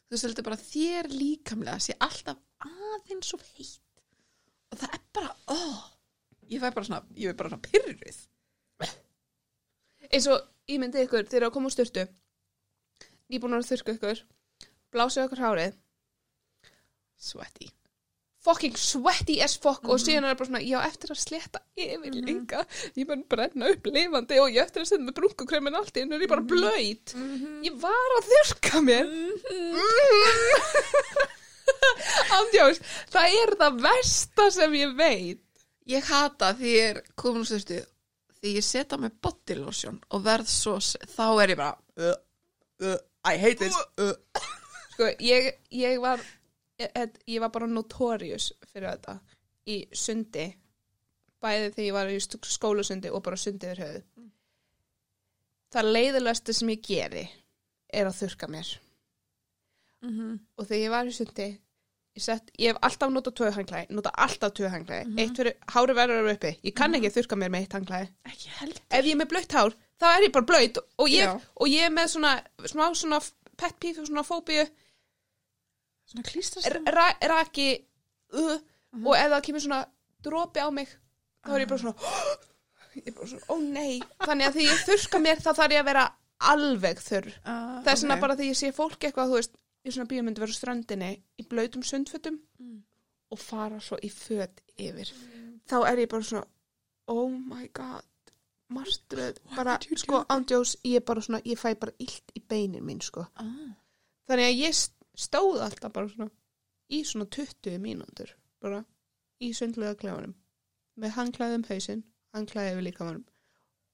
Þú 0.08 0.16
veist 0.16 0.28
heldur 0.28 0.48
bara 0.50 0.60
þér 0.64 1.10
líkamlega 1.14 1.80
sé 1.84 1.96
alltaf 2.04 2.44
aðeins 2.68 3.32
of 3.38 3.48
heitt. 3.56 4.04
Og 4.70 4.82
það 4.84 5.00
er 5.00 5.08
bara, 5.16 5.32
oh 5.56 5.88
ég 6.50 6.62
fæ 6.62 6.74
bara 6.74 6.86
svona, 6.86 7.02
ég 7.16 7.32
er 7.32 7.38
bara 7.38 7.52
svona 7.54 7.66
pyrruð 7.66 8.04
eins 10.10 10.26
og 10.32 10.40
ég 10.70 10.80
myndi 10.82 11.04
ykkur 11.04 11.28
þegar 11.28 11.50
að 11.50 11.56
koma 11.58 11.70
úr 11.70 11.76
styrtu 11.76 12.04
nýbúin 13.30 13.58
að 13.58 13.68
þurrka 13.70 13.96
ykkur. 13.98 14.24
Blásið 14.94 15.28
ykkur 15.28 15.44
hárið. 15.44 15.76
Sweaty, 17.20 17.68
fucking 18.46 18.78
sweaty 18.80 19.36
as 19.44 19.58
fuck. 19.60 19.84
Og 19.92 20.00
síðan 20.02 20.26
er 20.26 20.32
það 20.32 20.40
bara 20.40 20.50
svona, 20.50 20.62
já, 20.64 20.78
eftir 20.88 21.12
að 21.14 21.20
sletta 21.20 21.60
yfir 21.76 22.16
líka, 22.16 22.64
ég 22.96 23.10
mun 23.10 23.26
brenna 23.30 23.74
upp 23.74 23.90
lifandi 23.92 24.40
og 24.40 24.56
ég 24.56 24.64
eftir 24.64 24.86
að 24.86 24.90
setja 24.94 25.04
með 25.04 25.18
brunkukremin 25.20 25.78
allt 25.78 26.00
í, 26.00 26.06
en 26.06 26.16
er 26.16 26.24
ég 26.24 26.32
bara 26.32 26.48
blöyt 26.48 27.14
ég 27.66 27.76
var 27.84 28.16
að 28.18 28.32
þurrka 28.32 28.82
mér. 28.88 29.12
Andjós, 32.40 32.80
það 33.12 33.38
er 33.44 33.54
það 33.60 33.84
versta 33.84 34.48
sem 34.56 34.80
ég 34.80 34.96
veit. 34.98 35.44
Ég 35.90 36.08
hata 36.08 36.54
því 36.56 36.74
ég 36.74 36.90
er 36.94 37.04
komin 37.20 37.44
úr 37.44 37.50
styrstu 37.50 37.82
því 38.40 38.56
ég 38.56 38.66
setja 38.66 39.00
með 39.00 39.18
body 39.24 39.58
lotion 39.60 40.00
og 40.16 40.24
verð 40.26 40.50
svo, 40.52 40.78
þá 40.80 41.28
er 41.44 41.54
ég 41.54 41.60
bara 41.60 41.76
uh, 42.00 42.16
uh, 42.88 42.98
I 43.28 43.36
hate 43.42 43.60
this 43.60 43.76
uh. 44.00 44.14
sko, 44.94 45.12
ég, 45.24 45.52
ég 45.76 46.00
var 46.02 46.24
ég, 46.80 47.40
var 47.42 47.52
bara 47.52 47.68
notorious 47.68 48.52
fyrir 48.72 48.94
þetta 48.94 49.20
í 49.70 49.82
sundi 49.92 50.48
bæði 51.40 51.72
þegar 51.72 51.88
ég 51.88 51.96
var 51.96 52.12
í 52.12 52.20
skólasundi 52.54 53.12
og 53.12 53.24
bara 53.24 53.40
sundi 53.40 53.70
yfir 53.70 53.84
höfuð 53.86 54.30
það 55.74 55.92
leiðilegasta 55.94 56.56
sem 56.56 56.72
ég 56.74 56.86
geri 56.86 57.26
er 57.94 58.10
að 58.10 58.22
þurrka 58.22 58.50
mér 58.52 58.72
mm 60.04 60.14
-hmm. 60.14 60.40
og 60.58 60.68
þegar 60.68 60.84
ég 60.84 60.96
var 60.96 61.08
í 61.08 61.16
sundi 61.16 61.50
ég, 62.18 62.24
sett, 62.24 62.52
ég 62.58 62.74
hef 62.74 62.80
alltaf 62.90 63.12
notað 63.14 63.38
tvö 63.40 63.52
hanglaði 63.58 63.98
nota 63.98 64.14
alltaf 64.26 64.56
tvö 64.58 64.72
hanglaði, 64.74 65.14
eitt 65.22 65.38
fyrir 65.40 65.58
hári 65.76 65.98
verður 65.98 66.32
uppi, 66.34 66.56
ég 66.66 66.76
kann 66.78 66.98
ekki 66.98 67.14
þurrka 67.18 67.40
mér 67.40 67.54
með 67.54 67.66
eitt 67.66 67.78
hanglaði 67.78 68.10
Ekki 68.32 68.56
held 68.60 68.82
ef 68.90 69.06
ég 69.06 69.14
er 69.14 69.22
með 69.22 69.32
blöytt 69.34 69.58
hár, 69.58 69.76
þá 70.00 70.08
er 70.14 70.26
ég 70.28 70.34
bara 70.38 70.50
blöytt 70.54 70.82
og 70.82 71.06
og 71.06 71.68
ég 71.70 71.86
er 71.86 71.94
með 71.94 72.16
svona 72.16 72.34
smá 72.70 72.88
svona 72.94 73.22
pet 73.60 73.80
peeve 73.80 74.04
og 74.04 74.10
svona 74.10 74.26
fóbíu. 74.26 74.66
Svona 76.10 76.26
klístrast 76.26 76.92
ra 76.96 77.08
raki 77.32 77.70
uh, 78.34 78.56
og 79.04 79.16
ef 79.16 79.34
það 79.34 79.44
kemur 79.48 79.66
svona 79.66 79.82
dropi 80.26 80.64
á 80.64 80.70
mig 80.74 80.92
þá 81.46 81.52
er 81.56 81.66
ég 81.66 81.72
bara 81.72 81.84
svona 81.84 81.96
ég 82.98 83.12
er 83.12 83.18
bara 83.18 83.32
svona, 83.34 83.46
ó 83.52 83.56
nei. 83.62 84.00
Þannig 84.24 84.50
að 84.50 84.58
því 84.58 84.68
ég 84.70 84.86
þurrka 84.88 85.22
mér 85.26 85.44
þá 85.44 85.52
þarf 85.52 85.76
ég 85.76 85.84
að 85.84 85.92
vera 85.92 86.06
alveg 86.50 87.02
þurr. 87.04 87.30
Uh, 87.44 87.80
það 87.84 87.92
er 87.94 88.02
svona 88.04 88.20
bara 88.24 88.38
því 88.40 88.50
ég 88.50 88.60
sé 88.60 88.72
fólk 88.76 89.04
eitthvað 89.04 89.34
þú 89.34 89.42
veist, 89.42 89.59
í 89.86 89.92
svona 89.94 90.10
bíómyndi 90.12 90.42
vera 90.44 90.52
á 90.54 90.60
ströndinni 90.60 91.12
í 91.40 91.48
blautum 91.50 91.84
sundfötum 91.84 92.40
Mm. 92.60 92.82
og 93.32 93.40
fara 93.40 93.80
svo 93.80 93.98
í 94.04 94.10
föt 94.12 94.60
yfir 94.78 95.12
þá 95.70 95.76
er 95.88 95.98
ég 96.04 96.10
bara 96.12 96.24
svona 96.24 96.46
oh 97.08 97.30
my 97.32 97.68
god 97.74 98.04
marströð, 98.70 99.38
bara 99.56 99.78
sko 99.98 100.24
ándjós, 100.30 100.76
ég 100.86 101.00
er 101.00 101.06
bara 101.06 101.22
svona, 101.22 101.40
ég 101.46 101.58
fæ 101.58 101.74
bara 101.80 101.92
illt 102.00 102.34
í 102.36 102.42
beinin 102.50 102.84
mín 102.86 103.00
sko 103.02 103.24
ah. 103.36 103.72
þannig 104.30 104.46
að 104.52 104.60
ég 104.60 104.76
st- 104.78 105.08
stóð 105.18 105.62
alltaf 105.66 105.94
bara 105.94 106.10
svona 106.12 106.30
í 106.92 107.00
svona 107.06 107.26
20 107.26 107.80
mínútur 107.82 108.36
bara 108.62 108.84
í 109.42 109.54
sundlega 109.58 109.96
klefanum 109.96 110.36
með 111.00 111.16
hanglaði 111.16 111.56
um 111.62 111.64
hausinn 111.70 112.04
hanglaði 112.36 112.74
yfir 112.76 112.86
líkamanum 112.90 113.26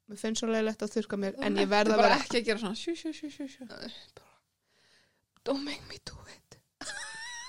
mér 0.10 0.18
finnst 0.22 0.42
svo 0.42 0.50
leiðilegt 0.52 0.82
að 0.84 0.96
þurka 0.98 1.18
mér 1.22 1.38
en 1.40 1.58
ég 1.62 1.70
verða 1.72 1.98
bara 2.02 2.18
ekki 2.20 2.42
að 2.42 2.46
gera 2.50 2.60
svona 2.66 2.76
sjú, 2.82 2.96
sjú, 3.00 3.14
sjú, 3.14 3.30
sjú, 3.30 3.48
sjú. 3.48 3.68
Don't 5.48 5.66
make 5.66 5.86
me 5.90 6.00
do 6.10 6.18
it 6.34 6.60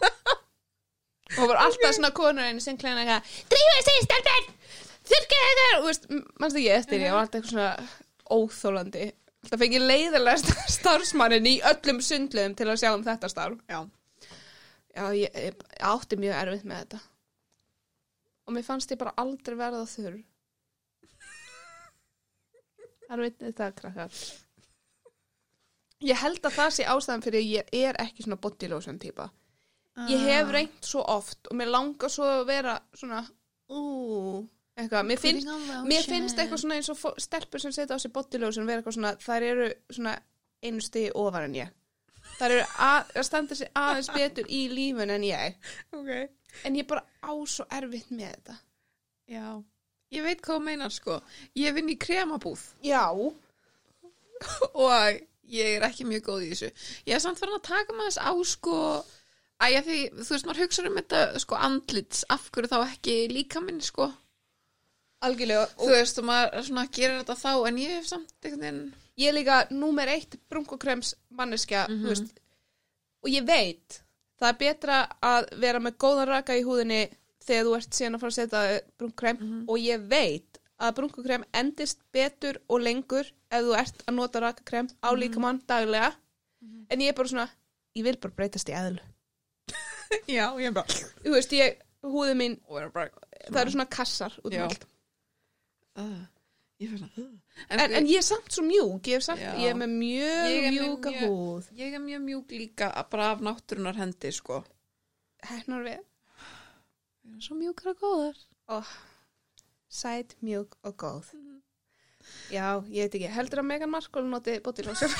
og 1.40 1.50
var 1.50 1.62
alltaf 1.66 1.96
svona 1.98 2.12
konur 2.16 2.46
einu 2.46 2.62
sem 2.64 2.78
kleina 2.80 3.04
eitthvað 3.04 3.52
drífið 3.52 3.90
sig 3.90 4.00
stelpur 4.06 4.48
þurka 5.06 5.42
þetta 5.44 5.68
og 5.76 5.86
veist, 5.90 6.08
mannst 6.40 6.60
ekki 6.62 6.72
eftir 6.78 7.06
ég 7.06 7.14
var 7.16 7.26
alltaf 7.26 7.42
eitthvað 7.42 7.54
svona 7.54 8.36
óþólandi 8.36 9.10
alltaf 9.10 9.62
fengið 9.62 9.90
leiðilegast 9.90 10.54
starfsmannin 10.78 11.52
í 11.52 11.58
öllum 11.74 12.02
sundlegum 12.04 12.56
til 12.58 12.70
að 12.70 12.82
sjá 12.82 12.90
um 12.94 13.06
þetta 13.06 13.32
starf 13.32 13.60
Já. 13.70 13.84
Já, 14.96 15.10
ég, 15.12 15.28
ég, 15.36 15.52
ég 15.52 15.84
átti 15.84 16.16
mjög 16.16 16.38
erfitt 16.40 16.64
með 16.64 16.78
þetta. 16.82 16.98
Og 18.48 18.54
mér 18.56 18.64
fannst 18.64 18.92
ég 18.94 19.00
bara 19.00 19.12
aldrei 19.20 19.56
verða 19.58 19.82
þurr. 19.90 20.14
Það 23.06 23.22
veit 23.26 23.36
þetta, 23.42 23.68
krakkar. 23.76 24.22
Ég 26.04 26.18
held 26.20 26.44
að 26.44 26.56
það 26.58 26.74
sé 26.76 26.84
ástæðan 26.92 27.24
fyrir 27.24 27.40
að 27.40 27.52
ég 27.54 27.70
er 27.88 27.98
ekki 28.02 28.26
svona 28.26 28.40
body 28.40 28.68
lotion 28.68 28.98
típa. 29.00 29.30
Ég 30.10 30.20
hef 30.28 30.50
reynt 30.52 30.84
svo 30.84 31.00
oft 31.08 31.48
og 31.48 31.56
mér 31.56 31.70
langar 31.72 32.12
svo 32.12 32.26
að 32.28 32.42
vera 32.50 32.74
svona, 32.92 33.22
ú, 33.72 34.42
eitthvað. 34.76 35.06
Mér 35.08 35.22
finnst, 35.22 35.48
mér 35.88 36.04
finnst 36.04 36.36
eitthvað 36.36 36.60
svona 36.60 36.76
eins 36.76 36.90
og 36.92 37.20
stelpur 37.24 37.62
sem 37.62 37.72
setja 37.72 37.96
á 37.96 38.00
sig 38.02 38.12
body 38.12 38.42
lotion 38.42 38.68
vera 38.68 38.82
eitthvað 38.82 38.98
svona, 38.98 39.14
þær 39.24 39.46
eru 39.48 39.70
svona 39.88 40.12
einu 40.60 40.84
stigi 40.84 41.14
ofar 41.16 41.46
en 41.48 41.56
ég. 41.56 41.72
Þær 42.36 42.50
eru 42.58 42.66
að, 42.84 43.14
að 43.16 43.26
standa 43.30 43.56
sig 43.56 43.70
aðeins 43.72 44.10
betur 44.12 44.52
í 44.52 44.66
lífun 44.68 45.14
en 45.14 45.24
ég. 45.24 45.56
ok 45.96 46.12
En 46.64 46.76
ég 46.76 46.86
bara 46.88 47.04
á 47.20 47.32
svo 47.48 47.66
erfitt 47.72 48.10
með 48.10 48.30
þetta. 48.34 48.58
Já, 49.28 49.48
ég 50.14 50.24
veit 50.24 50.40
hvað 50.44 50.54
þú 50.60 50.64
meinar 50.64 50.92
sko 50.94 51.16
Ég 51.58 51.74
vinn 51.74 51.90
í 51.90 51.96
kremabúð 52.00 52.62
Já. 52.86 53.02
og 54.72 55.18
ég 55.48 55.76
er 55.76 55.82
ekki 55.88 56.04
mjög 56.08 56.22
góð 56.28 56.42
í 56.46 56.50
þessu 56.52 56.70
Ég 57.06 57.14
er 57.14 57.20
samt 57.20 57.38
farin 57.38 57.58
að 57.58 57.62
taka 57.68 57.92
maður 57.92 58.10
þess 58.12 58.22
á 58.26 58.32
sko 58.44 58.78
Æja 59.56 59.80
því, 59.86 59.98
þú 60.20 60.30
veist, 60.34 60.46
maður 60.46 60.62
hugsa 60.66 60.82
um 60.84 60.96
þetta 60.98 61.20
sko 61.40 61.54
andlits, 61.56 62.24
af 62.28 62.50
hverju 62.52 62.68
þá 62.68 62.78
ekki 62.90 63.14
líka 63.32 63.60
minn 63.64 63.80
sko 63.80 64.10
Algjörlega. 65.24 65.66
Þú 65.80 65.86
veist, 65.94 66.18
og 66.20 66.26
maður 66.28 66.64
svona 66.66 66.82
gerir 66.92 67.22
þetta 67.22 67.36
þá 67.40 67.52
en 67.70 67.78
ég 67.80 67.94
hef 67.96 68.08
samt 68.10 68.34
veginn 68.44 68.80
ég 69.16 69.30
er 69.30 69.32
líka 69.38 69.62
númer 69.72 70.10
eitt 70.12 70.36
brunkokrems 70.52 71.14
manneskja, 71.32 71.86
Mhm. 71.88 72.02
þú 72.04 72.08
veist, 72.12 72.34
og 73.24 73.30
ég 73.32 73.46
veit, 73.48 74.02
það 74.38 74.48
er 74.50 74.58
betra 74.60 74.98
að 75.22 75.46
vera 75.58 75.80
með 75.80 75.96
góðan 75.96 76.28
raka 76.28 76.52
í 76.52 76.62
húðinni 76.62 77.08
þegar 77.46 77.64
þú 77.64 77.76
ert 77.78 77.90
síðan 77.96 78.14
að 78.14 78.20
fara 78.20 78.30
að 78.30 78.36
setja 78.36 78.80
brunkokrem 78.98 79.64
og 79.68 79.78
ég 79.80 80.06
veit 80.08 80.55
að 80.82 80.94
brunkokrem 80.98 81.44
endist 81.56 82.02
betur 82.12 82.58
og 82.68 82.82
lengur 82.84 83.28
ef 83.50 83.62
þú 83.64 83.74
ert 83.78 84.02
að 84.06 84.16
nota 84.18 84.42
rakakrem 84.44 84.88
á 85.00 85.08
líkamann 85.16 85.62
daglega, 85.68 86.12
en 86.90 87.00
ég 87.00 87.12
er 87.12 87.16
bara 87.16 87.28
svona, 87.32 87.48
ég 87.96 88.04
vil 88.04 88.16
bara 88.20 88.36
breytast 88.36 88.68
í 88.68 88.76
eðlu. 88.76 89.00
Já, 90.36 90.52
ég 90.60 90.68
er 90.68 90.74
bara 90.76 91.00
Þú 91.24 91.32
veist, 91.34 91.52
ég, 91.56 91.80
húðin 92.06 92.38
mín, 92.38 92.56
það 92.68 93.60
eru 93.62 93.74
svona 93.74 93.88
kassar 93.90 94.36
út 94.44 94.52
um 94.52 94.58
Já. 94.58 94.64
allt. 94.68 94.86
uh, 95.98 96.24
Ég 96.76 96.92
er 96.92 96.98
svona 97.00 97.22
uh. 97.24 97.30
En, 97.72 97.80
en 97.80 98.04
ég 98.06 98.18
er 98.20 98.24
samt 98.26 98.52
svo 98.52 98.62
mjög, 98.66 99.08
ég 99.08 99.16
er, 99.16 99.24
samt, 99.24 99.40
ég 99.40 99.70
er 99.72 99.78
með 99.80 99.92
mjög 99.96 100.50
með 100.60 100.74
mjúka 100.76 101.12
húð. 101.22 101.70
Ég 101.78 101.94
er 101.96 102.02
mjög 102.04 102.20
mjúk 102.26 102.52
líka 102.52 102.90
bara 103.10 103.30
af 103.32 103.40
náttúrunar 103.40 103.96
hendi 103.96 104.32
sko 104.36 104.58
Hæknar 105.46 105.86
við. 105.86 106.02
Svo 107.40 107.56
mjúkar 107.56 107.94
og 107.94 108.02
góðar 108.02 108.42
Oh, 108.76 108.88
sæt, 109.96 110.36
mjúk 110.44 110.76
og 110.82 110.96
góð. 111.02 111.32
Mhm. 111.34 111.56
Já, 112.50 112.82
ég 112.90 113.06
veit 113.06 113.14
ekki, 113.14 113.30
heldur 113.30 113.62
að 113.62 113.68
Megan 113.70 113.90
Markle 113.90 114.24
noti 114.26 114.58
body 114.60 114.82
lotion? 114.86 115.10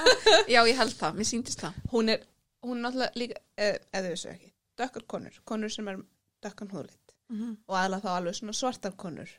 Já, 0.54 0.60
ég 0.62 0.76
held 0.78 0.94
það, 0.98 1.16
mér 1.18 1.26
síndist 1.26 1.62
það 1.62 1.78
hún 1.90 2.12
er, 2.12 2.22
hún 2.62 2.78
er 2.78 2.84
náttúrulega 2.84 3.18
líka, 3.18 3.40
eð, 3.58 3.78
eða 3.90 4.12
þessu 4.12 4.28
ekki, 4.30 4.50
dökkar 4.78 5.06
konur, 5.14 5.40
konur 5.48 5.72
sem 5.74 5.90
er 5.90 5.98
dökkan 6.42 6.70
húðlit 6.70 7.16
mm 7.32 7.40
-hmm. 7.40 7.56
og 7.66 7.78
aðla 7.78 8.00
þá 8.04 8.08
alveg 8.16 8.38
svona 8.38 8.52
svartar 8.52 8.96
konur. 8.96 9.30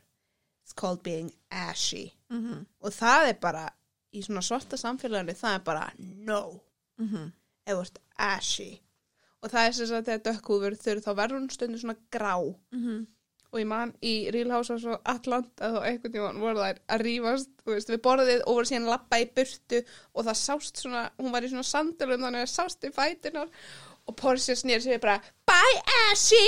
It's 0.64 0.76
called 0.76 1.04
being 1.04 1.32
ashy. 1.50 2.14
Mm 2.30 2.44
-hmm. 2.44 2.66
Og 2.80 2.92
það 2.92 3.30
er 3.30 3.34
bara, 3.42 3.70
í 4.14 4.22
svona 4.24 4.42
svarta 4.42 4.78
samfélaginu, 4.78 5.34
það 5.34 5.56
er 5.56 5.60
bara 5.60 5.92
no, 5.98 6.62
Mm 6.98 7.08
-hmm. 7.08 7.32
ef 7.66 7.76
þú 7.76 7.82
ert 7.82 8.00
ashy. 8.18 8.82
Og 9.42 9.50
það 9.50 9.68
er 9.68 9.72
sem 9.72 9.88
sagt 9.88 10.06
þegar 10.06 10.20
dökkhúður 10.28 10.76
þau 10.76 11.00
þá 11.00 11.16
verður 11.16 11.40
hún 11.40 11.50
stundum 11.50 11.80
svona 11.80 11.96
grá. 12.12 12.36
Og 13.54 13.62
ég 13.62 13.70
man 13.70 13.94
í 14.02 14.14
Real 14.34 14.52
House 14.56 14.74
of 14.74 15.06
Atlanta 15.06 15.70
og 15.78 15.86
einhvern 15.86 16.14
tímann 16.16 16.42
voru 16.42 16.64
þær 16.64 16.80
að 16.96 17.06
veist, 17.70 17.92
við 17.92 18.02
borðið 18.04 18.42
og 18.48 18.58
voru 18.58 18.70
síðan 18.70 18.90
lappa 18.90 19.20
í 19.22 19.28
burtu 19.30 19.82
og 20.14 20.26
það 20.26 20.40
sást 20.42 20.82
svona, 20.82 21.04
hún 21.22 21.34
var 21.36 21.46
í 21.46 21.52
svona 21.52 21.68
sandalum 21.70 22.26
þannig 22.26 22.44
að 22.44 22.48
það 22.48 22.54
sást 22.56 22.88
í 22.88 22.94
fætunar 22.96 23.52
og 24.10 24.18
Portia 24.20 24.56
snýr 24.58 24.82
sér 24.84 25.00
bara 25.04 25.20
Bye 25.48 25.80
Ashy, 26.10 26.48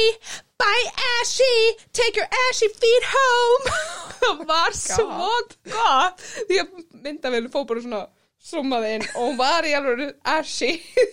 bye 0.60 0.90
Ashy! 1.22 1.78
Take 1.94 2.20
your 2.20 2.28
Ashy 2.50 2.68
feet 2.74 3.08
home! 3.14 3.78
Það 4.26 4.44
var 4.50 4.76
svo 4.76 5.06
gott. 5.12 6.24
Því 6.50 6.60
að 6.64 6.78
myndavélum 7.06 7.54
fór 7.54 7.68
bara 7.70 7.84
svona 7.84 8.02
summaði 8.42 8.94
inn 8.98 9.08
og 9.14 9.22
hún 9.22 9.40
var 9.40 9.68
í 9.68 9.76
alveg 9.78 10.16
Ashy. 10.36 10.74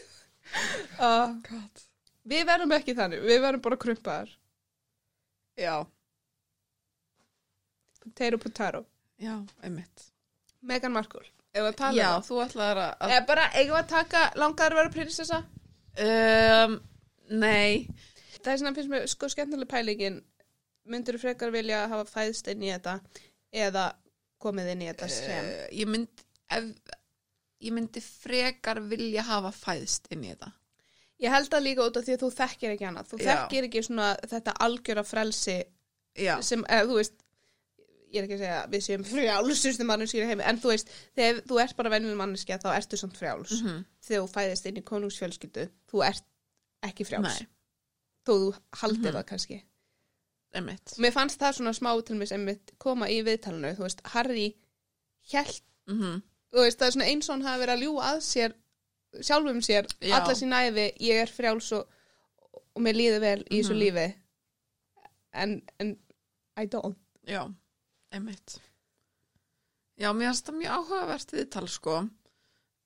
Uh, 1.01 1.33
við 2.29 2.43
verðum 2.45 2.75
ekki 2.77 2.93
þannig, 2.93 3.23
við 3.25 3.39
verðum 3.41 3.63
bara 3.65 3.79
krumpaðar 3.81 4.35
Já, 5.59 5.75
potato 8.03 8.39
potato. 8.39 8.87
Já, 9.19 9.37
einmitt. 9.63 10.07
Meghan 10.63 10.93
Markle. 10.93 11.27
Ef 11.53 11.67
að 11.69 11.75
tala 11.77 11.99
Já, 11.99 12.09
um 12.17 12.25
þú 12.25 12.39
ætlaðir 12.47 12.79
að 12.81 12.93
það 13.03 13.11
eða 13.13 13.27
bara 13.29 13.43
eigum 13.53 13.75
við 13.75 13.81
að 13.83 13.91
taka 13.93 14.23
langaður 14.41 14.75
að 14.75 14.79
vera 14.81 14.93
prinsessa? 14.95 15.41
Um, 16.01 16.77
Nei. 17.43 17.89
Það 18.39 18.53
er 18.53 18.61
svona 18.63 18.73
finnst 18.79 18.91
mér 18.93 19.05
sko 19.13 19.29
skemmtileg 19.31 19.69
pælingin. 19.71 20.17
Myndur 20.89 21.19
þú 21.19 21.23
frekar 21.27 21.53
vilja 21.55 21.83
hafa 21.93 22.09
fæðst 22.09 22.49
inn 22.51 22.65
í 22.65 22.73
þetta 22.73 22.97
eða 23.53 23.85
komið 24.43 24.73
inn 24.73 24.83
í 24.87 24.89
þetta 24.89 25.11
sem? 25.13 25.51
uh, 25.53 25.69
Ég 25.77 25.93
myndi 25.93 26.27
ef, 26.57 26.73
Ég 27.63 27.77
myndi 27.77 28.01
frekar 28.03 28.81
vilja 28.91 29.23
hafa 29.29 29.53
fæðst 29.55 30.09
inn 30.11 30.25
í 30.25 30.33
þetta 30.33 30.51
Ég 31.23 31.31
held 31.31 31.55
að 31.55 31.63
líka 31.69 31.85
út 31.87 31.97
af 32.01 32.05
því 32.07 32.15
að 32.17 32.23
þú 32.25 32.31
þekkir 32.41 32.73
ekki 32.75 32.87
annað. 32.89 33.11
Þú 33.13 33.19
Já. 33.23 33.27
þekkir 33.31 33.67
ekki 33.69 33.83
svona 33.87 34.09
þetta 34.33 34.55
algjöra 34.67 35.05
frelsi 35.07 35.59
já, 36.19 36.35
sem, 36.43 36.65
eða 36.69 36.89
þú 36.91 36.97
veist, 36.99 37.15
ég 38.13 38.19
er 38.19 38.27
ekki 38.27 38.35
að 38.37 38.43
segja 38.43 38.57
að 38.65 38.73
við 38.75 38.83
séum 38.87 39.05
frjálsustu 39.09 39.85
manneskir 39.89 40.25
í 40.25 40.29
heimi, 40.29 40.45
en 40.45 40.59
þú 40.61 40.73
veist, 40.73 40.91
þegar 41.17 41.39
þú 41.49 41.61
ert 41.63 41.77
bara 41.79 41.93
venjuleg 41.95 42.19
manneskja 42.21 42.59
þá 42.61 42.69
ertu 42.77 42.99
samt 43.01 43.17
frjáls. 43.17 43.55
Mhm. 43.63 43.85
Þegar 44.03 44.25
þú 44.27 44.33
fæðist 44.35 44.67
inn 44.69 44.81
í 44.83 44.83
konungsfjölskyldu, 44.91 45.69
þú 45.93 46.03
ert 46.11 46.25
ekki 46.83 47.07
frjáls. 47.09 47.39
nei, 47.41 47.47
Þó 48.27 48.33
þú 48.35 48.55
haldir 48.83 49.13
Mhm. 49.13 49.17
það 49.17 49.25
kannski. 49.31 49.63
einmitt 50.55 50.99
Mér 50.99 51.13
fannst 51.15 51.39
það 51.41 51.55
svona 51.57 51.73
smá 51.73 52.05
til 52.05 52.17
mér 52.17 52.29
sem 52.29 52.45
koma 52.79 53.07
í 53.09 53.23
viðtalinu, 53.25 53.75
þú 53.77 53.87
veist, 53.87 54.01
Harry 54.13 54.57
hjælt, 55.31 55.63
mm 55.89 56.23
þú 56.53 56.59
veist, 56.67 56.79
það 56.79 56.87
er 56.87 56.91
svona 56.93 57.09
eins 57.09 57.29
og 57.31 57.35
hann 57.39 57.47
hafi 57.47 57.63
verið 57.65 57.73
að 57.79 57.83
ljúga 57.87 58.03
að 58.13 58.19
sér, 58.21 58.53
sjálfum 59.21 59.61
sér, 59.63 59.87
Já. 60.01 60.17
alla 60.21 60.35
sín 60.35 60.53
æfi, 60.57 60.87
ég 61.01 61.21
er 61.23 61.27
frjáls 61.31 61.73
og, 61.77 61.87
og 62.75 62.83
mér 62.83 62.95
líður 62.97 63.21
vel 63.21 63.39
í 63.51 63.61
þessu 63.61 63.75
Mhm. 63.75 63.83
lífi. 63.83 64.15
En, 65.35 65.63
en, 65.81 65.97
I 66.61 66.67
don't. 66.67 66.97
Já, 67.27 67.47
einmitt 68.13 68.59
Já, 70.01 70.11
mér 70.13 70.33
finnst 70.33 70.47
það 70.49 70.57
mjög 70.59 70.73
áhugavert 70.79 71.33
viðtal 71.33 71.69
sko 71.69 71.97
um, 71.99 72.11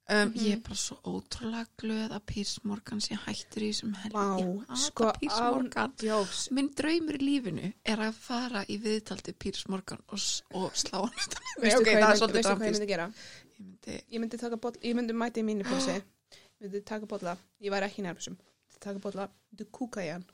Mhm. 0.09 0.35
Ég 0.39 0.53
er 0.53 0.61
bara 0.63 0.75
svo 0.79 0.97
ótrúlega 1.03 1.67
glöð 1.83 2.11
að 2.15 2.21
Pírs 2.27 2.59
Morgan 2.65 3.01
sé 3.01 3.17
hættur 3.17 3.63
í 3.67 3.71
þessum 3.73 3.95
helgi 3.97 4.15
Vá, 4.15 4.37
Ég 4.39 4.61
hata 4.69 4.77
sko, 4.77 5.13
Piers 5.21 5.35
án 5.41 5.55
Morgan 5.55 5.93
Jóks. 5.99 6.51
Minn 6.53 6.69
draumur 6.79 7.17
í 7.19 7.23
lífinu 7.27 7.73
er 7.85 7.97
að 7.99 8.13
fara 8.15 8.65
í 8.69 8.79
viðtal 8.79 9.19
til 9.23 9.35
Pírs 9.35 9.65
Morgan 9.69 9.99
og, 10.09 10.19
s- 10.19 10.43
og 10.55 10.71
slá 10.79 11.01
hann. 11.01 11.11
Veistu 11.59 11.81
hvað, 11.81 11.85
það 11.85 11.97
er 11.97 12.15
ég, 12.15 12.21
svolítið 12.21 12.39
veistu 12.39 12.55
hvað 12.55 12.67
ég 12.67 12.73
myndi 12.77 12.87
gera? 12.87 13.09
Ég 13.57 13.65
myndi, 13.67 14.03
Ég 14.13 14.21
myndi, 14.21 14.39
taka 14.39 14.57
bolla, 14.57 14.77
ég 14.83 14.95
myndi 14.95 15.13
mæti 15.13 15.41
í 15.43 15.45
mínu 15.45 15.65
pulsi. 15.65 16.03
Myndi 16.61 16.81
taka 16.89 17.07
bolla, 17.07 17.37
ég 17.61 17.71
væri 17.75 17.89
ekki 17.91 18.03
nærmsum. 18.07 18.37
Taka 18.81 18.99
bolla, 19.03 19.29
myndi 19.53 19.67
kúka 19.73 20.05
í 20.05 20.11
hann. 20.13 20.25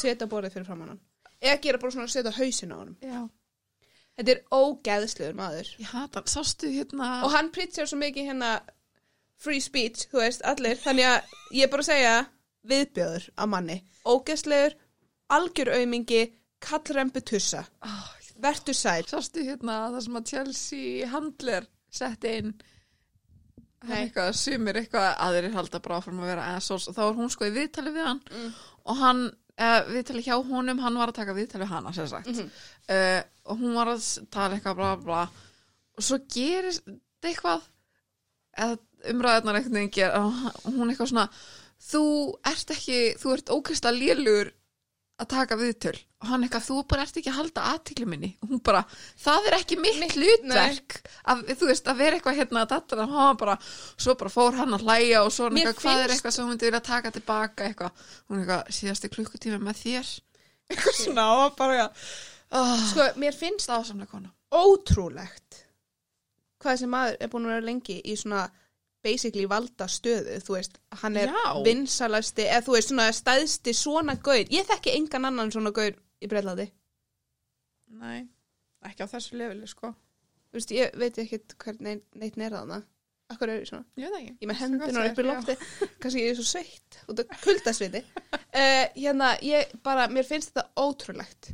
Seta 0.00 0.26
borðið 0.30 0.54
fyrir 0.56 0.66
framann 0.68 0.92
hann. 0.94 1.00
Eða 1.42 1.60
gera 1.62 1.78
bara 1.82 1.94
svona 1.94 2.08
að 2.08 2.14
setja 2.16 2.32
hausin 2.38 2.72
á 2.74 2.78
hann. 2.78 2.96
já, 3.02 3.20
Þetta 4.18 4.32
er 4.34 4.40
ógeðslegur 4.50 5.36
maður. 5.38 5.68
ég 5.78 5.86
hata 5.92 6.18
hann 6.18 6.26
Sástu 6.32 6.66
hérna 6.74 7.08
Og 7.24 7.30
hann 7.30 7.52
pritsjar 7.54 7.86
svo 7.86 7.98
mikið 8.00 8.26
hérna 8.32 8.48
free 9.38 9.60
speech, 9.62 10.08
þú 10.10 10.18
veist, 10.24 10.42
allir. 10.42 10.74
Þannig 10.82 11.06
að 11.06 11.34
ég 11.54 11.62
er 11.68 11.70
bara 11.70 11.84
að 11.84 11.90
segja 11.92 12.14
viðbjöður 12.66 13.28
af 13.38 13.48
manni. 13.52 13.76
Ógeðslegur, 14.04 14.74
algjör 15.30 15.70
aumingi, 15.78 16.22
kallrembu 16.60 17.20
tussa. 17.22 17.64
oh, 17.86 18.08
Vertu 18.42 18.74
sæl. 18.74 19.02
Sástu 19.06 19.42
hérna 19.46 19.90
það 19.94 20.02
sem 20.04 20.16
að 20.18 20.26
Chelsea 20.32 21.06
Handler 21.10 21.64
setti 21.90 22.34
inn. 22.38 22.52
Eitthvað, 23.86 24.30
sumir 24.34 24.80
eitthvað 24.80 25.10
aðrir 25.26 25.54
halda 25.54 25.80
bara 25.84 25.98
áfram 26.00 26.22
að 26.22 26.32
vera 26.32 26.46
assholes. 26.56 26.88
Og 26.90 26.96
þá 26.96 27.02
var 27.04 27.18
hún 27.18 27.30
sko 27.34 27.48
í 27.48 27.54
viðtali 27.54 27.94
við 27.94 28.08
hann. 28.10 28.22
Mm. 28.32 28.56
og 28.88 29.02
hann, 29.02 29.24
uh, 29.58 29.80
viðtali 29.92 30.24
hjá 30.24 30.34
honum 30.36 30.80
hann 30.82 30.98
var 30.98 31.12
að 31.12 31.20
taka 31.20 31.36
viðtali 31.36 31.64
við 31.64 31.74
hana, 31.74 31.92
sem 31.92 32.08
sagt. 32.10 32.32
Mhm. 32.32 32.50
uh, 32.94 33.20
og 33.48 33.62
hún 33.62 33.76
var 33.78 33.92
að 33.94 34.08
tala 34.30 34.56
eitthvað 34.58 34.80
bla 34.80 34.96
bla 35.00 35.22
og 35.98 36.04
svo 36.04 36.18
gerist 36.30 36.84
eitthvað 37.24 37.64
umræðarnar 39.08 39.58
og 39.58 40.74
hún 40.74 40.90
eitthvað 40.90 41.10
svona 41.12 41.28
þú 41.78 42.04
ert 42.48 42.72
ekki, 42.74 43.00
þú 43.18 43.34
ert 43.34 43.52
ókrista 43.54 43.92
lélugur 43.94 44.52
að 45.18 45.28
taka 45.32 45.58
viðtöl. 45.58 45.94
Og 46.22 46.30
hann 46.30 46.44
eitthvað, 46.46 46.64
þú 46.66 46.76
bara 46.90 47.04
ert 47.04 47.18
ekki 47.20 47.30
að 47.30 47.36
halda 47.38 47.64
aðtikli 47.72 48.06
minni. 48.10 48.30
Og 48.42 48.52
hún 48.52 48.62
bara, 48.66 48.84
það 49.18 49.48
er 49.50 49.56
ekki 49.58 49.78
mitt, 49.78 49.98
Mitt- 50.02 50.16
hlutverk 50.18 50.96
að, 51.30 51.44
þú 51.58 51.68
veist, 51.70 51.90
að 51.90 52.00
vera 52.02 52.18
eitthvað 52.18 52.40
hérna 52.40 52.64
að 52.64 52.72
þetta, 52.74 52.98
hann 53.02 53.14
var 53.18 53.38
bara, 53.42 53.58
svo 53.96 54.16
bara 54.18 54.34
fór 54.34 54.58
hann 54.58 54.74
að 54.78 54.86
hlæja 54.86 55.22
og 55.24 55.30
svo 55.34 55.50
Mér 55.50 55.70
eitthvað, 55.72 55.84
hvað 55.84 56.02
er 56.04 56.14
eitthvað 56.16 56.36
sem 56.36 56.44
hún 56.44 56.54
myndi 56.54 56.68
vilja 56.70 56.82
taka 56.88 57.14
tilbaka? 57.14 57.68
Eitthvað, 57.68 58.08
hún 58.28 58.42
eitthvað, 58.42 58.74
síðasti 58.78 59.12
klukkutími 59.14 59.60
með 59.62 59.82
þér. 59.84 60.12
Eitthvað 60.68 60.98
svona 60.98 61.28
og 61.42 61.54
bara 61.56 61.86
oh, 61.88 62.74
Sko, 62.90 63.06
mér 63.16 63.36
finnst 63.36 63.64
stáðsamlega 63.68 64.10
kona. 64.12 64.34
Ótrúlegt 64.52 65.64
hvað 66.58 66.74
þessi 66.74 66.88
maður 66.90 67.20
er 67.22 67.30
búin 67.32 67.46
að 67.46 67.54
vera 67.54 67.66
lengi 67.68 67.98
í 68.02 68.16
svona 68.18 68.46
basically 69.08 69.48
valda 69.50 69.88
stöðu, 69.90 70.38
þú 70.44 70.58
veist, 70.58 70.78
hann 71.02 71.16
er 71.18 71.32
vinsalasti, 71.64 72.46
eða 72.46 72.66
þú 72.68 72.76
veist, 72.76 72.92
svona 72.92 73.08
stæðsti 73.16 73.74
svona 73.76 74.18
gaur, 74.20 74.44
ég 74.52 74.68
þekki 74.68 74.94
engan 75.00 75.30
annan 75.32 75.54
svona 75.54 75.72
gaur 75.74 75.96
í 75.96 76.28
brelladi, 76.30 76.68
Nei, 77.96 78.28
ekki 78.84 79.04
á 79.04 79.08
þessu 79.10 79.38
lefili 79.40 79.68
sko. 79.68 79.92
Þú 80.48 80.60
veist, 80.60 80.72
ég 80.76 80.94
veit 81.00 81.18
ekki 81.20 81.40
hvernig 81.60 82.02
neitt 82.20 82.38
neyrða 82.40 82.62
hana, 82.64 82.78
akkur 83.32 83.52
er 83.52 83.62
ég 83.62 83.70
svona? 83.70 83.86
Ég 84.00 84.08
veit 84.08 84.18
ekki. 84.20 84.34
Ég 84.42 84.50
með 84.50 84.60
það 84.60 85.08
upp 85.10 85.22
í 85.22 85.26
lofti 85.26 85.56
kannski 86.02 86.24
ég 86.24 86.32
er 86.32 86.38
svo 86.38 86.46
sveitt 86.48 87.00
út 87.08 87.22
af 87.24 87.42
kuldasviti. 87.44 88.04
Uh, 88.32 88.84
hérna, 88.96 89.32
ég 89.44 89.72
bara, 89.84 90.08
mér 90.12 90.28
finnst 90.28 90.52
þetta 90.52 90.84
ótrúlegt. 90.84 91.52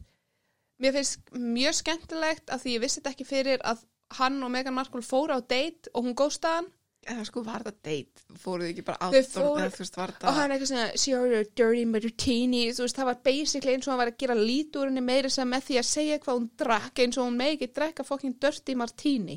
Mér 0.83 0.97
finnst 0.99 1.35
mjög 1.39 1.79
skemmtilegt 1.81 2.51
að 2.51 2.65
því 2.65 2.77
ég 2.77 2.85
vissi 2.85 3.01
þetta 3.01 3.15
ekki 3.15 3.29
fyrir 3.29 3.67
að 3.67 3.85
hann 4.19 4.43
og 4.47 4.51
Meghan 4.55 4.77
Markle 4.77 5.03
fóru 5.07 5.39
á 5.39 5.41
date 5.41 5.91
og 5.95 6.07
hún 6.07 6.19
góstaði 6.19 6.61
hann 6.61 6.73
Eða 7.07 7.25
sko 7.29 7.43
var 7.45 7.63
þetta 7.67 7.83
date, 7.85 8.23
fóruð 8.41 8.69
ekki 8.71 8.83
bara 8.87 8.99
eða 9.11 9.23
þú 9.29 9.83
veist 9.83 9.97
var 9.97 10.13
og 10.25 10.35
hann 10.39 10.51
eitthvað 10.55 10.71
svona 10.71 10.87
sure 10.97 11.29
you're 11.31 11.49
dirty 11.57 11.85
martini. 11.85 12.63
Veist 12.73 12.97
það 12.97 13.05
var 13.11 13.19
basically 13.25 13.75
eins 13.75 13.87
og 13.89 13.93
hann 13.93 14.01
var 14.03 14.11
að 14.13 14.19
gera 14.25 14.35
lít 14.39 14.77
úr 14.81 14.89
henni 14.89 15.03
meira 15.05 15.29
sem 15.31 15.49
með 15.51 15.67
því 15.69 15.79
að 15.83 15.89
segja 15.91 16.19
hvað 16.25 16.39
hún 16.39 16.51
drakk 16.65 16.99
eins 17.05 17.19
og 17.19 17.27
hún 17.29 17.37
megi 17.37 17.59
ekki 17.59 17.69
drekka 17.77 18.05
fucking 18.09 18.39
dirty 18.41 18.75
martini. 18.75 19.37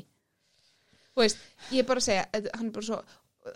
Þú 1.14 1.24
veist 1.24 1.38
ég 1.72 1.82
er 1.82 1.88
bara 1.90 2.00
að 2.00 2.08
segja 2.08 2.26
hann 2.58 2.72
bara 2.72 2.88
svo 2.88 3.02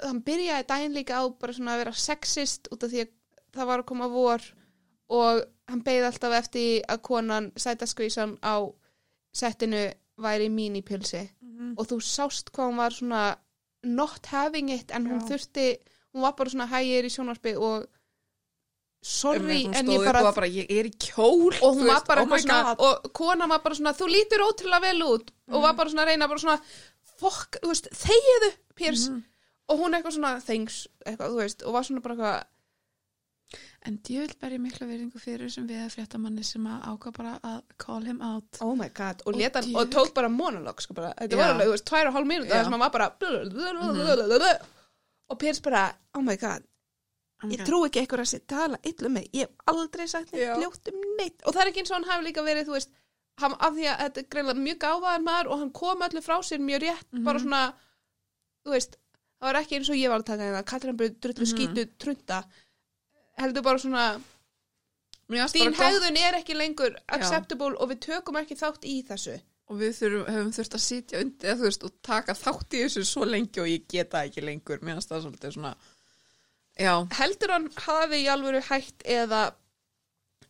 hann 0.03 0.23
byrjaði 0.25 0.67
daginn 0.69 0.95
líka 0.97 1.21
á 1.21 1.23
bara 1.41 1.53
svona 1.53 1.75
að 1.77 1.83
vera 1.85 1.93
sexist 1.93 2.69
út 2.73 2.85
af 2.85 2.91
því 2.93 3.03
að 3.05 3.11
það 3.53 3.67
var 3.73 3.83
að 3.83 3.89
koma 3.91 4.09
vor 4.09 4.43
og 5.13 5.43
hann 5.69 5.83
beigði 5.85 6.07
alltaf 6.09 6.33
eftir 6.39 6.85
að 6.89 7.03
konan 7.09 7.51
sætaskvísan 7.61 8.39
á 8.45 8.57
settinu 9.33 9.83
væri 10.21 10.49
mínipilsi 10.53 11.29
Mhm. 11.43 11.75
og 11.79 11.87
þú 11.89 11.97
sást 12.01 12.51
hvað 12.53 12.69
hún 12.71 12.77
var 12.77 12.91
svona 12.91 13.37
not 13.85 14.27
having 14.27 14.69
it 14.71 14.91
en 14.95 15.07
hún 15.07 15.21
Já. 15.21 15.29
þurfti, 15.33 15.67
hún 16.15 16.23
var 16.23 16.35
bara 16.39 16.51
svona 16.51 16.69
hægir 16.71 17.05
í 17.09 17.11
sjónvarpi 17.11 17.57
og 17.59 17.87
sorry 19.03 19.65
en 19.75 19.89
ég 19.91 20.05
bara 20.07 20.23
bara, 20.31 20.47
ég 20.47 20.69
er 20.71 20.87
í 20.87 20.93
kjól 21.03 21.51
og 21.59 21.75
hún 21.75 21.89
var 21.91 22.05
bara 22.07 22.23
oh 22.23 22.37
svona, 22.39 22.75
God. 22.77 22.85
og 22.87 23.13
konan 23.19 23.51
var 23.51 23.63
bara 23.65 23.75
svona 23.75 23.93
þú 23.99 24.07
lítur 24.13 24.45
ótrúlega 24.47 24.81
vel 24.85 25.03
út 25.09 25.33
og 25.51 25.63
var 25.65 25.75
bara 25.75 25.91
svona 25.91 26.05
að 26.07 26.13
reyna 26.13 26.29
bara 26.31 26.39
svona 26.45 26.61
fokk, 27.19 27.59
þú 27.63 27.69
veist, 27.73 27.89
þegiðu 27.95 28.53
Piers 28.79 29.09
Mhm. 29.11 29.23
og 29.69 29.79
hún 29.79 29.95
eitthvað 29.95 30.15
svona 30.17 30.41
thanks, 30.47 30.87
eitthvað, 31.07 31.31
þú 31.35 31.37
veist, 31.43 31.63
og 31.67 31.73
var 31.73 31.83
svona 31.85 32.03
bara 32.03 32.15
eitthvað 32.15 32.45
En 33.87 33.99
djöld 34.07 34.37
ber 34.41 34.51
ég 34.55 34.61
mikla 34.63 34.87
verðingu 34.87 35.19
fyrir 35.19 35.49
þessum 35.49 35.67
við 35.69 35.81
að 35.85 35.91
fréttamanni 35.97 36.45
sem 36.45 36.67
að 36.71 36.85
ákvað 36.93 37.17
bara 37.17 37.33
að 37.43 37.63
call 37.79 38.05
him 38.07 38.21
out 38.23 38.61
oh 38.63 38.75
my 38.79 38.89
god, 38.89 39.23
og, 39.27 39.35
Og 39.35 39.75
og 39.77 39.89
tók 39.91 40.13
bara 40.15 40.29
monolog 40.29 40.81
sko 40.81 40.95
bara, 40.95 41.13
þetta 41.19 41.37
var 41.37 41.51
alveg, 41.55 41.67
þú 41.67 41.75
veist, 41.77 41.85
tvær 41.91 42.07
og 42.09 42.15
hálf 42.15 42.27
mínúti 42.31 42.49
Já. 42.49 42.55
þar 42.55 42.65
sem 42.65 42.73
hann 42.73 42.81
var 42.81 42.91
bara 42.91 43.11
og 45.33 45.39
Piers 45.41 45.61
bara, 45.65 45.87
oh 46.15 46.23
my 46.23 46.37
god 46.37 46.63
ég 47.51 47.59
Ok. 47.59 47.67
trú 47.67 47.79
ekki 47.89 47.99
eitthvað 48.05 48.21
að 48.23 48.29
sé 48.31 48.39
tala 48.47 48.79
illa 48.87 49.07
um 49.09 49.15
mig 49.19 49.25
ég 49.35 49.49
hef 49.49 49.51
aldrei 49.73 50.07
sagt 50.07 50.31
neitt 50.33 50.61
ljótt 50.63 50.91
um 50.93 51.01
neitt 51.19 51.41
og 51.43 51.55
það 51.57 51.63
er 51.65 51.71
ekki 51.73 51.81
eins 51.83 51.91
og 51.91 51.97
hann 51.99 52.11
hafi 52.13 52.27
líka 52.29 52.45
verið 52.47 52.69
þú 52.69 52.77
veist, 52.77 52.91
hann, 53.43 53.57
af 53.59 53.73
því 53.75 53.87
að 53.91 54.03
þetta 54.05 54.21
er 54.23 54.29
greinlega 54.35 54.63
mjög 54.67 54.79
gáfaðar 54.85 55.25
maður 55.27 55.51
og 55.51 55.59
hann 55.65 55.73
kom 55.75 56.05
öllu 56.07 56.23
frá 56.23 56.37
sér 56.47 56.63
mjög 56.63 56.85
rétt, 56.87 57.09
Mhm. 57.13 57.25
bara 57.27 57.39
svona 57.43 57.63
þú 58.63 58.71
veist, 58.77 58.95
það 59.43 59.49
var 59.49 59.59
ekki 59.59 59.75
eins 59.81 59.91
og 59.91 59.97
ég 59.99 60.09
var 60.09 60.21
að 60.23 60.29
taka 60.31 60.43
hérna 60.47 60.63
Katrin 60.65 60.97
bara 60.97 61.09
drullu 61.09 61.43
Mhm. 61.43 61.51
skítu 61.51 61.89
trunda 61.99 62.45
heldur 63.41 63.65
bara 63.65 63.81
svona 63.81 64.05
þín 65.53 65.79
hegðun 65.79 66.21
er 66.21 66.37
ekki 66.41 66.59
lengur 66.59 66.99
acceptable 67.09 67.77
og 67.79 67.93
við 67.93 68.05
tökum 68.09 68.39
ekki 68.43 68.59
þátt 68.59 68.85
í 68.85 68.99
þessu. 69.09 69.39
Og 69.71 69.79
við 69.81 69.95
þurfum, 69.97 70.25
höfum 70.35 70.53
þurft 70.53 70.75
að 70.77 70.83
sitja 70.85 71.21
undir 71.23 71.59
veist, 71.63 71.85
og 71.87 71.95
taka 72.05 72.35
þátt 72.37 72.75
í 72.77 72.83
þessu 72.83 73.05
svo 73.09 73.25
lengi 73.25 73.63
og 73.63 73.71
ég 73.71 73.87
geta 73.89 74.25
ekki 74.27 74.45
lengur. 74.45 74.83
Mér 74.83 74.99
finnst 74.99 75.13
það 75.15 75.23
svolítið 75.25 75.55
svona 75.57 75.73
já, 76.79 76.93
heldur 77.19 77.53
hann 77.53 77.71
hafi 77.87 78.23
í 78.25 78.29
alvöru 78.33 78.61
hægt 78.69 79.05
eða 79.09 79.43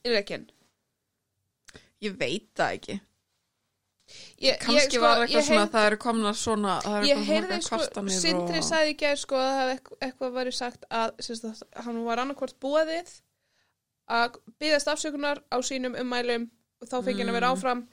er 0.02 0.18
ekki 0.20 0.40
ég 2.02 2.18
veit 2.18 2.50
það 2.58 2.76
ekki 2.78 2.98
ég, 4.42 4.56
kannski 4.62 4.78
ég, 4.78 4.88
sko, 4.90 5.02
var 5.02 5.22
eitthvað 5.22 5.38
ég 5.38 5.48
svona 5.48 5.66
að 5.66 5.74
það 5.74 5.88
eru 5.90 5.98
komna 6.04 6.32
svona 6.38 6.78
það 6.84 6.96
eru 6.98 7.10
Ég 7.10 7.20
heyrði 7.28 7.48
margar 7.48 7.66
sko, 7.66 7.76
kvartanir 7.76 8.20
Sindri 8.20 8.62
og... 8.62 8.68
sagði 8.68 8.94
í 8.94 8.96
gær 9.02 9.20
sko 9.22 9.38
að 9.40 9.50
það 9.50 9.60
hefði 9.60 9.76
eitthvað, 9.76 10.00
eitthvað 10.06 10.34
verið 10.38 10.56
sagt 10.58 10.88
að 11.02 11.12
sérst, 11.26 11.46
að 11.50 11.86
hann 11.86 12.00
var 12.06 12.22
annarkvort 12.24 12.58
búið 12.62 12.94
að 14.12 14.40
byggðast 14.60 14.90
afsökunar 14.92 15.42
á 15.48 15.56
sínum 15.64 15.94
ummælum 15.98 16.48
og 16.82 16.90
þá 16.90 16.96
fengi 17.06 17.22
hann 17.22 17.32
að 17.32 17.38
vera 17.38 17.52
Mm. 17.52 17.58
áfram 17.58 17.84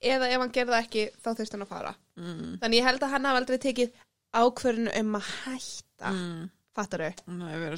eða 0.00 0.28
ef 0.30 0.42
hann 0.42 0.52
gerði 0.54 0.74
það 0.74 0.84
ekki 0.84 1.04
þá 1.16 1.28
þurfti 1.30 1.56
hann 1.56 1.64
að 1.64 1.72
fara 1.72 1.92
mm, 2.16 2.58
þannig 2.62 2.78
ég 2.78 2.86
held 2.86 3.02
að 3.02 3.14
hann 3.14 3.28
hafi 3.28 3.40
aldrei 3.40 3.58
tekið 3.64 4.02
ákvörðinu 4.36 4.92
um 5.00 5.14
að 5.18 5.30
hætta 5.44 6.12
mm, 6.12 6.42
fattar 6.76 7.04
þau? 7.06 7.14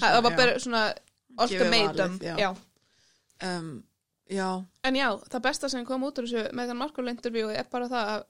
það 0.02 0.22
var 0.26 0.38
bara 0.40 0.56
svona 0.58 0.82
valið, 1.38 2.18
já. 2.24 2.34
já. 2.42 2.48
um, 3.46 3.70
já, 4.30 4.48
en 4.84 4.94
já, 4.98 5.08
það 5.32 5.42
besta 5.48 5.68
sem 5.72 5.84
kom 5.88 6.04
út 6.08 6.18
úr 6.20 6.26
þessu 6.28 6.52
með 6.56 6.70
þann 6.72 6.80
Markul 6.82 7.08
interview 7.08 7.48
er 7.54 7.68
bara 7.72 7.88
það 7.88 8.12
að 8.16 8.26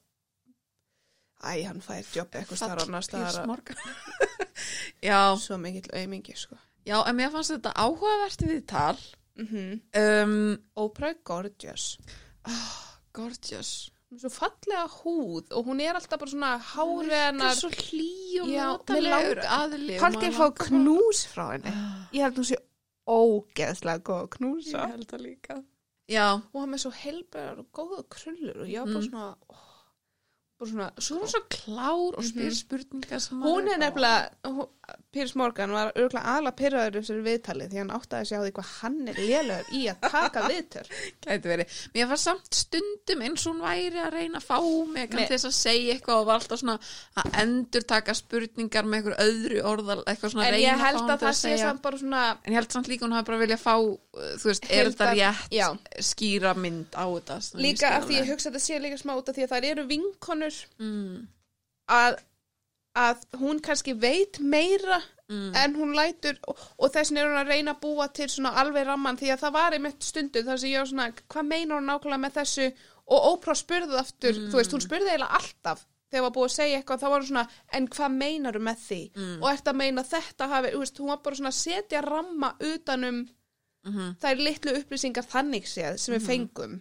Æ, 1.39 1.53
hann 1.69 1.79
fær 1.85 2.03
jobb 2.17 2.33
eitthvað 2.35 2.59
starf 2.59 2.83
að- 2.83 3.47
Morgan 3.47 3.77
já, 5.09 5.19
svo 5.39 5.59
mikill 5.63 5.87
aumingi 5.95 6.35
sko. 6.35 6.57
Já, 6.89 6.97
en 7.07 7.15
mér 7.19 7.31
fannst 7.31 7.53
þetta 7.55 7.75
áhugavert 7.79 8.43
viðtal. 8.49 8.97
Mm 9.39 9.47
um, 10.01 10.57
Oprah 10.83 11.15
gorgeous. 11.23 11.93
Gorgeous. 13.15 13.91
Hún 14.09 14.17
er 14.19 14.23
svo 14.25 14.31
fallega 14.33 14.87
húð 14.89 15.53
og 15.53 15.67
hún 15.69 15.81
er 15.85 15.95
alltaf 15.99 16.19
bara 16.19 16.31
svona 16.33 16.53
er 17.53 17.55
svo 17.61 17.69
hlý 17.71 18.41
og 18.43 18.49
Já, 18.49 18.65
notalegur 18.73 19.03
mig 19.05 19.13
langar- 19.13 19.51
aðli 19.59 19.99
Haldi 20.01 20.27
ég 20.27 20.33
að 20.33 20.39
fá 20.39 20.47
knús 20.65 21.21
frá 21.29 21.45
henni? 21.53 21.73
Ég 22.17 22.25
held 22.25 22.39
hún 22.41 22.49
sé 22.51 22.57
ógeðslega 23.07 24.03
góð 24.09 24.23
að 24.23 24.25
Ég 24.25 24.33
knúsa 24.39 24.87
held 24.91 25.07
það 25.13 25.23
líka 25.27 25.59
Já, 26.09 26.41
og 26.55 26.61
hann 26.63 26.71
með 26.73 26.81
svo 26.87 26.93
helbærar 27.03 27.59
og 27.61 27.67
góða 27.77 28.03
krullur 28.15 28.63
og 28.63 28.69
ég 28.73 28.79
var 28.81 28.87
bara 28.87 29.03
Mm. 29.03 29.09
svona 29.11 29.37
bara 30.59 30.71
svona 30.71 30.89
svo 30.99 31.17
er 31.17 31.23
hún 31.23 31.31
svo 31.35 31.43
klár 31.55 32.19
og 32.19 32.25
spyr 32.25 32.49
Mhm. 32.51 32.59
spurningar 32.63 33.21
sem 33.21 33.39
hún 33.43 33.65
maður 33.65 33.73
er 33.75 33.79
nefnilega 33.79 34.31
hún- 34.45 34.69
Piers 35.13 35.35
Morgan 35.37 35.71
var 35.73 35.91
örgulega 35.97 36.25
aðla 36.39 36.51
pyrraður 36.57 36.95
þessari 37.03 37.23
viðtali 37.27 37.67
því 37.69 37.79
hann 37.79 37.91
áttaði 37.93 38.27
sig 38.27 38.39
á 38.39 38.43
því 38.45 38.53
hvað 38.57 38.69
hann 38.81 39.09
er 39.09 39.15
lélegur 39.21 39.67
í 39.77 39.83
að 39.91 40.01
taka 40.11 40.41
viðtöl 40.49 40.87
Gæti 41.27 41.49
verið. 41.51 41.75
Mér 41.95 42.09
var 42.09 42.17
samt 42.23 42.55
stundum 42.55 43.23
eins 43.27 43.45
og 43.47 43.53
hún 43.55 43.61
væri 43.65 44.01
að 44.01 44.13
reyna 44.15 44.39
að 44.41 44.47
fá 44.49 44.59
mig 44.89 45.11
til 45.11 45.27
þess 45.29 45.45
að 45.45 45.57
segja 45.59 45.95
eitthvað 45.95 46.21
og 46.23 46.27
var 46.31 46.41
alltaf 46.41 46.61
svona 46.63 46.79
að 47.21 47.39
endur 47.43 47.85
taka 47.89 48.15
spurningar 48.15 48.85
með 48.89 48.97
einhver 48.99 49.17
öðru 49.27 49.63
orðal, 49.73 49.99
eitthvað 50.09 50.33
svona 50.33 50.47
en 50.49 50.55
ég 50.63 50.79
held 50.85 51.03
að 51.05 51.19
til 51.19 51.29
það 51.29 51.37
sé 51.43 51.59
samt 51.59 51.83
bara 51.83 51.99
svona 51.99 52.23
En 52.45 52.53
ég 52.53 52.59
held 52.61 52.73
samt 52.73 52.89
líka 52.89 53.05
hún 53.07 53.13
hafi 53.17 53.27
bara 53.29 53.43
viljað 53.45 53.61
fá, 53.65 53.75
þú 54.41 54.45
veist, 54.49 54.71
er 54.71 54.89
þetta 54.89 55.11
rétt 55.13 55.53
já. 55.53 55.69
skýra 56.01 56.55
mynd 56.57 56.89
á 56.97 57.05
þetta? 57.05 57.41
Líka 57.61 57.93
af 57.99 58.09
því 58.09 58.15
ég 58.23 58.29
hugsa 58.33 58.49
að 58.49 58.55
þetta 58.57 58.65
sé 58.65 58.81
líka 58.81 58.97
smá 59.05 59.17
út 59.21 59.29
af 59.29 59.37
því 59.37 59.45
að 59.45 59.53
það 59.53 59.65
eru 59.73 59.87
vinkonur 59.93 60.48
Mm, 60.79 61.29
að, 61.99 62.19
að 62.99 63.23
hún 63.41 63.61
kannski 63.65 63.95
veit 64.03 64.41
meira 64.41 65.01
mm, 65.29 65.51
en 65.63 65.77
hún 65.79 65.95
lætur 65.97 66.39
og, 66.49 66.59
og 66.79 66.93
þess 66.95 67.13
vegna 67.13 67.23
er 67.25 67.31
hún 67.33 67.41
að 67.43 67.53
reyna 67.55 67.75
að 67.77 67.83
búa 67.85 68.09
til 68.17 68.29
svona 68.33 68.55
alveg 68.63 68.87
ramman 68.89 69.19
því 69.21 69.31
að 69.35 69.45
það 69.45 69.57
var 69.59 69.77
einmitt 69.79 70.03
stundu 70.09 70.43
þar 70.47 70.59
sem 70.63 70.73
ég 70.73 70.83
var 70.83 70.91
svona, 70.93 71.09
hvað 71.29 71.49
meinar 71.53 71.79
hún 71.81 71.89
nákvæmlega 71.93 72.23
með 72.27 72.37
þessu? 72.41 72.69
Og 73.09 73.25
Oprah 73.33 73.57
spurði 73.57 73.97
aftur, 73.97 74.35
Mm. 74.37 74.51
þú 74.53 74.59
veist, 74.61 74.73
hún 74.77 74.83
spurði 74.85 75.09
eiginlega 75.15 75.39
alltaf 75.39 75.87
þegar 76.11 76.23
var 76.27 76.33
búið 76.37 76.49
að 76.49 76.57
segja 76.59 76.77
eitthvað, 76.81 77.01
þá 77.01 77.09
var 77.09 77.21
hún 77.23 77.29
svona 77.29 77.49
en 77.77 77.87
hvað 77.89 78.13
meinaru 78.19 78.61
með 78.65 78.79
því? 78.89 79.01
Mm. 79.17 79.43
og 79.43 79.49
ert 79.53 79.67
að 79.69 79.79
meina 79.81 80.05
þetta 80.05 80.49
hafi, 80.53 80.71
veist, 80.77 80.99
hún 81.01 81.09
var 81.13 81.23
bara 81.25 81.37
svona 81.37 81.53
að 81.53 81.59
setja 81.61 82.01
ramma 82.05 82.51
utanum 82.61 83.19
mhm, 83.89 84.15
þær 84.21 84.41
litlu 84.45 84.75
upplýsingar 84.81 85.25
þannig 85.29 85.69
séð 85.69 85.97
sem 86.01 86.15
við 86.17 86.27
fengum 86.27 86.79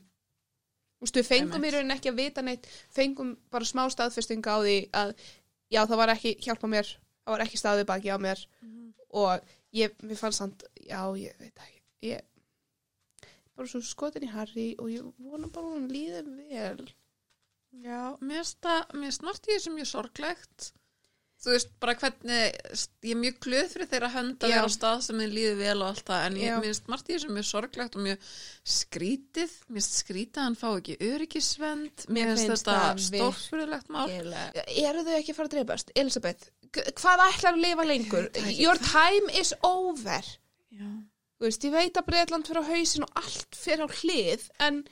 Þú 0.98 1.06
veist, 1.06 1.18
við 1.20 1.28
fengum 1.30 1.66
í 1.68 1.72
rauninni 1.74 1.94
ekki 1.94 2.10
að 2.10 2.16
vita 2.24 2.42
neitt 2.42 2.66
fengum 2.96 3.36
bara 3.54 3.66
smá 3.70 3.84
staðfestinga 3.94 4.50
á 4.50 4.60
því 4.66 4.78
að 4.98 5.12
já, 5.70 5.82
það 5.86 5.98
var 6.02 6.14
ekki 6.16 6.32
hjálpa 6.42 6.68
mér 6.72 6.88
það 6.90 7.34
var 7.36 7.44
ekki 7.46 7.60
staðið 7.62 7.86
baki 7.92 8.10
á 8.10 8.18
mér 8.18 8.46
Mhm. 8.62 8.94
og 9.10 9.42
ég, 9.74 9.94
mér 10.02 10.18
fannst 10.18 10.40
samt 10.42 10.64
já, 10.82 11.02
ég 11.18 11.38
veit 11.38 11.54
ekki 11.68 11.82
ég 12.02 12.22
bara 13.58 13.68
svo 13.68 13.82
skotin 13.82 14.24
í 14.26 14.32
Harry 14.32 14.76
og 14.80 14.90
ég 14.90 15.06
vona 15.20 15.48
bara 15.50 15.68
hún 15.68 15.88
líði 15.90 16.24
vel 16.26 16.88
Já, 17.84 18.18
mér 18.22 18.42
finnst 18.42 18.62
það, 18.64 18.94
mér 18.98 19.12
finnst 19.14 19.48
í 19.48 19.54
þessu 19.54 19.72
mjög 19.76 19.88
sorglegt. 19.92 20.72
Þú 21.48 21.54
veist, 21.54 21.70
bara 21.80 21.94
hvernig, 21.96 22.56
ég 23.08 23.14
er 23.14 23.20
mjög 23.22 23.36
glöð 23.46 23.68
fyrir 23.72 23.88
þeirra 23.88 24.08
hönd 24.12 24.42
að 24.44 24.52
vera 24.52 24.68
á 24.68 24.72
stað 24.74 25.04
sem 25.06 25.22
þeir 25.24 25.36
líður 25.38 25.54
vel 25.62 25.76
og 25.78 25.86
allt 25.88 26.10
það, 26.10 26.24
en 26.28 26.40
ég, 26.42 26.58
finnst 26.66 26.90
margt 26.92 27.08
í 27.08 27.14
þessu 27.14 27.30
mjög 27.38 27.48
sorglegt 27.48 27.96
og 27.96 28.04
mjög 28.04 28.26
skrítið. 28.78 29.54
Mér 29.70 29.78
finnst 29.80 29.96
skrítið 30.02 30.42
að 30.42 30.48
hann 30.50 30.58
fá 30.60 30.68
ekki 30.74 30.98
öryggisvend. 31.08 32.04
Mér 32.18 32.34
finnst 32.34 32.52
þetta 32.52 32.76
það 32.82 33.04
stórfyrirlegt 33.06 33.94
mál. 33.96 34.04
eru 34.92 35.06
þau 35.08 35.14
ekki 35.16 35.32
að 35.32 35.40
fara 35.40 35.48
að 35.48 35.56
dreifast? 35.56 35.96
Elisabeth, 36.04 36.52
hvað 36.76 37.24
ætlar 37.30 37.54
að 37.54 37.64
lifa 37.64 37.88
lengur? 37.94 38.30
Your 38.52 38.84
time 38.84 39.32
is 39.40 39.56
over 39.64 40.28
Já. 40.76 40.90
Þú 41.38 41.46
veist, 41.46 41.66
ég 41.68 41.74
veit 41.74 41.98
að 42.00 42.08
Breitland 42.10 42.50
fyrir 42.50 42.66
á 42.66 42.70
hausin 42.72 43.06
og 43.06 43.20
allt 43.22 43.58
fyrir 43.58 43.86
á 43.86 43.90
hlið, 44.02 44.46
en 44.68 44.84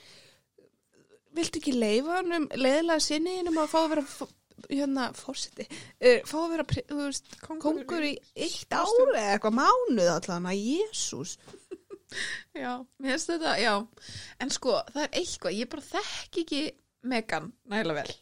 viltu 1.36 1.60
ekki 1.60 1.74
leifa 1.76 2.20
hann 2.20 2.36
um 2.38 2.46
leiðilega 2.54 3.02
sinniðinum 3.02 3.58
að 3.64 3.72
fá 3.72 3.80
að 3.82 3.94
vera 3.96 4.06
hérna, 4.70 5.10
fórseti, 5.18 5.68
uh, 5.70 6.20
fá 6.28 6.36
að 6.42 6.52
vera 6.56 6.68
þú 6.76 7.00
veist, 7.02 7.32
kongur 7.46 8.08
í 8.08 8.14
eitt 8.36 8.76
ári 8.76 9.08
eða 9.12 9.36
eitthvað 9.36 9.58
mánuð 9.62 10.12
allan 10.16 10.50
að 10.52 10.62
Jésús. 10.64 11.38
Já, 12.56 12.86
mér 13.02 13.16
finnst 13.16 13.32
þetta, 13.34 13.56
já. 13.60 13.74
En 14.40 14.52
sko, 14.54 14.78
það 14.94 15.02
er 15.08 15.18
eitthvað, 15.20 15.56
ég 15.58 15.72
bara 15.72 15.84
þekk 15.90 16.38
ekki 16.44 16.62
Megan 17.12 17.50
nægilega 17.68 18.06
vel. 18.06 18.14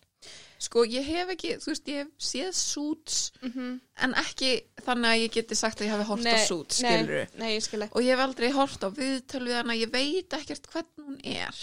Sko, 0.63 0.85
ég 0.87 1.03
hef 1.03 1.33
ekki, 1.33 1.51
þú 1.59 1.69
veist, 1.73 1.89
ég 1.91 1.99
hef 2.05 2.23
séð 2.23 2.51
Suits, 2.55 3.17
en 3.43 4.15
ekki 4.21 4.53
þannig 4.85 5.09
að 5.09 5.21
ég 5.25 5.33
geti 5.35 5.57
sagt 5.59 5.81
að 5.81 5.89
ég 5.89 5.93
hafi 5.97 6.07
hort 6.07 6.29
á 6.31 6.39
Suits, 6.47 6.79
skilur 6.79 7.25
nei, 7.35 7.39
nei, 7.41 7.49
ég 7.57 7.65
skil 7.65 7.81
ekki. 7.83 7.93
og 7.99 8.05
ég 8.07 8.15
hef 8.15 8.23
aldrei 8.23 8.51
hort 8.55 8.85
á 8.87 8.89
viðtöl 8.95 9.43
við 9.43 9.57
hana, 9.59 9.75
ég 9.75 9.91
veit 9.91 10.37
ekkert 10.39 10.69
hvernig 10.71 11.03
hún 11.03 11.19
er 11.35 11.59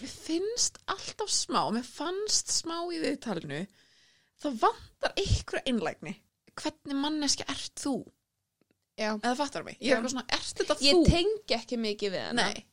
mér 0.00 0.08
finnst 0.14 0.78
alltaf 0.86 1.30
smá 1.30 1.60
mér 1.74 1.84
fannst 1.86 2.48
smá 2.54 2.76
í 2.92 2.98
viðtalinu 3.02 3.66
það 4.42 4.58
vantar 4.64 5.12
einhverja 5.16 5.66
einlægni 5.66 6.14
hvernig 6.60 6.96
manneski 6.96 7.44
ert 7.48 7.74
þú 7.80 7.94
Já. 9.00 9.14
eða 9.22 9.36
fattar 9.36 9.62
mig, 9.64 9.76
ég 9.80 9.92
er 9.92 9.96
eitthvað 9.96 10.10
svona, 10.12 10.26
ert 10.28 10.58
þetta 10.60 10.76
Ég 10.84 10.94
þú? 10.98 11.04
tengi 11.08 11.54
ekki 11.56 11.76
mikið 11.80 12.10
við 12.12 12.24
hana. 12.26 12.42
Nei, 12.50 12.66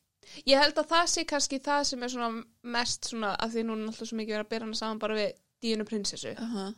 Ég 0.46 0.60
held 0.60 0.76
að 0.82 0.88
það 0.90 1.06
sé 1.08 1.24
kannski 1.24 1.60
það 1.64 1.84
sem 1.88 2.02
er 2.04 2.10
svona 2.12 2.44
mest 2.64 3.06
svona, 3.08 3.30
að 3.40 3.54
því 3.54 3.62
núna 3.70 3.86
alltaf 3.88 4.08
svo 4.10 4.18
mikið 4.20 4.34
verið 4.36 4.44
að 4.46 4.50
byrja 4.52 4.66
hana 4.68 4.76
saman 4.76 5.00
bara 5.00 5.16
við 5.16 5.30
Díunu 5.64 5.86
prinsessu. 5.88 6.34
uh 6.36 6.56
-huh. 6.56 6.74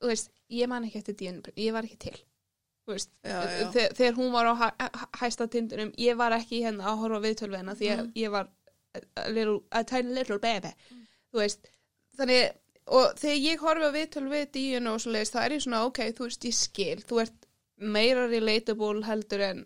Þú 0.00 0.06
veist, 0.12 0.30
ég 0.50 0.68
man 0.68 0.84
ekki 0.84 0.98
eftir 0.98 1.14
Díunu 1.18 1.42
prinsessu, 1.42 1.66
ég 1.66 1.72
var 1.72 1.82
ekki 1.84 1.98
til. 1.98 2.20
Veist, 2.86 3.10
Já, 3.24 3.42
já. 3.42 3.70
Þegar, 3.94 4.14
hún 4.14 4.32
var 4.32 4.46
á 4.46 4.54
hæ, 4.54 4.70
hæ- 4.78 5.08
hæsta 5.20 5.46
tindunum, 5.48 5.92
ég 5.98 6.16
var 6.16 6.32
ekki 6.32 6.62
hérna 6.62 6.84
að 6.86 6.98
horfa 6.98 7.18
á 7.18 7.24
viðtöl 7.26 7.50
við 7.50 7.56
hennar 7.56 7.76
því 7.76 7.90
Mm. 7.96 8.12
ég 8.14 8.30
var 8.30 8.48
a, 8.96 9.28
little, 9.28 9.60
a 9.72 9.84
tiny 9.84 10.14
little 10.14 10.38
baby. 10.42 10.72
Þú 11.30 11.42
veist, 11.42 11.70
þannig, 12.18 12.56
og 12.90 13.12
þegar 13.20 13.44
ég 13.44 13.66
horfi 13.66 13.90
á 13.90 13.96
viðtöl 13.96 14.26
við 14.32 14.48
Díunu 14.56 14.94
og 14.94 15.04
svo 15.04 15.14
leiðist, 15.14 15.36
þá 15.36 15.42
er 15.44 15.56
ég 15.56 15.64
svona, 15.66 15.84
ok, 15.88 16.02
þú 16.16 16.26
veist, 16.26 16.48
ég 16.48 16.58
skil, 16.58 16.96
þú 17.06 17.22
ert 17.24 17.46
meira 17.80 18.26
relatable 18.28 19.04
heldur 19.06 19.44
en 19.44 19.62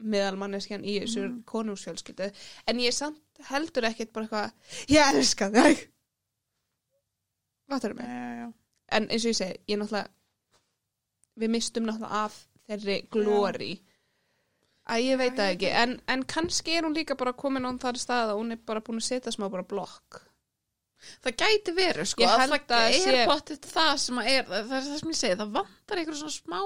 meðalmanneskjan 0.00 0.84
í 0.86 0.96
þessu 1.02 1.24
mm. 1.26 1.40
konungsfjölskyldu 1.48 2.30
en 2.70 2.80
ég 2.80 2.94
samt 2.96 3.42
heldur 3.50 3.86
ekkert 3.88 4.12
bara 4.14 4.26
eitthvað 4.26 4.94
ég 4.94 5.16
elska 5.18 5.50
þig 5.52 5.82
Vattur 7.70 7.94
mig? 7.94 8.06
já, 8.08 8.30
já. 8.40 8.46
En 8.90 9.04
eins 9.06 9.22
og 9.22 9.30
ég 9.30 9.36
segi, 9.38 9.58
ég 9.70 9.78
náttúrulega 9.78 10.08
við 11.38 11.52
mistum 11.54 11.86
náttúrulega 11.86 12.22
af 12.24 12.38
þeirri 12.66 12.96
glóri 13.12 13.74
að 14.90 15.04
ég 15.06 15.20
veit 15.20 15.36
það 15.38 15.48
ég 15.50 15.56
ekki. 15.56 15.70
En, 15.82 15.94
en 16.14 16.24
kannski 16.34 16.74
er 16.78 16.86
hún 16.88 16.96
líka 16.96 17.16
bara 17.20 17.32
komin 17.38 17.66
á 17.66 17.70
þar 17.82 18.00
stað 18.02 18.32
að 18.34 18.40
hún 18.42 18.54
er 18.56 18.60
bara 18.66 18.82
búin 18.84 18.98
að 19.00 19.06
setja 19.08 19.32
smá 19.34 19.46
bara 19.52 19.66
blokk. 19.70 20.20
Það 21.24 21.36
gæti 21.40 21.72
verið 21.78 22.08
sko, 22.10 22.24
Ég 22.26 22.32
að 22.34 22.40
held 22.42 22.64
það 22.68 22.80
að 22.84 22.94
er 22.94 23.04
sé- 23.06 23.26
potið 23.30 23.68
það 23.72 23.92
sem 24.02 24.18
að 24.20 24.26
er, 24.34 24.48
það 24.50 24.74
er 24.76 24.88
það 24.90 24.98
sem 25.00 25.12
ég 25.14 25.20
segi 25.22 25.38
það 25.40 25.54
vantar 25.54 26.00
eitthvað 26.02 26.18
svona 26.20 26.34
smá 26.36 26.60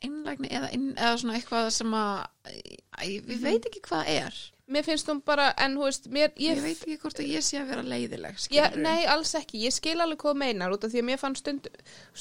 einlægni 0.00 0.48
eða, 0.56 0.68
inn, 0.76 0.86
eða 0.96 1.16
svona 1.20 1.34
eitthvað 1.36 1.66
sem 1.76 1.96
að 1.98 2.20
æ, 2.48 3.06
við 3.26 3.42
veit 3.44 3.66
ekki 3.68 3.82
hvað 3.84 4.04
það 4.06 4.12
er. 4.28 4.38
Mér 4.70 4.86
finnst 4.86 5.08
hún 5.10 5.18
bara, 5.26 5.48
en 5.58 5.74
þú 5.76 5.82
veist 5.88 6.06
mér, 6.14 6.30
ég, 6.38 6.54
ég, 6.54 6.60
veit 6.62 6.84
ekki 6.86 6.98
hvort 7.02 7.18
að 7.20 7.32
ég 7.34 7.42
sé 7.44 7.58
að 7.58 7.72
vera 7.72 7.82
leiðileg 7.90 8.44
ég. 8.54 8.76
Nei, 8.80 9.00
alls 9.10 9.32
ekki, 9.34 9.64
ég 9.66 9.74
skil 9.74 9.96
alveg 10.00 10.20
hvað 10.22 10.38
meinar 10.44 10.76
út 10.76 10.86
af 10.86 10.92
því 10.94 11.02
að 11.02 11.08
mér 11.10 11.20
fann 11.20 11.34
stund 11.36 11.66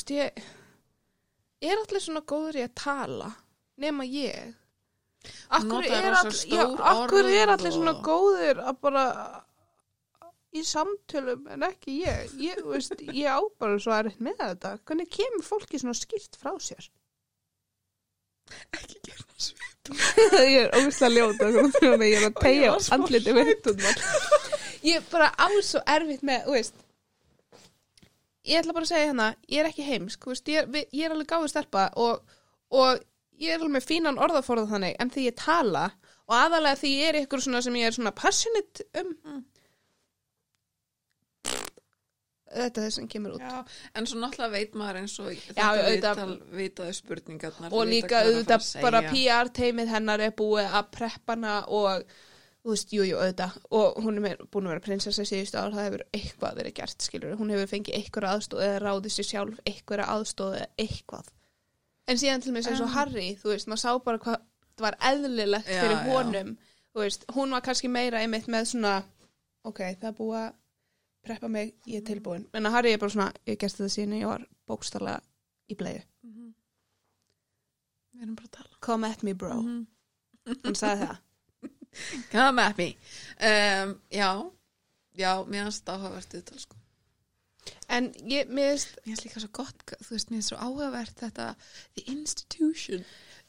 ég 0.10 0.42
ég 1.62 1.70
er 1.76 1.78
allir 1.84 2.02
svona 2.04 2.24
góður 2.26 2.58
í 2.58 2.66
að 2.66 2.74
tala 2.82 3.30
nema 3.80 4.08
ég 4.10 4.56
Akkur 5.49 5.84
er, 5.84 6.13
all, 6.15 6.32
já, 6.32 6.63
akkur 6.93 7.28
er 7.28 7.51
allir 7.55 7.74
svona 7.76 7.95
og- 7.97 8.03
góður 8.05 8.61
að 8.63 8.78
bara 8.86 9.05
í 10.55 10.63
samtölum 10.65 11.49
en 11.53 11.65
ekki 11.67 11.99
ég? 12.05 12.32
Ég, 12.41 12.61
veist, 12.65 12.95
ég 13.13 13.28
á 13.30 13.39
bara 13.59 13.80
svo 13.82 13.93
erfitt 13.93 14.24
með 14.24 14.39
þetta. 14.45 14.78
Hvernig 14.86 15.11
kemur 15.13 15.45
fólki 15.45 15.82
svona 15.82 15.97
skýrt 15.97 16.39
frá 16.39 16.55
sér? 16.63 16.88
Ekki 18.74 19.01
gera 19.05 19.26
svip 19.38 19.70
ég 20.53 20.67
er 20.67 20.76
ógustlega 20.78 21.13
ljóta 21.15 21.49
ég 22.05 22.17
er 22.20 22.28
að 22.28 22.36
tegja 22.41 22.74
andliti 22.95 23.34
vitt 23.34 23.70
ég 24.86 25.05
bara 25.11 25.32
á 25.34 25.47
svo 25.65 25.82
erfitt 25.89 26.26
með 26.26 26.49
veist 26.53 26.78
ég 28.45 28.61
ætla 28.61 28.76
bara 28.76 28.86
að 28.88 28.91
segja 28.91 29.09
hérna, 29.09 29.30
ég 29.49 29.61
er 29.63 29.70
ekki 29.70 29.86
heimsk 29.86 30.28
veist, 30.30 30.49
ég, 30.49 30.65
er, 30.65 30.86
ég 30.95 31.05
er 31.05 31.15
alveg 31.15 31.30
gáði 31.30 31.51
stelpa 31.51 31.88
og, 31.99 32.22
og 32.74 33.01
ég 33.40 33.54
er 33.54 33.60
alveg 33.60 33.76
með 33.78 33.88
fínan 33.90 34.20
orðaforða 34.22 34.68
þannig 34.74 34.96
en 35.00 35.10
því 35.14 35.26
ég 35.30 35.38
tala 35.40 35.86
og 36.30 36.36
aðalega 36.38 36.80
því 36.82 36.92
ég 37.00 37.08
er 37.14 37.22
ykkur 37.24 37.42
svona 37.46 37.62
sem 37.66 37.78
ég 37.80 37.88
er 37.90 37.96
svona 37.96 38.12
passionate 38.16 38.86
um. 39.02 39.14
Mm. 39.26 39.46
þetta 42.50 42.82
er 42.82 42.86
það 42.88 42.94
sem 42.96 43.08
kemur 43.12 43.36
út. 43.38 43.44
Já, 43.46 43.60
en 44.00 44.08
svo 44.10 44.18
náttúrulega 44.24 44.54
veit 44.56 44.78
maður 44.80 44.98
eins 45.04 45.16
og 45.22 45.28
Já, 45.36 45.44
þetta 45.54 45.68
auðvitað- 46.16 46.32
vitaðu 46.60 46.96
spurningarnar 46.98 47.74
og 47.78 47.86
líka 47.88 48.24
auðvitað 48.26 48.56
að 48.58 48.82
bara 48.82 49.02
segja. 49.06 49.12
PR 49.46 49.52
teimið 49.60 49.88
hennar 49.94 50.20
er 50.26 50.32
búið 50.32 50.72
að 50.80 50.90
preppa 50.98 51.36
hana 51.38 51.60
og 51.68 52.04
þú 52.66 52.74
veist, 52.74 52.90
jú, 52.92 53.04
jú, 53.06 53.18
auðvitað. 53.22 53.58
Og 53.72 54.00
hún 54.04 54.18
er 54.26 54.38
búin 54.50 54.66
að 54.68 54.74
vera 54.74 54.86
prinsessa 54.88 55.24
síðustu 55.24 55.62
ár 55.62 55.72
það 55.78 55.86
hefur 55.88 56.04
eitthvað 56.12 56.58
verið 56.60 56.74
gert, 56.82 57.02
skilur 57.06 57.38
hún 57.40 57.54
hefur 57.54 57.70
fengið 57.72 57.96
eitthvað 58.02 58.32
aðstóð 58.34 58.66
eða 58.66 58.82
ráðið 58.84 59.14
sér 59.16 59.30
sjálf 59.30 59.60
eitthvað 59.66 60.06
aðstóð 60.10 60.56
eða 60.58 60.68
eitthvað 60.78 61.30
en 62.10 62.18
síðan 62.22 62.41
til 62.43 62.53
mig 62.55 62.66
eins 62.68 62.80
og 62.82 62.88
Um. 62.89 62.93
Harry, 62.95 63.28
þú 63.41 63.51
veist, 63.53 63.68
maður 63.70 63.82
sá 63.84 63.91
bara 64.05 64.22
hvað 64.24 64.39
það 64.80 64.86
var 64.88 64.97
eðlilegt 65.12 65.70
Já, 65.70 65.82
fyrir 65.84 65.99
honum. 66.10 66.51
Þú 66.93 67.03
veist, 67.03 67.26
hún 67.36 67.51
var 67.55 67.62
kannski 67.66 67.89
meira 67.91 68.22
einmitt 68.24 68.47
með 68.49 68.66
svona, 68.72 68.93
ok, 69.68 69.80
það 70.01 70.07
er 70.10 70.16
búið 70.18 70.39
að 70.41 70.53
preppa 71.30 71.49
mig, 71.51 71.74
ég 71.86 71.99
er 72.01 72.05
tilbúin. 72.07 72.45
En 72.55 72.66
að 72.66 72.72
Harry 72.78 72.93
er 72.95 73.01
bara 73.01 73.14
svona, 73.14 73.30
ég 73.45 73.60
gerst 73.62 73.78
þetta 73.82 73.93
síðan 73.93 74.18
ég 74.22 74.30
var 74.32 74.45
bókstallega 74.70 75.22
í 75.70 75.76
bleiðu 75.80 76.03
Við 78.14 78.24
erum 78.26 78.36
bara 78.36 78.47
að 78.49 78.55
tala. 78.57 78.78
Come 78.84 79.07
at 79.14 79.22
me 79.24 79.34
bro, 79.34 79.60
Mhm. 79.62 79.86
hann 80.66 80.76
sagði 80.76 81.07
það. 81.07 81.20
Come 82.32 82.62
at 82.64 82.78
me. 82.78 82.88
Um, 83.39 83.93
Já, 84.12 84.30
já, 85.16 85.32
mér 85.45 85.64
finnst 85.68 85.84
þetta 85.86 85.95
áhugavert 85.97 86.34
viðtal 86.36 86.60
sko 86.60 86.76
en 87.89 88.11
ég, 88.30 88.47
mér 88.49 88.74
veist 88.74 88.95
Mér 89.05 89.13
finnst 89.15 89.26
líka 89.28 89.43
svo 89.43 89.49
gott, 89.59 89.84
þú 90.03 90.15
veist, 90.15 90.30
mér 90.32 90.39
finnst 90.39 90.53
svo 90.53 90.59
áhugavert 90.61 91.24
þetta 91.24 91.47
The 91.97 92.05
institution 92.13 93.05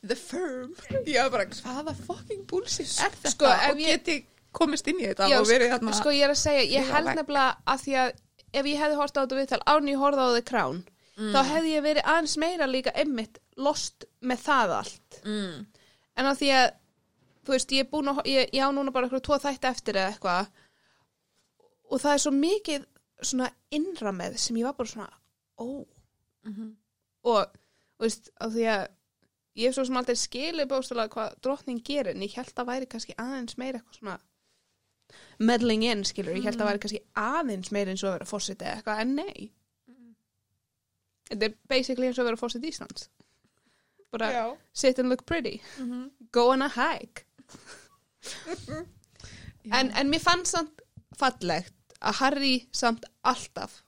The 0.06 0.16
firm 0.16 0.74
Já, 1.06 1.26
bara, 1.32 1.46
hvaða 1.46 1.94
fucking 2.06 2.46
bullshit 2.50 2.86
er 3.04 3.10
þetta 3.18 3.34
Sko, 3.34 3.50
og 3.50 3.80
ég- 3.82 4.00
get 4.04 4.12
ég 4.14 4.24
komist 4.52 4.88
inn 4.90 4.98
í 5.02 5.06
þetta 5.10 5.28
Já, 5.30 5.40
og 5.40 5.46
verið 5.50 5.74
þarna 5.76 5.92
sko 5.98 6.14
ég 6.16 6.24
er 6.26 6.32
að 6.34 6.40
segja, 6.44 6.64
ég 6.80 6.88
held 6.94 7.12
nefnilega 7.14 7.56
að 7.66 7.84
því 7.84 7.98
að 8.04 8.14
ef 8.50 8.66
ég 8.66 8.80
hefði 8.82 8.96
hort 8.98 9.14
á 9.14 9.20
þetta 9.22 9.38
viðtal 9.38 9.62
án 9.70 9.90
ég 9.92 10.00
horfði 10.02 10.24
á 10.26 10.30
The 10.38 10.46
Crown 10.52 10.80
Mm. 11.20 11.34
þá 11.34 11.40
hefði 11.52 11.70
ég 11.74 11.82
verið 11.84 12.06
aðeins 12.08 12.34
meira 12.40 12.66
líka 12.70 12.92
einmitt 12.96 13.38
lost 13.60 14.06
með 14.24 14.38
það 14.46 14.70
allt 14.78 15.16
mm. 15.20 15.66
en 16.16 16.24
á 16.24 16.32
því 16.32 16.48
að 16.56 16.68
þú 17.44 17.52
veist, 17.52 17.74
ég 17.76 17.84
er 17.84 17.88
búin 17.90 18.08
að 18.08 18.20
ég, 18.30 18.46
ég 18.56 18.64
á 18.64 18.70
núna 18.72 18.94
bara 18.94 19.04
eitthvað 19.08 19.24
tvo 19.26 19.36
þætti 19.42 19.68
eftir 19.68 19.98
eða 20.00 20.14
eitthvað 20.14 20.48
og 21.90 22.00
það 22.00 22.14
er 22.14 22.22
svo 22.24 22.32
mikið 22.38 22.86
svona 23.22 23.50
innra 23.70 24.12
með 24.12 24.36
sem 24.42 24.56
ég 24.56 24.64
var 24.68 24.76
bara 24.78 24.88
svona 24.88 25.10
ó. 25.60 25.86
Mhm. 26.46 26.70
og 27.24 27.52
þú 27.98 28.06
veist, 28.06 28.30
á 28.40 28.46
því 28.48 28.64
að 28.72 28.88
ég 29.60 29.66
hef 29.68 29.74
svo 29.76 29.84
sem 29.84 29.96
aldrei 30.00 30.16
skilið 30.16 30.68
bóstalega 30.70 31.12
hvað 31.12 31.34
drottning 31.44 31.82
gerir 31.84 32.14
en 32.14 32.22
ég 32.22 32.34
held 32.38 32.54
að 32.56 32.66
væri 32.70 32.86
kannski 32.88 33.14
aðeins 33.18 33.58
meira 33.58 33.78
eitthvað 33.80 33.98
svona 33.98 34.18
meddling 35.38 35.82
in, 35.84 36.04
skilur, 36.04 36.36
ég 36.36 36.44
held 36.44 36.60
að 36.60 36.70
væri 36.70 36.78
kannski 36.84 37.00
aðeins 37.18 37.72
meira 37.72 37.90
eins 37.90 38.04
og 38.04 38.08
að 38.12 38.18
vera 38.18 38.30
fórseti 38.30 38.64
eða 38.64 38.76
eitthvað, 38.78 39.00
en 39.00 39.14
nei. 39.16 39.50
Þetta 41.30 41.46
er 41.46 41.54
basically 41.68 42.06
eins 42.08 42.18
og 42.18 42.24
að 42.24 42.30
vera 42.30 42.40
fórseti 42.40 42.70
Íslands. 42.72 43.08
Bara 44.10 44.30
Já. 44.32 44.56
sit 44.72 44.98
and 44.98 45.08
look 45.08 45.26
pretty. 45.26 45.60
Mhm. 45.78 46.10
go 46.32 46.50
on 46.50 46.62
a 46.62 46.68
hike. 46.68 47.24
En, 49.72 49.90
en 49.92 50.08
mér 50.08 50.22
fannst 50.24 50.54
samt 50.54 50.80
fallegt 51.18 51.74
að 52.03 52.14
Harry 52.20 52.55
samt 52.72 53.05
alltaf 53.24 53.82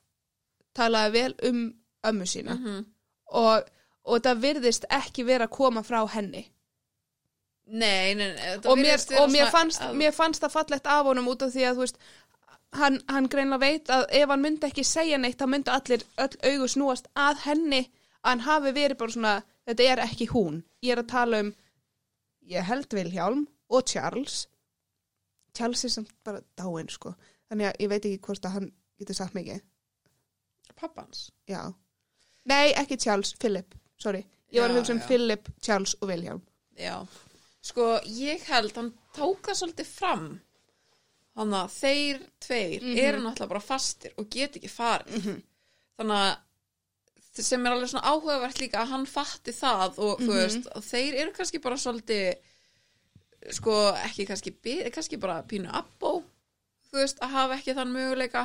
talaði 0.77 1.13
vel 1.13 1.35
um 1.49 1.61
ömmu 2.07 2.27
sína. 2.27 2.55
Mhm. 2.59 2.85
og, 3.33 3.63
og 4.05 4.21
það 4.25 4.41
virðist 4.43 4.85
ekki 4.91 5.25
vera 5.25 5.47
að 5.47 5.51
koma 5.57 5.83
frá 5.83 6.03
henni. 6.11 6.43
Nei, 7.73 8.15
nei, 8.19 8.33
nei 8.35 8.57
og, 8.67 8.77
mér, 8.79 8.99
og 9.21 9.31
mér, 9.31 9.49
fannst, 9.55 9.81
að- 9.81 9.95
mér 9.97 10.13
fannst 10.13 10.43
það 10.43 10.51
fallegt 10.57 10.87
af 10.91 11.07
honum 11.07 11.29
út 11.31 11.43
af 11.47 11.53
því 11.55 11.63
að 11.69 11.79
veist 11.81 11.99
hann, 12.73 12.99
hann 13.09 13.29
greinlega 13.29 13.61
veit 13.63 13.89
að 13.89 14.05
ef 14.19 14.29
hann 14.29 14.43
myndi 14.43 14.67
ekki 14.69 14.85
segja 14.85 15.19
neitt 15.19 15.39
þá 15.41 15.47
myndi 15.49 15.71
allir 15.73 16.03
öll 16.19 16.37
augu 16.51 16.69
snúast 16.69 17.07
að 17.15 17.39
henni 17.47 17.81
að 18.23 18.29
hann 18.33 18.41
hafi 18.49 18.73
verið 18.77 18.99
bara 18.99 19.15
svona 19.15 19.35
þetta 19.69 19.87
er 19.93 20.03
ekki 20.05 20.27
hún, 20.35 20.63
ég 20.83 20.93
er 20.97 21.03
að 21.05 21.09
tala 21.15 21.41
um 21.47 21.53
ég 22.51 22.67
held 22.67 22.89
Vilhjálm 22.93 23.47
og 23.71 23.87
Charles. 23.87 24.49
Charles 25.55 25.85
er 25.85 25.89
samt 25.95 26.11
bara 26.25 26.43
dáin 26.59 26.91
sko 26.91 27.15
þannig 27.53 27.69
að 27.69 27.81
ég 27.85 27.89
veit 27.93 28.05
ekki 28.09 28.21
hvort 28.27 28.47
að 28.49 28.55
hann 28.57 28.69
getur 29.03 29.19
sagt 29.19 29.35
mikið. 29.37 29.61
Pappans? 30.79 31.27
Já, 31.51 31.61
nei 32.49 32.73
ekki 32.81 32.97
Charles, 32.99 33.35
Philip. 33.39 33.75
Sorry, 34.01 34.25
ég 34.51 34.63
var 34.65 34.73
að 34.73 34.81
hugsa 34.81 34.97
um. 34.97 35.03
Philip, 35.07 35.51
Charles 35.63 35.93
og 36.01 36.09
Vilhjálm 36.11 36.41
Já, 36.81 36.97
sko 37.63 37.99
ég 38.09 38.43
held 38.49 38.73
hann 38.79 38.89
tók 39.15 39.45
það 39.45 39.59
svolítið 39.61 39.87
fram. 39.93 40.25
Þannig 41.37 41.59
að 41.59 41.75
þeir 41.77 42.23
tveir 42.45 42.83
Mhm. 42.83 42.99
eru 42.99 43.19
náttúrulega 43.23 43.49
bara 43.49 43.61
fastir 43.61 44.13
og 44.19 44.31
get 44.31 44.57
ekki 44.57 44.69
farið. 44.73 45.43
Þannig 45.99 46.17
að 46.23 47.43
sem 47.43 47.67
er 47.67 47.73
alveg 47.73 47.89
svona 47.89 48.11
áhugavert 48.13 48.59
líka 48.61 48.81
að 48.83 48.89
hann 48.89 49.07
fatti 49.07 49.53
það 49.53 49.99
og 49.99 50.19
þú 50.21 50.29
Mhm. 50.29 50.41
veist, 50.43 50.67
og 50.77 50.83
þeir 50.83 51.15
eru 51.21 51.33
kannski 51.33 51.61
bara 51.63 51.77
svolítið 51.77 52.35
sko 53.51 53.93
ekki 53.93 54.27
kannski, 54.27 54.53
kannski 54.93 55.19
bara 55.19 55.43
pínu 55.43 55.71
abbó, 55.73 56.23
þú 56.93 57.01
veist, 57.01 57.23
að 57.25 57.35
hafa 57.37 57.59
ekki 57.59 57.75
þann 57.79 57.95
möguleika. 57.95 58.45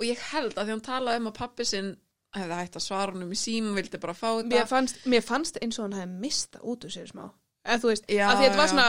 Og 0.00 0.06
ég 0.06 0.22
held 0.30 0.54
að 0.54 0.64
því 0.64 0.74
hann 0.76 0.86
talaði 0.86 1.20
um 1.22 1.28
að 1.30 1.36
pappi 1.40 1.66
sinn 1.68 1.90
hefði 2.36 2.58
hægt 2.60 2.78
að 2.78 2.86
svara 2.86 3.14
honum 3.14 3.34
í 3.34 3.38
síma, 3.38 3.74
vildi 3.76 4.00
bara 4.00 4.14
fá 4.16 4.28
þetta. 4.30 4.50
Mér 4.54 4.68
fannst, 4.70 5.04
mér 5.10 5.24
fannst 5.26 5.58
eins 5.60 5.78
og 5.80 5.88
hann 5.88 5.98
hefði 5.98 6.20
mista 6.22 6.62
út 6.62 6.86
úr 6.86 6.94
sér 6.94 7.10
smá. 7.10 7.26
Eða 7.66 7.82
þú 7.82 7.90
veist, 7.90 8.06
Já, 8.08 8.24
að 8.30 8.38
því 8.38 8.46
þetta 8.46 8.60
var 8.60 8.70
svona 8.70 8.86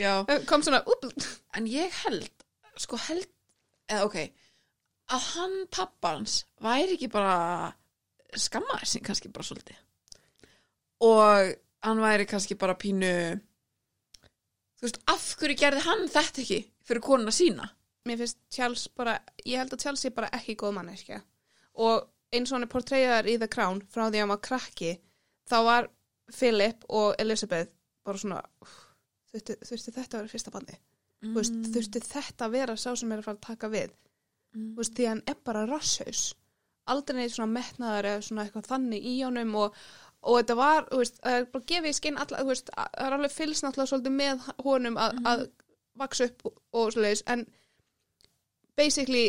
Já, 0.00 0.12
kom 0.50 0.62
svona 0.64 0.80
upp, 0.94 1.26
en 1.58 1.66
ég 1.68 1.98
held 2.06 2.46
sko 2.80 3.00
held, 3.00 3.28
eða 3.90 4.06
ok 4.08 4.16
að 5.06 5.26
hann 5.36 5.56
pappans 5.70 6.40
væri 6.62 6.96
ekki 6.96 7.08
bara 7.12 7.34
skammaði 8.36 8.88
sig 8.90 9.04
kannski 9.06 9.30
bara 9.32 9.46
svolítið. 9.46 9.78
Og 11.06 11.52
hann 11.86 12.02
væri 12.02 12.26
kannski 12.26 12.56
bara 12.58 12.74
pínu 12.78 13.12
þú 14.76 14.86
veist, 14.88 14.98
af 15.12 15.28
hverju 15.38 15.58
gerði 15.60 15.84
hann 15.86 16.06
þetta 16.10 16.42
ekki 16.42 16.60
fyrir 16.86 17.04
konuna 17.04 17.34
sína 17.34 17.68
mér 18.06 18.20
finnst 18.22 18.38
Charles 18.54 18.86
bara 18.96 19.18
ég 19.44 19.58
held 19.60 19.74
að 19.74 19.82
Charles 19.84 20.04
sé 20.06 20.12
bara 20.14 20.30
ekki 20.36 20.56
góð 20.60 20.76
manneskja. 20.78 21.20
Og 21.82 22.06
eins 22.34 22.50
og 22.50 22.56
hann 22.56 22.66
er 22.66 22.72
portreyðar 22.72 23.28
í 23.30 23.36
The 23.38 23.48
Crown 23.52 23.82
frá 23.92 24.06
því 24.08 24.18
að 24.18 24.24
hann 24.24 24.34
var 24.34 24.42
krakki 24.46 24.92
þá 25.50 25.56
var 25.66 25.88
Philip 26.34 26.84
og 26.88 27.14
Elizabeth 27.22 27.70
bara 28.06 28.18
svona 28.18 28.40
"Úff, 28.62 28.74
þurfti, 29.32 29.56
þurfti 29.68 29.92
þetta 29.94 30.16
að 30.16 30.22
vera 30.24 30.32
fyrsta 30.32 30.52
bandi 30.54 30.78
mm. 31.22 31.34
veist, 31.36 31.60
þurfti 31.74 32.02
þetta 32.06 32.46
að 32.48 32.56
vera 32.56 32.76
sá 32.76 32.88
sem 32.96 33.12
er 33.12 33.22
að 33.22 33.28
fara 33.28 33.38
að 33.38 33.46
taka 33.46 33.70
við? 33.72 33.92
Mm. 34.56 34.72
Þú 34.72 34.80
veist, 34.80 34.96
því 34.96 35.06
hann 35.10 35.22
er 35.28 35.38
bara 35.44 35.66
rasshaus. 35.68 36.24
Aldrei 36.86 37.16
neitt 37.20 37.34
svona 37.34 37.52
metnaðar 37.52 38.08
eða 38.12 38.24
svona 38.26 38.44
eitthvað 38.46 38.68
þannig 38.70 39.06
í 39.10 39.14
honum 39.24 39.54
og, 39.58 39.78
og 40.22 40.38
þetta 40.40 40.56
var, 40.58 40.88
þú 40.90 41.00
veist, 41.02 41.20
það 41.22 41.38
er 41.40 41.46
bara 41.54 41.68
gefið 41.72 41.90
í 41.90 41.96
skinn 41.98 42.20
alla, 42.22 42.42
þú 42.42 42.50
veist, 42.52 42.70
að- 42.76 42.90
það 42.96 43.06
er 43.06 43.16
alveg 43.18 43.34
fylgst 43.36 43.66
náttúrulega 43.66 43.92
svolítið 43.92 44.16
með 44.20 44.46
honum 44.66 44.98
að, 45.02 45.20
að 45.32 45.46
vaksa 46.02 46.28
upp 46.30 46.46
og, 46.50 46.56
og 46.72 46.92
svoleiðis, 46.94 47.24
en 47.26 47.46
basically 48.76 49.26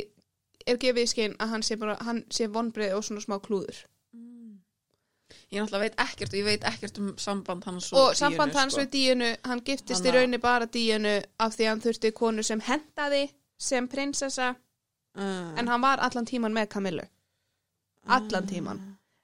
er 0.68 0.78
gefið 0.82 1.04
í 1.04 1.12
skinn 1.12 1.36
að 1.40 1.54
hann 1.54 1.64
sé 1.64 1.78
bara, 1.80 1.96
hann 2.04 2.24
sé 2.34 2.48
vonbreið 2.52 2.98
og 2.98 3.06
svona 3.08 3.24
smá 3.24 3.38
klúður. 3.44 3.84
Ég 5.48 5.62
náttúrulega 5.62 5.80
veit 5.86 6.00
ekkert 6.04 6.34
og 6.34 6.40
ég 6.42 6.46
veit 6.48 6.64
ekkert 6.68 6.98
um 7.00 7.12
samband 7.20 7.64
hans 7.64 7.88
og, 7.94 8.00
og 8.10 8.16
samband 8.20 8.52
Díönu, 8.52 8.60
hans 8.60 8.74
sko. 8.76 8.82
við 8.82 8.90
díunu, 8.96 9.30
hann 9.48 9.62
giftist 9.64 10.04
í 10.04 10.10
Hanna- 10.10 10.20
raunni 10.20 10.40
bara 10.44 10.68
díunu 10.68 11.14
af 11.40 11.56
því 11.56 11.64
að 11.64 11.70
hann 11.72 11.84
þurfti 11.86 12.12
konu 12.14 12.44
sem 12.44 12.64
hendaði 12.68 13.22
sem 13.58 13.88
prinsessa, 13.88 14.50
uh, 15.16 15.54
en 15.60 15.68
hann 15.72 15.82
var 15.82 16.04
allan 16.04 16.26
tíman 16.28 16.54
með 16.54 16.68
Camillu. 16.76 17.08
Allan 18.08 18.48
tíman 18.48 18.84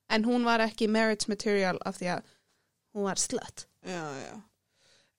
en 0.10 0.24
hún 0.26 0.44
var 0.46 0.60
ekki 0.64 0.88
marriage 0.88 1.28
material 1.28 1.78
af 1.86 1.98
því 2.00 2.10
að 2.16 2.24
hún 2.94 3.04
var 3.04 3.20
slut. 3.20 3.66
Já, 3.84 4.04
já. 4.24 4.42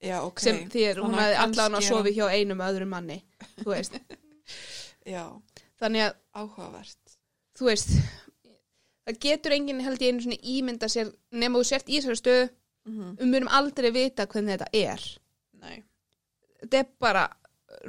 Já, 0.04 0.18
ok. 0.22 0.40
Sem 0.40 0.58
því 0.70 0.82
að 0.90 1.00
hún 1.02 1.14
hefði 1.18 1.36
allan 1.44 1.74
að 1.78 1.86
sofi 1.88 2.12
hjá 2.16 2.26
einum 2.32 2.60
öðrum 2.64 2.92
manni 2.92 3.22
þú 3.62 3.70
veist, 3.72 3.96
já, 5.08 5.24
þannig 5.80 6.06
að 6.08 6.14
áhugavert. 6.34 7.16
þú 7.54 7.70
veist 7.70 7.94
það 9.04 9.20
getur 9.20 9.54
enginn 9.56 9.82
held 9.84 10.02
ég 10.02 10.12
einu 10.12 10.24
svona 10.24 10.40
ímynda 10.54 10.88
sér 10.90 11.12
nema 11.32 11.60
þú 11.60 11.68
sért 11.70 11.90
í 11.90 11.98
þessari 11.98 12.20
stöðu. 12.20 12.44
Mm 12.84 13.16
við 13.16 13.30
munum 13.32 13.48
aldrei 13.48 13.90
vita 13.92 14.26
hvernig 14.26 14.58
þetta 14.58 14.66
er. 14.76 15.04
Nei. 15.60 15.82
Þetta 16.60 16.78
er 16.82 16.88
bara 17.00 17.24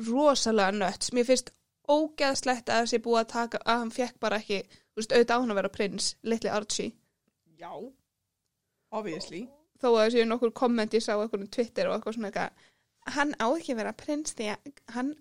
rosalega 0.08 0.72
nött. 0.72 1.10
Mér 1.14 1.28
finnst 1.28 1.52
ógeðslegt 1.92 2.72
að 2.72 2.86
þessi 2.86 3.02
búið 3.04 3.22
að 3.22 3.32
taka 3.34 3.62
að 3.66 3.82
hann 3.82 3.92
fekk 3.94 4.20
bara 4.24 4.40
ekki, 4.42 4.62
þú 4.64 5.02
veist, 5.02 5.12
auðvitað 5.12 5.36
á 5.36 5.42
hann 5.42 5.54
að 5.54 5.60
vera 5.60 5.74
prins 5.76 6.08
litli 6.24 6.50
Archie, 6.50 6.94
já, 7.60 7.72
obviously. 8.92 9.44
Þó 9.82 9.90
að 9.92 10.02
þessi 10.06 10.26
nokkur 10.30 10.54
komment 10.56 10.96
ég 10.96 11.04
sá 11.04 11.14
eitthvað 11.14 11.44
um 11.44 11.52
Twitter 11.52 11.90
og 11.90 11.98
eitthvað 11.98 12.18
svona 12.18 12.32
eitthvað. 12.32 12.66
Hann 13.16 13.36
á 13.38 13.48
ekki 13.52 13.76
að 13.76 13.82
vera 13.84 13.94
prins 13.94 14.34
því 14.34 14.50
að 14.56 14.72
hann, 14.96 15.12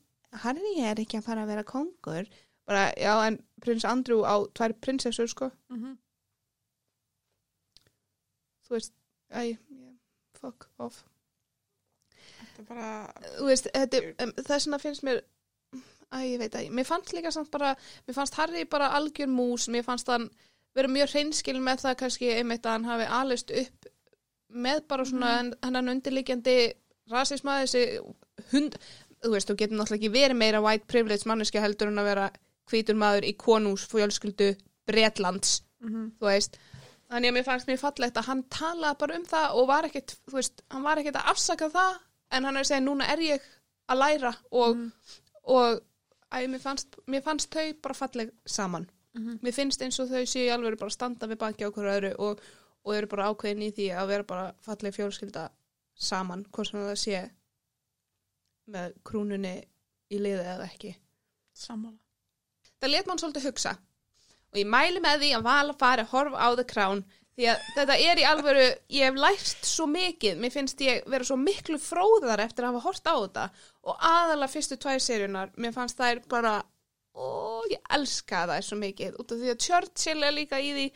hann 0.43 0.59
er 0.77 1.01
ekki 1.01 1.21
að 1.21 1.27
fara 1.29 1.45
að 1.45 1.53
vera 1.53 1.67
kongur 1.69 2.29
bara, 2.65 2.87
já, 2.97 3.13
en 3.27 3.39
prins 3.61 3.85
Andrew 3.85 4.25
á 4.25 4.35
tvær 4.57 4.73
prinsessur, 4.81 5.29
sko 5.29 5.51
mm 5.71 5.81
-hmm. 5.81 5.97
þú 8.67 8.77
veist, 8.77 8.95
æ, 9.31 9.41
yeah, 9.41 9.59
fuck 10.41 10.69
off 10.79 11.05
þetta 12.55 12.63
er 12.63 12.67
bara 12.69 13.13
veist, 13.47 13.69
þetta, 13.75 14.03
um, 14.25 14.33
þess 14.33 14.67
vegna 14.67 14.79
finnst 14.79 15.03
mér 15.03 15.23
æ, 16.13 16.19
ég 16.25 16.39
veit 16.39 16.55
að, 16.55 16.71
mér 16.71 16.85
fannst 16.89 17.13
líka 17.13 17.31
samt 17.31 17.51
bara, 17.51 17.75
mér 18.07 18.15
fannst 18.15 18.35
Harry 18.35 18.65
bara 18.65 18.93
algjör 18.99 19.29
mús, 19.29 19.69
mér 19.69 19.83
fannst 19.87 20.09
hann 20.09 20.31
vera 20.75 20.89
mjög 20.89 21.11
hreinskil 21.15 21.61
með 21.61 21.85
það 21.87 21.99
kannski 22.03 22.31
einmitt 22.35 22.67
að 22.67 22.73
hann 22.73 22.85
hafi 22.85 23.11
alist 23.21 23.51
upp 23.51 23.91
með 24.49 24.87
bara 24.89 25.05
svona 25.05 25.43
mm. 25.43 25.53
hann 25.63 25.89
undirliggjandi 25.89 26.59
rasisma 27.11 27.61
þessi 27.63 27.85
hund, 28.53 28.77
þú 29.25 29.33
veist, 29.35 29.51
þú 29.51 29.57
getur 29.61 29.79
náttúrulega 29.79 30.01
ekki 30.01 30.13
verið 30.15 30.37
meira 30.41 30.61
white 30.65 30.87
privilege 30.91 31.29
manneski 31.31 31.63
heldur 31.63 31.91
en 31.91 32.03
að 32.03 32.09
vera 32.11 32.31
hvítur 32.71 32.97
maður 33.01 33.27
í 33.29 33.35
konús 33.37 33.87
fjölskyldu 33.91 34.55
Bretlands, 34.87 35.63
mm 35.81 35.91
-hmm. 35.91 36.11
þú 36.21 36.27
veist 36.31 36.59
þannig 37.11 37.29
að 37.31 37.35
mér 37.37 37.45
fannst 37.45 37.69
mér 37.69 37.79
fallegt 37.79 38.17
að 38.17 38.27
hann 38.27 38.43
talaði 38.49 38.99
bara 38.99 39.17
um 39.17 39.25
það 39.25 39.55
og 39.55 39.69
var 39.69 39.85
ekkert, 39.85 40.17
þú 40.29 40.35
veist, 40.35 40.63
hann 40.71 40.83
var 40.83 40.99
ekkert 40.99 41.17
að 41.17 41.31
afsaka 41.31 41.69
það 41.71 41.99
en 42.31 42.45
hann 42.45 42.57
er 42.57 42.61
að 42.61 42.67
segja 42.67 42.81
núna 42.81 43.13
er 43.13 43.19
ég 43.19 43.41
að 43.89 43.99
læra 43.99 44.35
og, 44.51 44.77
og 45.45 45.81
æ, 46.33 46.47
mér, 46.49 46.61
fannst, 46.61 46.97
mér 47.07 47.23
fannst 47.23 47.51
þau 47.55 47.75
bara 47.83 47.95
falleg 47.95 48.31
saman 48.47 48.89
Mhm. 49.15 49.39
mér 49.43 49.55
finnst 49.55 49.83
eins 49.83 50.01
og 50.01 50.09
þau 50.11 50.25
séu 50.27 50.51
alveg 50.51 50.79
bara 50.79 50.91
að 50.91 50.97
standa 50.97 51.27
við 51.31 51.39
baki 51.39 51.65
á 51.65 51.71
hverju 51.71 51.93
öðru 51.97 52.15
og, 52.19 52.41
og 52.85 52.95
eru 52.97 53.07
bara 53.07 53.29
ákveðin 53.31 53.63
í 53.63 53.71
því 53.77 53.87
að 53.95 54.09
vera 54.11 54.25
bara 54.25 54.55
falleg 54.61 54.95
fjölskylda 54.97 55.45
saman, 55.95 56.45
hvort 56.51 56.69
sem 56.69 56.81
það 56.81 56.99
sé 56.99 57.31
með 58.71 58.95
krúnunni 59.07 59.57
í 60.13 60.21
liði 60.21 60.45
eða 60.45 60.69
ekki. 60.69 60.95
Sammála. 61.55 61.99
það 62.81 62.91
let 62.91 63.07
mann 63.09 63.21
svolítið 63.21 63.51
hugsa. 63.51 63.77
Og 64.53 64.61
ég 64.61 64.71
mæli 64.71 65.03
með 65.03 65.23
því 65.23 65.31
að 65.37 65.47
vala 65.47 65.77
fari 65.79 66.05
að 66.05 66.13
horfa 66.15 66.47
á 66.47 66.49
The 66.55 66.65
Crown 66.71 67.05
því 67.35 67.49
að 67.51 67.65
þetta 67.75 67.97
er 67.99 68.21
í 68.21 68.27
alvöru 68.31 68.67
ég 68.95 69.09
hef 69.09 69.17
lært 69.19 69.67
svo 69.67 69.87
mikið 69.91 70.43
mér 70.43 70.53
finnst 70.55 70.83
ég 70.85 71.09
vera 71.11 71.27
svo 71.27 71.37
miklu 71.41 71.81
fróðar 71.83 72.45
eftir 72.45 72.67
að 72.67 72.75
hafa 72.77 72.85
hort 72.85 73.11
á 73.11 73.15
þetta. 73.17 73.47
Og 73.91 74.07
aðalega 74.11 74.53
fyrstu 74.53 74.79
tvær 74.79 75.03
seríunar, 75.03 75.51
mér 75.59 75.75
fannst 75.75 75.99
þær 75.99 76.23
bara 76.31 76.55
og 77.15 77.67
ég 77.71 77.83
elska 77.95 78.45
það 78.51 78.65
svo 78.69 78.79
mikið 78.81 79.19
út 79.23 79.35
af 79.35 79.43
því 79.43 79.53
að 79.53 79.67
Churchill 79.67 80.23
er 80.23 80.35
líka 80.35 80.63
í 80.63 80.71
því. 80.77 80.87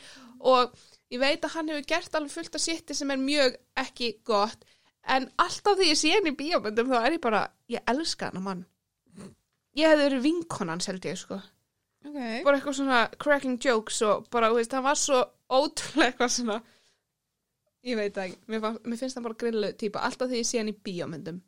Og 0.46 0.78
ég 1.14 1.22
veit 1.22 1.44
að 1.44 1.54
hann 1.56 1.72
hefur 1.72 1.90
gert 1.94 2.18
alveg 2.18 2.34
fullt 2.34 2.58
af 2.58 2.62
sitti 2.62 2.94
sem 2.94 3.10
er 3.14 3.22
mjög 3.22 3.58
ekki 3.82 4.12
gott 4.26 4.66
en 5.14 5.28
alltaf 5.40 5.78
því 5.78 5.90
ég 5.90 6.00
sé 6.00 6.14
henni 6.14 6.32
í 6.34 6.38
bíómyndum 6.38 6.90
þá 6.92 6.98
er 7.00 7.16
ég 7.16 7.22
bara, 7.24 7.44
ég 7.72 7.92
elska 7.92 8.30
hann 8.30 8.44
mann. 8.44 8.64
Ég 9.78 9.90
hefði 9.90 10.08
verið 10.08 10.26
vinkonans 10.26 10.88
held 10.90 11.06
ég 11.06 11.18
sko. 11.20 11.38
Ok. 12.06 12.18
bara 12.46 12.56
eitthvað 12.56 12.76
svona 12.78 12.98
cracking 13.18 13.58
jokes 13.58 13.98
og 14.06 14.28
bara, 14.32 14.52
þú 14.52 14.60
veist, 14.60 14.74
hann 14.76 14.84
var 14.86 14.98
svo 14.98 15.18
ótrúlega 15.50 16.12
eitthvað 16.12 16.30
svona 16.30 16.58
ég 17.88 17.98
veit 17.98 18.20
ekki, 18.22 18.38
mér, 18.46 18.62
fann, 18.62 18.78
mér 18.86 19.00
finnst 19.00 19.18
hann 19.18 19.26
bara 19.26 19.38
grillu 19.38 19.72
típa, 19.80 20.04
alltaf 20.06 20.30
því 20.30 20.42
ég 20.42 20.48
sé 20.48 20.60
hann 20.60 20.70
í 20.70 20.76
bíómyndum. 20.86 21.40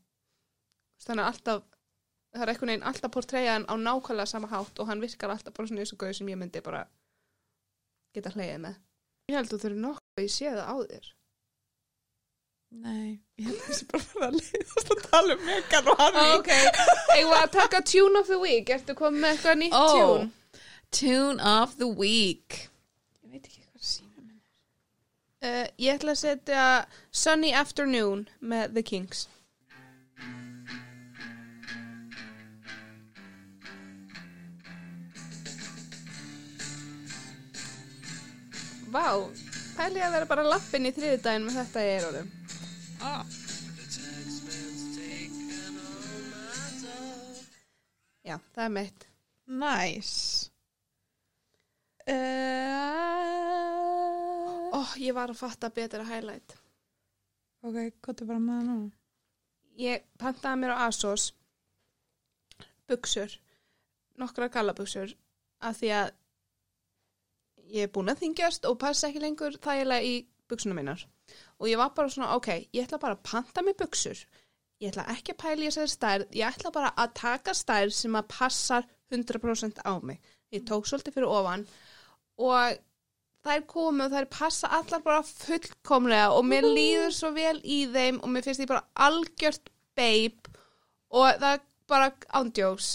Þannig 1.04 1.24
að 1.24 1.30
alltaf 1.30 1.62
það 2.34 2.44
er 2.44 2.52
einhvern 2.52 2.72
veginn 2.72 2.88
alltaf 2.90 3.14
portreyja 3.14 3.54
hann 3.56 3.68
á 3.70 3.74
nákvæmlega 3.78 4.30
sama 4.30 4.50
hátt 4.50 4.82
og 4.82 4.90
hann 4.90 5.02
virkar 5.02 5.32
alltaf 5.34 5.54
bara 5.56 5.70
svona 5.70 5.84
eins 5.84 5.94
og 5.94 6.02
gauð 6.02 6.18
sem 6.18 6.30
ég 6.30 6.38
myndi 6.40 6.62
bara 6.66 6.84
geta 8.14 8.34
hlegið 8.34 8.61
með. 8.66 8.76
Ég 9.30 9.38
held 9.38 9.48
að 9.48 9.54
þú 9.54 9.62
þurfi 9.64 9.82
nokkuð 9.86 10.20
að 10.20 10.26
ég 10.26 10.34
sé 10.34 10.52
það 10.54 10.66
á 10.66 10.76
þér 10.90 11.11
Nei. 12.70 13.18
ég 13.40 13.46
held 13.48 13.56
að 13.58 13.64
þessi 13.68 13.86
bara 13.90 14.04
fyrir 14.06 14.26
að 14.28 14.36
leiðast 14.38 14.90
að 14.94 15.00
tala 15.10 15.34
um 15.36 15.40
Megan 15.48 15.88
og 15.90 15.98
Harry 16.02 16.20
Ah, 16.22 16.34
ok, 16.38 16.50
eigum 17.16 17.32
að 17.38 17.48
taka 17.56 17.80
tune 17.90 18.20
of 18.20 18.28
the 18.30 18.38
week 18.38 18.70
ertu 18.76 18.94
komið 19.00 19.24
með 19.24 19.32
eitthvað 19.34 19.58
nýtt 19.62 19.74
Ó. 19.80 19.88
tune 19.96 20.30
Tune 20.90 21.38
of 21.46 21.74
the 21.78 21.86
week. 21.86 22.56
Ég 23.22 23.30
veit 23.34 23.44
ekki 23.46 23.60
hvað 23.62 23.84
síma 23.86 24.22
minn. 24.24 24.40
Uh, 25.38 25.66
ég 25.78 25.94
ætla 26.00 26.16
að 26.16 26.18
setja 26.24 26.64
Sunny 27.14 27.52
Afternoon 27.54 28.24
með 28.42 28.72
The 28.74 28.82
Kings. 28.88 29.28
Vá, 38.90 39.04
pæli 39.78 40.02
að 40.02 40.14
vera 40.16 40.28
bara 40.30 40.44
lappin 40.50 40.88
í 40.88 40.92
þriðudaginn 40.96 41.46
með 41.46 41.58
þetta 41.60 41.84
í 41.86 41.90
eyrunum. 41.96 42.30
Ah. 43.01 43.24
Já, 48.24 48.36
það 48.55 48.64
er 48.64 48.72
mitt. 48.74 49.07
Nice. 49.51 50.51
Uh, 52.11 52.80
Ó, 54.70 54.80
ég 55.01 55.14
var 55.16 55.30
að 55.32 55.40
fatta 55.40 55.70
betra 55.74 56.05
highlight. 56.07 56.57
ok, 57.62 57.76
hvað 58.01 58.22
er 58.22 58.26
bara 58.28 58.38
með 58.40 58.55
það 58.55 58.66
nú? 58.68 58.78
Ég 59.80 60.05
pantaði 60.20 60.61
mér 60.61 60.72
á 60.76 60.82
ASOS 60.86 61.24
buksur, 62.90 63.36
nokkra 64.18 64.48
gallabuksur, 64.53 65.14
af 65.62 65.78
því 65.78 65.90
að 65.94 66.11
ég 67.70 67.86
er 67.86 67.92
búin 67.94 68.11
að 68.11 68.24
þingjast 68.24 68.66
og 68.66 68.78
passa 68.82 69.09
ekki 69.09 69.22
lengur 69.22 69.59
þægilega 69.62 70.03
í 70.07 70.14
buksunum 70.51 70.80
minnar. 70.80 71.05
Og 71.61 71.68
ég 71.68 71.80
var 71.80 71.92
bara 71.96 72.08
svona, 72.12 72.34
ok, 72.38 72.48
ég 72.72 72.86
ætla 72.86 73.00
bara 73.02 73.18
að 73.18 73.26
panta 73.30 73.64
mér 73.64 73.76
buksur. 73.78 74.20
Ég 74.80 74.92
ætla 74.92 75.04
ekki 75.12 75.34
að 75.34 75.40
pæla 75.42 75.61
í 75.61 75.68
þessari 75.68 75.92
stærð, 75.92 76.28
ég 76.38 76.48
ætla 76.48 76.72
bara 76.72 76.92
að 76.96 77.16
taka 77.20 77.54
stærð 77.56 77.92
sem 77.92 78.14
að 78.16 78.30
passar 78.32 78.86
100% 79.12 79.82
á 79.84 79.92
mig. 80.00 80.20
Ég 80.54 80.64
tók 80.66 80.88
svolítið 80.88 81.18
fyrir 81.18 81.28
ofan 81.30 81.66
og 82.40 82.78
þær 83.44 83.66
komu 83.68 84.06
og 84.06 84.14
þær 84.14 84.28
passa 84.32 84.70
allar 84.78 85.02
bara 85.04 85.26
fullkomlega 85.26 86.32
og 86.36 86.46
mér 86.48 86.66
líður 86.66 87.12
svo 87.16 87.30
vel 87.36 87.58
í 87.61 87.82
þeim 87.92 88.22
og 88.24 88.32
mér 88.32 88.46
finnst 88.46 88.64
ég 88.64 88.70
bara 88.70 88.86
algjört 89.06 89.70
babe 89.98 90.56
og 91.12 91.40
það 91.44 91.66
bara 91.90 92.12
ándjóks. 92.40 92.90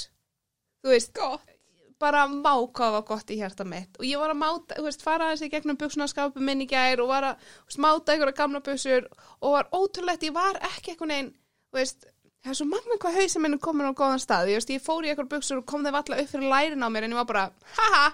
Þú 0.82 0.94
veist, 0.94 1.14
Gott. 1.18 1.55
Bara 2.02 2.26
má 2.28 2.52
hvað 2.52 2.98
var 2.98 3.06
gott 3.08 3.32
í 3.32 3.38
hjarta 3.40 3.66
mitt. 3.68 3.96
Og 4.00 4.06
ég 4.08 4.20
var 4.20 4.34
að 4.34 4.42
máta, 4.42 4.76
þú 4.78 4.88
veist, 4.88 5.06
fara 5.06 5.30
þessi 5.32 5.52
gegnum 5.54 5.78
buksunaskapu 5.80 6.44
minn 6.44 6.66
í 6.66 6.68
gær 6.70 7.02
og 7.04 7.12
var 7.14 7.30
að 7.32 7.48
veist, 7.68 7.80
máta 7.82 8.14
einhverja 8.14 8.40
gamla 8.42 8.62
buksur 8.66 9.08
og 9.40 9.56
var 9.56 9.72
ótrúlegt, 9.72 10.28
ég 10.28 10.36
var 10.36 10.60
ekki 10.74 10.94
einhvern 10.94 11.16
veginn 11.16 11.32
þú 11.32 11.80
veist, 11.80 12.06
það 12.44 12.52
er 12.52 12.60
svo 12.60 12.68
magna 12.70 13.00
hvað 13.02 13.18
hausin 13.20 13.46
minn 13.46 13.60
komin 13.64 13.90
á 13.90 13.94
góðan 13.96 14.22
stað, 14.24 14.52
ég 14.52 14.60
veist, 14.60 14.74
ég 14.76 14.84
fór 14.84 15.06
í 15.06 15.12
einhverja 15.12 15.32
buksur 15.36 15.62
og 15.62 15.68
kom 15.70 15.86
þeim 15.86 16.00
alla 16.02 16.20
upp 16.22 16.32
fyrir 16.32 16.52
lærin 16.52 16.86
á 16.86 16.90
mér 16.92 17.08
en 17.08 17.16
ég 17.16 17.22
var 17.22 17.30
bara, 17.32 17.46
haha 17.80 18.06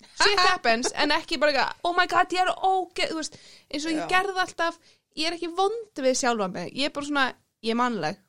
shit 0.00 0.40
happens, 0.40 0.90
en 0.96 1.12
ekki 1.14 1.38
bara 1.40 1.52
eitthvað, 1.52 1.84
oh 1.88 1.94
my 1.96 2.06
god, 2.10 2.34
ég 2.34 2.42
er 2.42 2.52
ógeð, 2.56 3.12
þú 3.12 3.20
veist 3.20 3.38
eins 3.70 3.86
og 3.86 3.94
ég 3.94 4.02
Já. 4.02 4.08
gerði 4.14 4.42
alltaf, 4.44 4.80
ég 5.18 5.30
er 5.30 5.36
ekki 5.36 5.52
vond 5.56 6.02
við 6.04 6.18
sjálfa 6.20 6.50
mig, 6.52 6.74
ég 6.76 6.90
er 6.90 6.94
bara 6.96 7.08
svona 7.08 7.26
ég 7.64 7.74
er 7.74 7.80
mannleg, 7.80 8.20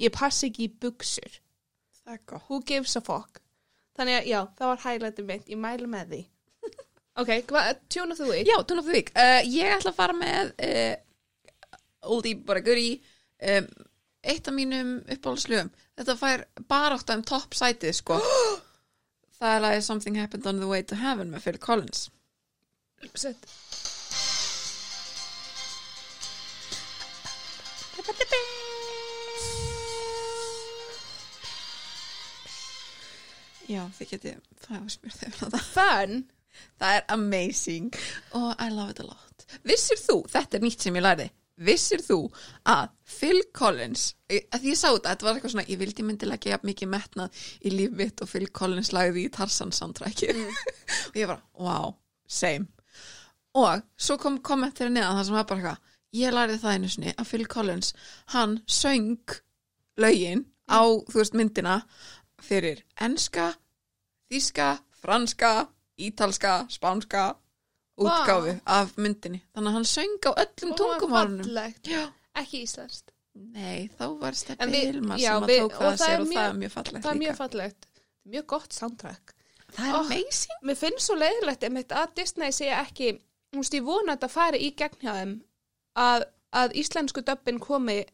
ég 0.00 0.14
passi 0.14 0.48
ekki 0.50 0.68
í 0.68 0.74
buksur. 0.80 1.40
Who 2.48 2.60
gives 2.68 2.96
a 2.96 3.02
fuck? 3.04 3.40
Þannig 3.94 4.18
að 4.18 4.28
já, 4.30 4.38
það 4.58 4.70
var 4.70 4.84
highlightið 4.84 5.26
mitt, 5.28 5.50
ég 5.52 5.60
mælu 5.62 5.88
með 5.90 6.12
því. 6.12 6.20
ok, 7.22 7.32
hvað, 7.50 7.72
tune 7.94 8.14
of 8.14 8.20
the 8.20 8.28
week? 8.30 8.48
Já, 8.50 8.56
Tune 8.66 8.82
of 8.82 8.88
the 8.88 8.96
Week. 8.96 9.12
Uh, 9.14 9.40
ég 9.46 9.74
ætla 9.76 9.92
að 9.92 9.98
fara 10.00 10.16
með 10.18 10.54
uh, 10.66 10.94
oldie 12.14 12.40
bara 12.46 12.64
goodie 12.64 12.98
um, 13.38 13.68
eitt 14.24 14.50
af 14.50 14.56
mínum 14.56 14.96
uppáhaldslögum. 15.04 15.70
Þetta 15.94 16.18
fær 16.18 16.46
bara 16.70 16.98
átt 16.98 17.14
um 17.14 17.22
topp 17.26 17.54
sætið, 17.54 17.94
sko. 18.00 18.18
Það 19.38 19.52
er 19.52 19.64
lagið 19.66 19.86
Something 19.86 20.18
Happened 20.18 20.46
on 20.50 20.62
the 20.62 20.70
Way 20.70 20.86
to 20.90 20.98
Heaven 20.98 21.30
með 21.34 21.46
Phil 21.46 21.60
Collins. 21.62 22.08
Sett. 23.14 23.50
Já, 33.70 33.84
þið 33.96 34.10
geti, 34.10 34.34
það 34.64 34.80
er 34.80 34.90
smjör 34.94 35.14
þegar 35.18 35.38
það. 35.54 35.68
Fun? 35.74 36.18
Það 36.78 36.96
er 36.96 37.06
amazing 37.10 37.96
og 38.38 38.50
I 38.62 38.68
love 38.70 38.92
it 38.92 39.00
a 39.02 39.06
lot. 39.06 39.46
Vissir 39.66 39.98
þú, 39.98 40.20
þetta 40.30 40.58
er 40.58 40.64
nýtt 40.64 40.84
sem 40.84 40.98
ég 40.98 41.04
lærði, 41.04 41.26
vissir 41.66 42.02
þú 42.04 42.18
að 42.70 42.92
Phil 43.16 43.40
Collins, 43.56 44.04
að 44.30 44.68
ég 44.68 44.78
sá 44.78 44.88
þetta, 44.88 45.14
þetta 45.14 45.26
var 45.26 45.38
eitthvað 45.38 45.54
svona, 45.54 45.66
ég 45.70 45.80
vildi 45.80 46.06
myndilega 46.06 46.44
gefa 46.46 46.68
mikið 46.68 46.92
metnað 46.94 47.42
í 47.62 47.74
líf 47.74 47.96
mitt 47.98 48.22
og 48.22 48.30
Phil 48.30 48.46
Collins 48.54 48.92
lagði 48.94 49.26
í 49.26 49.32
Tarzan 49.34 49.74
soundtracki 49.74 50.30
og 51.08 51.18
ég 51.18 51.30
bara, 51.30 51.40
wow, 51.58 51.96
same. 52.26 52.70
Og 53.54 53.84
svo 53.98 54.18
kom 54.18 54.40
kommentir 54.46 54.90
neðan 54.90 55.18
það 55.18 55.28
sem 55.28 55.38
var 55.38 55.48
bara 55.50 55.60
eitthvað, 55.60 55.94
ég 56.14 56.34
lærði 56.34 56.60
það 56.62 56.76
einu 56.78 56.92
sinni 56.94 57.14
að 57.14 57.30
Phil 57.30 57.46
Collins, 57.50 57.94
hann 58.34 58.60
söng 58.70 59.38
lögin 59.98 60.46
á, 60.70 60.82
þú 60.82 61.20
veist, 61.20 61.36
myndina 61.38 61.80
fyrir 62.42 62.82
enska, 63.00 63.54
þíska, 64.32 64.68
franska, 65.00 65.68
ítalska, 66.00 66.66
spánska 66.70 67.34
útgáfu 68.00 68.56
af 68.66 68.96
myndinni. 68.98 69.42
Þannig 69.54 69.70
að 69.70 69.76
hann 69.78 69.84
söng 69.86 70.16
á 70.26 70.30
öllum 70.42 70.72
tungumálunum. 70.78 71.58
Ekki 72.34 72.64
íslenskt. 72.64 73.12
Nei, 73.34 73.88
þá 73.98 74.04
var 74.20 74.34
Steppi 74.38 74.70
Hilma 74.70 75.16
já, 75.18 75.34
sem 75.34 75.42
að 75.46 75.52
tók 75.60 75.72
það 75.74 75.86
að 75.86 75.94
það 75.94 76.02
sér 76.04 76.20
og 76.20 76.28
það 76.32 76.48
er 76.48 76.58
mjög 76.58 76.72
fallegt 76.74 77.02
Það 77.04 77.10
er 77.10 77.14
líka. 77.14 77.22
mjög 77.24 77.36
fallegt. 77.38 77.86
Mjög 78.24 78.46
gott 78.46 78.72
soundtrack. 78.72 79.34
Það 79.74 79.86
er 79.88 79.94
Oh. 79.94 80.00
amazing. 80.06 80.58
Mér 80.62 80.76
finnst 80.78 81.06
svo 81.06 81.14
leiðilegt 81.18 81.64
einmitt 81.66 81.92
að 81.92 82.14
Disney 82.14 82.52
segja 82.52 82.78
ekki, 82.84 83.08
þú 83.52 83.58
veist, 83.62 83.74
ég 83.74 83.84
vona 83.86 84.12
að 84.12 84.16
þetta 84.18 84.30
fari 84.30 84.58
í 84.58 84.70
gegn 84.76 85.00
hjá 85.02 85.12
þeim 85.18 85.32
að, 85.96 86.24
að 86.52 86.76
íslensku 86.82 87.22
döbbin 87.26 87.58
komi 87.58 88.04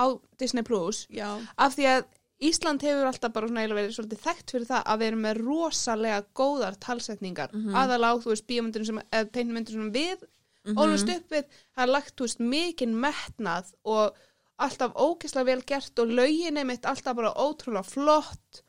á 0.00 0.04
Disney 0.38 0.62
Plus 0.64 1.06
Já. 1.10 1.28
af 1.58 1.76
því 1.76 1.84
að 1.92 2.04
Ísland 2.40 2.82
hefur 2.82 3.06
alltaf 3.10 3.32
bara 3.34 3.48
svona 3.50 3.60
eiginlega 3.60 3.82
verið 3.82 3.96
svolítið 3.98 4.20
þekkt 4.24 4.52
fyrir 4.54 4.68
það 4.70 4.86
að 4.86 5.00
við 5.00 5.10
erum 5.10 5.24
með 5.26 5.40
rosalega 5.44 6.20
góðar 6.40 6.78
talsetningar 6.80 7.50
mm. 7.52 7.64
-hmm. 7.66 7.76
aðaláð, 7.82 8.22
þú 8.24 8.30
veist, 8.32 8.46
bíómyndir 8.48 8.86
sem, 8.88 9.00
eða 9.12 9.32
teiknumyndir 9.34 9.76
sem 9.76 9.92
við 9.92 10.28
Mhm. 10.60 10.76
ólust 10.76 11.08
upp 11.08 11.30
við, 11.32 11.44
það 11.74 11.82
er 11.86 11.90
lagt, 11.94 12.16
þú 12.16 12.26
veist, 12.26 12.40
mikinn 12.40 12.96
metnað 13.00 13.70
og 13.88 14.18
alltaf 14.60 14.92
ókesslega 14.94 15.48
vel 15.48 15.62
gert 15.64 16.02
og 16.02 16.10
lögin 16.18 16.58
einmitt 16.60 16.84
alltaf 16.84 17.16
bara 17.16 17.32
ótrúlega 17.32 17.84
flott 17.88 18.60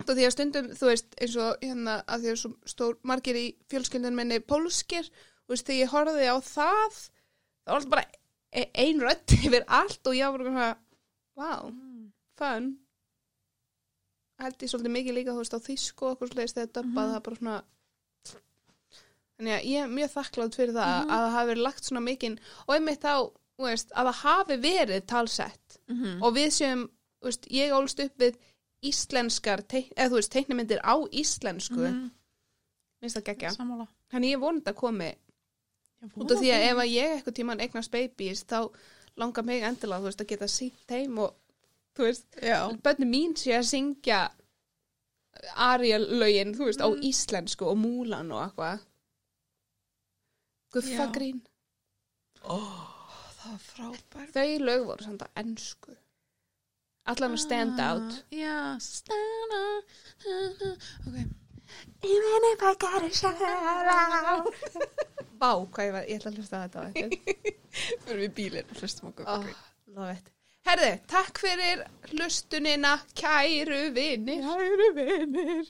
og 0.00 0.14
því 0.16 0.24
að 0.24 0.32
stundum, 0.32 0.70
þú 0.72 0.88
veist, 0.88 1.14
eins 1.20 1.36
og 1.36 1.58
hérna 1.60 1.98
að 2.08 2.24
því 2.24 2.30
að 2.32 2.40
svo 2.40 2.52
stór 2.72 2.96
margir 3.04 3.36
í 3.36 3.46
fjölskyldun 3.68 4.16
minni 4.16 4.40
pólskir 4.40 5.04
þú 5.04 5.52
veist, 5.52 5.66
þegar 5.68 5.82
ég 5.82 5.92
horfði 5.92 6.24
á 6.32 6.36
það 6.40 6.96
það 6.96 7.68
var 7.68 7.76
alltaf 7.76 7.90
bara 7.90 8.06
e- 8.52 8.70
ein 8.74 9.04
rödd 9.04 9.36
yfir 9.44 9.64
allt 9.68 10.08
og 10.08 10.16
ég 10.16 10.24
var 10.32 10.38
bara 10.38 10.50
svona 10.50 10.70
wow, 11.36 11.70
fun. 12.38 12.78
Held 14.42 14.58
ég 14.64 14.70
svolítið 14.72 14.94
mikið 14.96 15.14
líka 15.18 15.34
þú 15.34 15.42
veist 15.44 15.54
á 15.54 15.60
þýsku 15.68 16.02
og 16.08 16.16
okkur 16.16 16.32
slegist 16.32 16.56
þegar 16.58 16.72
döbbað 16.78 17.12
það 17.14 17.22
bara 17.28 17.36
svona 17.40 17.56
þannig 19.34 19.54
að 19.56 19.64
ég 19.70 19.84
er 19.84 19.92
mjög 19.94 20.10
þakklátt 20.14 20.54
fyrir 20.58 20.74
það 20.74 20.90
Mhm. 20.94 21.10
að 21.10 21.22
það 21.24 21.32
hafi 21.36 21.48
verið 21.52 21.62
lagt 21.66 21.84
svona 21.84 22.00
mikinn 22.04 22.38
og 22.68 22.74
einmitt 22.74 23.00
þá, 23.02 23.14
þú 23.58 23.64
veist, 23.68 23.92
að 23.94 24.06
það 24.08 24.20
hafi 24.24 24.56
verið 24.64 25.06
talsett. 25.06 25.78
Mhm. 25.88 26.22
og 26.22 26.34
við 26.34 26.48
séum, 26.58 26.82
þú 27.20 27.24
veist, 27.28 27.46
ég 27.50 27.70
ólst 27.72 28.00
upp 28.04 28.18
við 28.18 28.36
íslenskar, 28.84 29.62
eða 29.68 30.08
þú 30.10 30.14
veist, 30.18 30.32
teiknumyndir 30.32 30.80
á 30.82 30.94
íslensku, 31.12 31.76
Mhm. 31.90 32.10
minnst 33.02 33.16
það 33.16 33.24
geggja 33.24 33.50
Sammála. 33.56 33.88
Þannig 34.12 34.34
ég 34.34 34.40
vonandi 34.40 34.70
að 34.70 34.74
komi 34.76 35.14
út 36.16 36.30
af 36.30 36.38
því 36.38 36.50
að 36.52 36.70
ef 36.70 36.76
að 36.76 36.92
ég 36.92 37.22
eitthvað 37.22 37.34
tíman 37.34 37.60
eignast 37.60 37.90
babies 37.90 38.44
þá 38.44 38.70
langar 39.16 39.44
mig 39.44 39.62
endilega, 39.62 40.00
þú 40.00 40.04
veist, 40.04 40.20
að 40.20 40.26
geta 40.26 40.44
sínt 40.48 40.88
heim 40.90 41.18
og, 41.18 41.34
þú 41.94 42.08
veist, 42.08 42.26
bönni 42.84 43.06
mín 43.10 43.36
sé 43.38 43.54
að 43.58 43.68
syngja 43.70 44.20
Ariel-lögin, 45.68 46.54
þú 46.56 46.68
veist, 46.70 46.82
á 46.82 46.88
Mm. 46.88 47.02
íslensku 47.10 47.66
og 47.68 47.76
múlan 47.78 48.32
og 48.32 48.44
eitthvað. 48.46 48.84
Guffagrín 50.74 51.42
það 52.44 53.52
var 53.52 53.60
frábær 53.62 54.32
Þau 54.34 54.58
lög 54.64 54.86
voru 54.88 55.06
samt 55.06 55.22
á 55.22 55.28
ennsku 55.36 55.94
Allan 57.06 57.34
að 57.36 57.40
stand 57.42 57.80
out. 57.84 58.14
Já, 58.32 58.80
stand 58.80 59.52
out. 59.52 59.90
Ok. 61.04 61.18
Even 62.00 62.46
if 62.48 62.62
I 62.64 62.72
gotta 62.80 63.10
shout 63.12 63.42
out. 63.44 64.48
Vá, 65.36 65.50
hvað 65.68 65.84
ég 65.84 65.92
var, 65.92 66.08
ég 66.08 66.16
ætla 66.16 66.32
að 66.32 66.38
hlusta 66.40 66.56
á 66.56 66.64
þetta 66.64 66.80
á 66.80 66.84
eftir. 66.88 67.52
Fyrir 68.06 68.22
við 68.24 68.34
bílinn 68.38 68.72
hlustum 68.80 69.10
okkur 69.12 69.28
oh, 69.28 69.44
Love 69.92 70.16
it 70.16 70.33
Herði, 70.64 70.92
takk 71.10 71.40
fyrir 71.42 71.82
hlustunina, 72.12 72.94
kæru 73.18 73.82
vinir. 73.96 74.46
Kæru 74.46 74.88
vinir. 74.96 75.66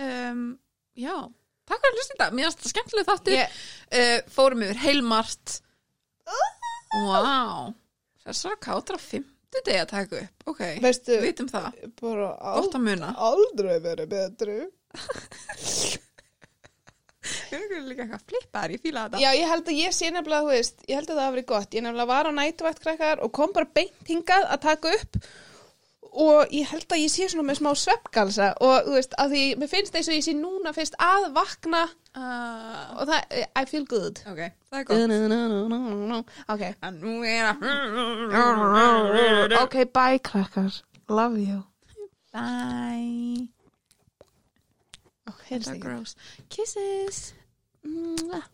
Um, 0.00 0.46
Já, 0.98 1.14
takk 1.68 1.82
fyrir 1.84 1.92
að 1.92 2.12
þetta 2.12 2.28
Mér 2.34 2.48
finnst 2.48 2.62
þetta 2.62 2.72
skemmtileg 2.72 3.08
þáttur. 3.10 3.36
Ég, 3.36 3.58
uh, 4.00 4.14
Fórum 4.34 4.64
yfir 4.66 4.80
heilmart. 4.86 5.58
Vá. 7.04 7.74
Þessar 8.24 8.56
kátra 8.64 8.98
fimmtu 9.00 9.62
degi 9.66 9.82
að 9.82 9.90
taka 9.92 10.22
upp. 10.24 10.48
Ok, 10.50 10.64
veistu, 10.84 11.20
vitum 11.22 11.48
það. 11.52 11.78
bara 12.00 12.32
Gott 12.58 12.76
að 12.76 12.84
muna. 12.88 13.12
aldrei 13.28 13.78
verið 13.84 14.16
erum 14.16 14.68
líka 17.88 18.04
eitthvað 18.04 18.24
flippar, 18.30 18.72
ég 18.74 18.84
fíla 18.84 19.06
þetta 19.06 19.22
Já, 19.22 19.28
ég 19.38 19.52
held 19.52 19.68
að 19.72 19.80
ég 19.82 19.96
sé 19.96 20.12
nefnilega, 20.14 20.46
þú 20.46 20.54
veist, 20.54 20.80
ég 20.88 20.98
held 20.98 21.10
að 21.10 21.18
það 21.18 21.26
hafi 21.26 21.36
verið 21.36 21.50
gott. 21.52 21.76
Ég 21.76 21.84
nefnilega 21.84 22.12
var 22.12 22.30
á 22.30 22.32
nætuvætt 22.38 22.82
krakkar 22.84 23.22
og 23.24 23.34
kom 23.38 23.54
bara 23.56 23.70
beint 23.78 24.10
hingað 24.10 24.48
að 24.48 24.64
taka 24.68 24.96
upp 24.98 25.20
og 26.18 26.52
ég 26.54 26.68
held 26.72 26.88
að 26.92 27.02
ég 27.02 27.12
sé 27.12 27.28
svona 27.28 27.46
með 27.50 27.60
smá 27.60 27.70
sveppgalsa 27.76 28.48
og 28.64 28.88
þú 28.88 28.94
veist, 28.96 29.16
að 29.20 29.34
því 29.34 29.42
mér 29.60 29.70
finnst 29.72 29.98
eins 29.98 30.08
og 30.08 30.16
ég 30.16 30.24
sé 30.26 30.34
núna 30.36 30.72
fyrst 30.76 30.96
að 31.04 31.28
vakna 31.36 31.82
uh, 31.84 32.84
og 32.98 33.04
það, 33.10 33.36
I 33.44 33.64
feel 33.70 33.84
good. 33.90 34.22
Ok, 34.30 34.40
það 34.70 34.80
er 34.80 34.88
gott 34.88 34.96
Ok, 36.48 36.64
ok, 39.66 39.78
bye 40.00 40.24
krakkar. 40.30 40.82
Love 41.08 41.44
you. 41.44 41.62
Bye 42.32 43.48
Oh, 45.48 45.54
heyrðist 45.54 45.64
So 45.64 45.72
ekki. 45.72 45.80
gross 45.80 46.14
Kisses 46.48 47.32
Mwah. 47.84 48.44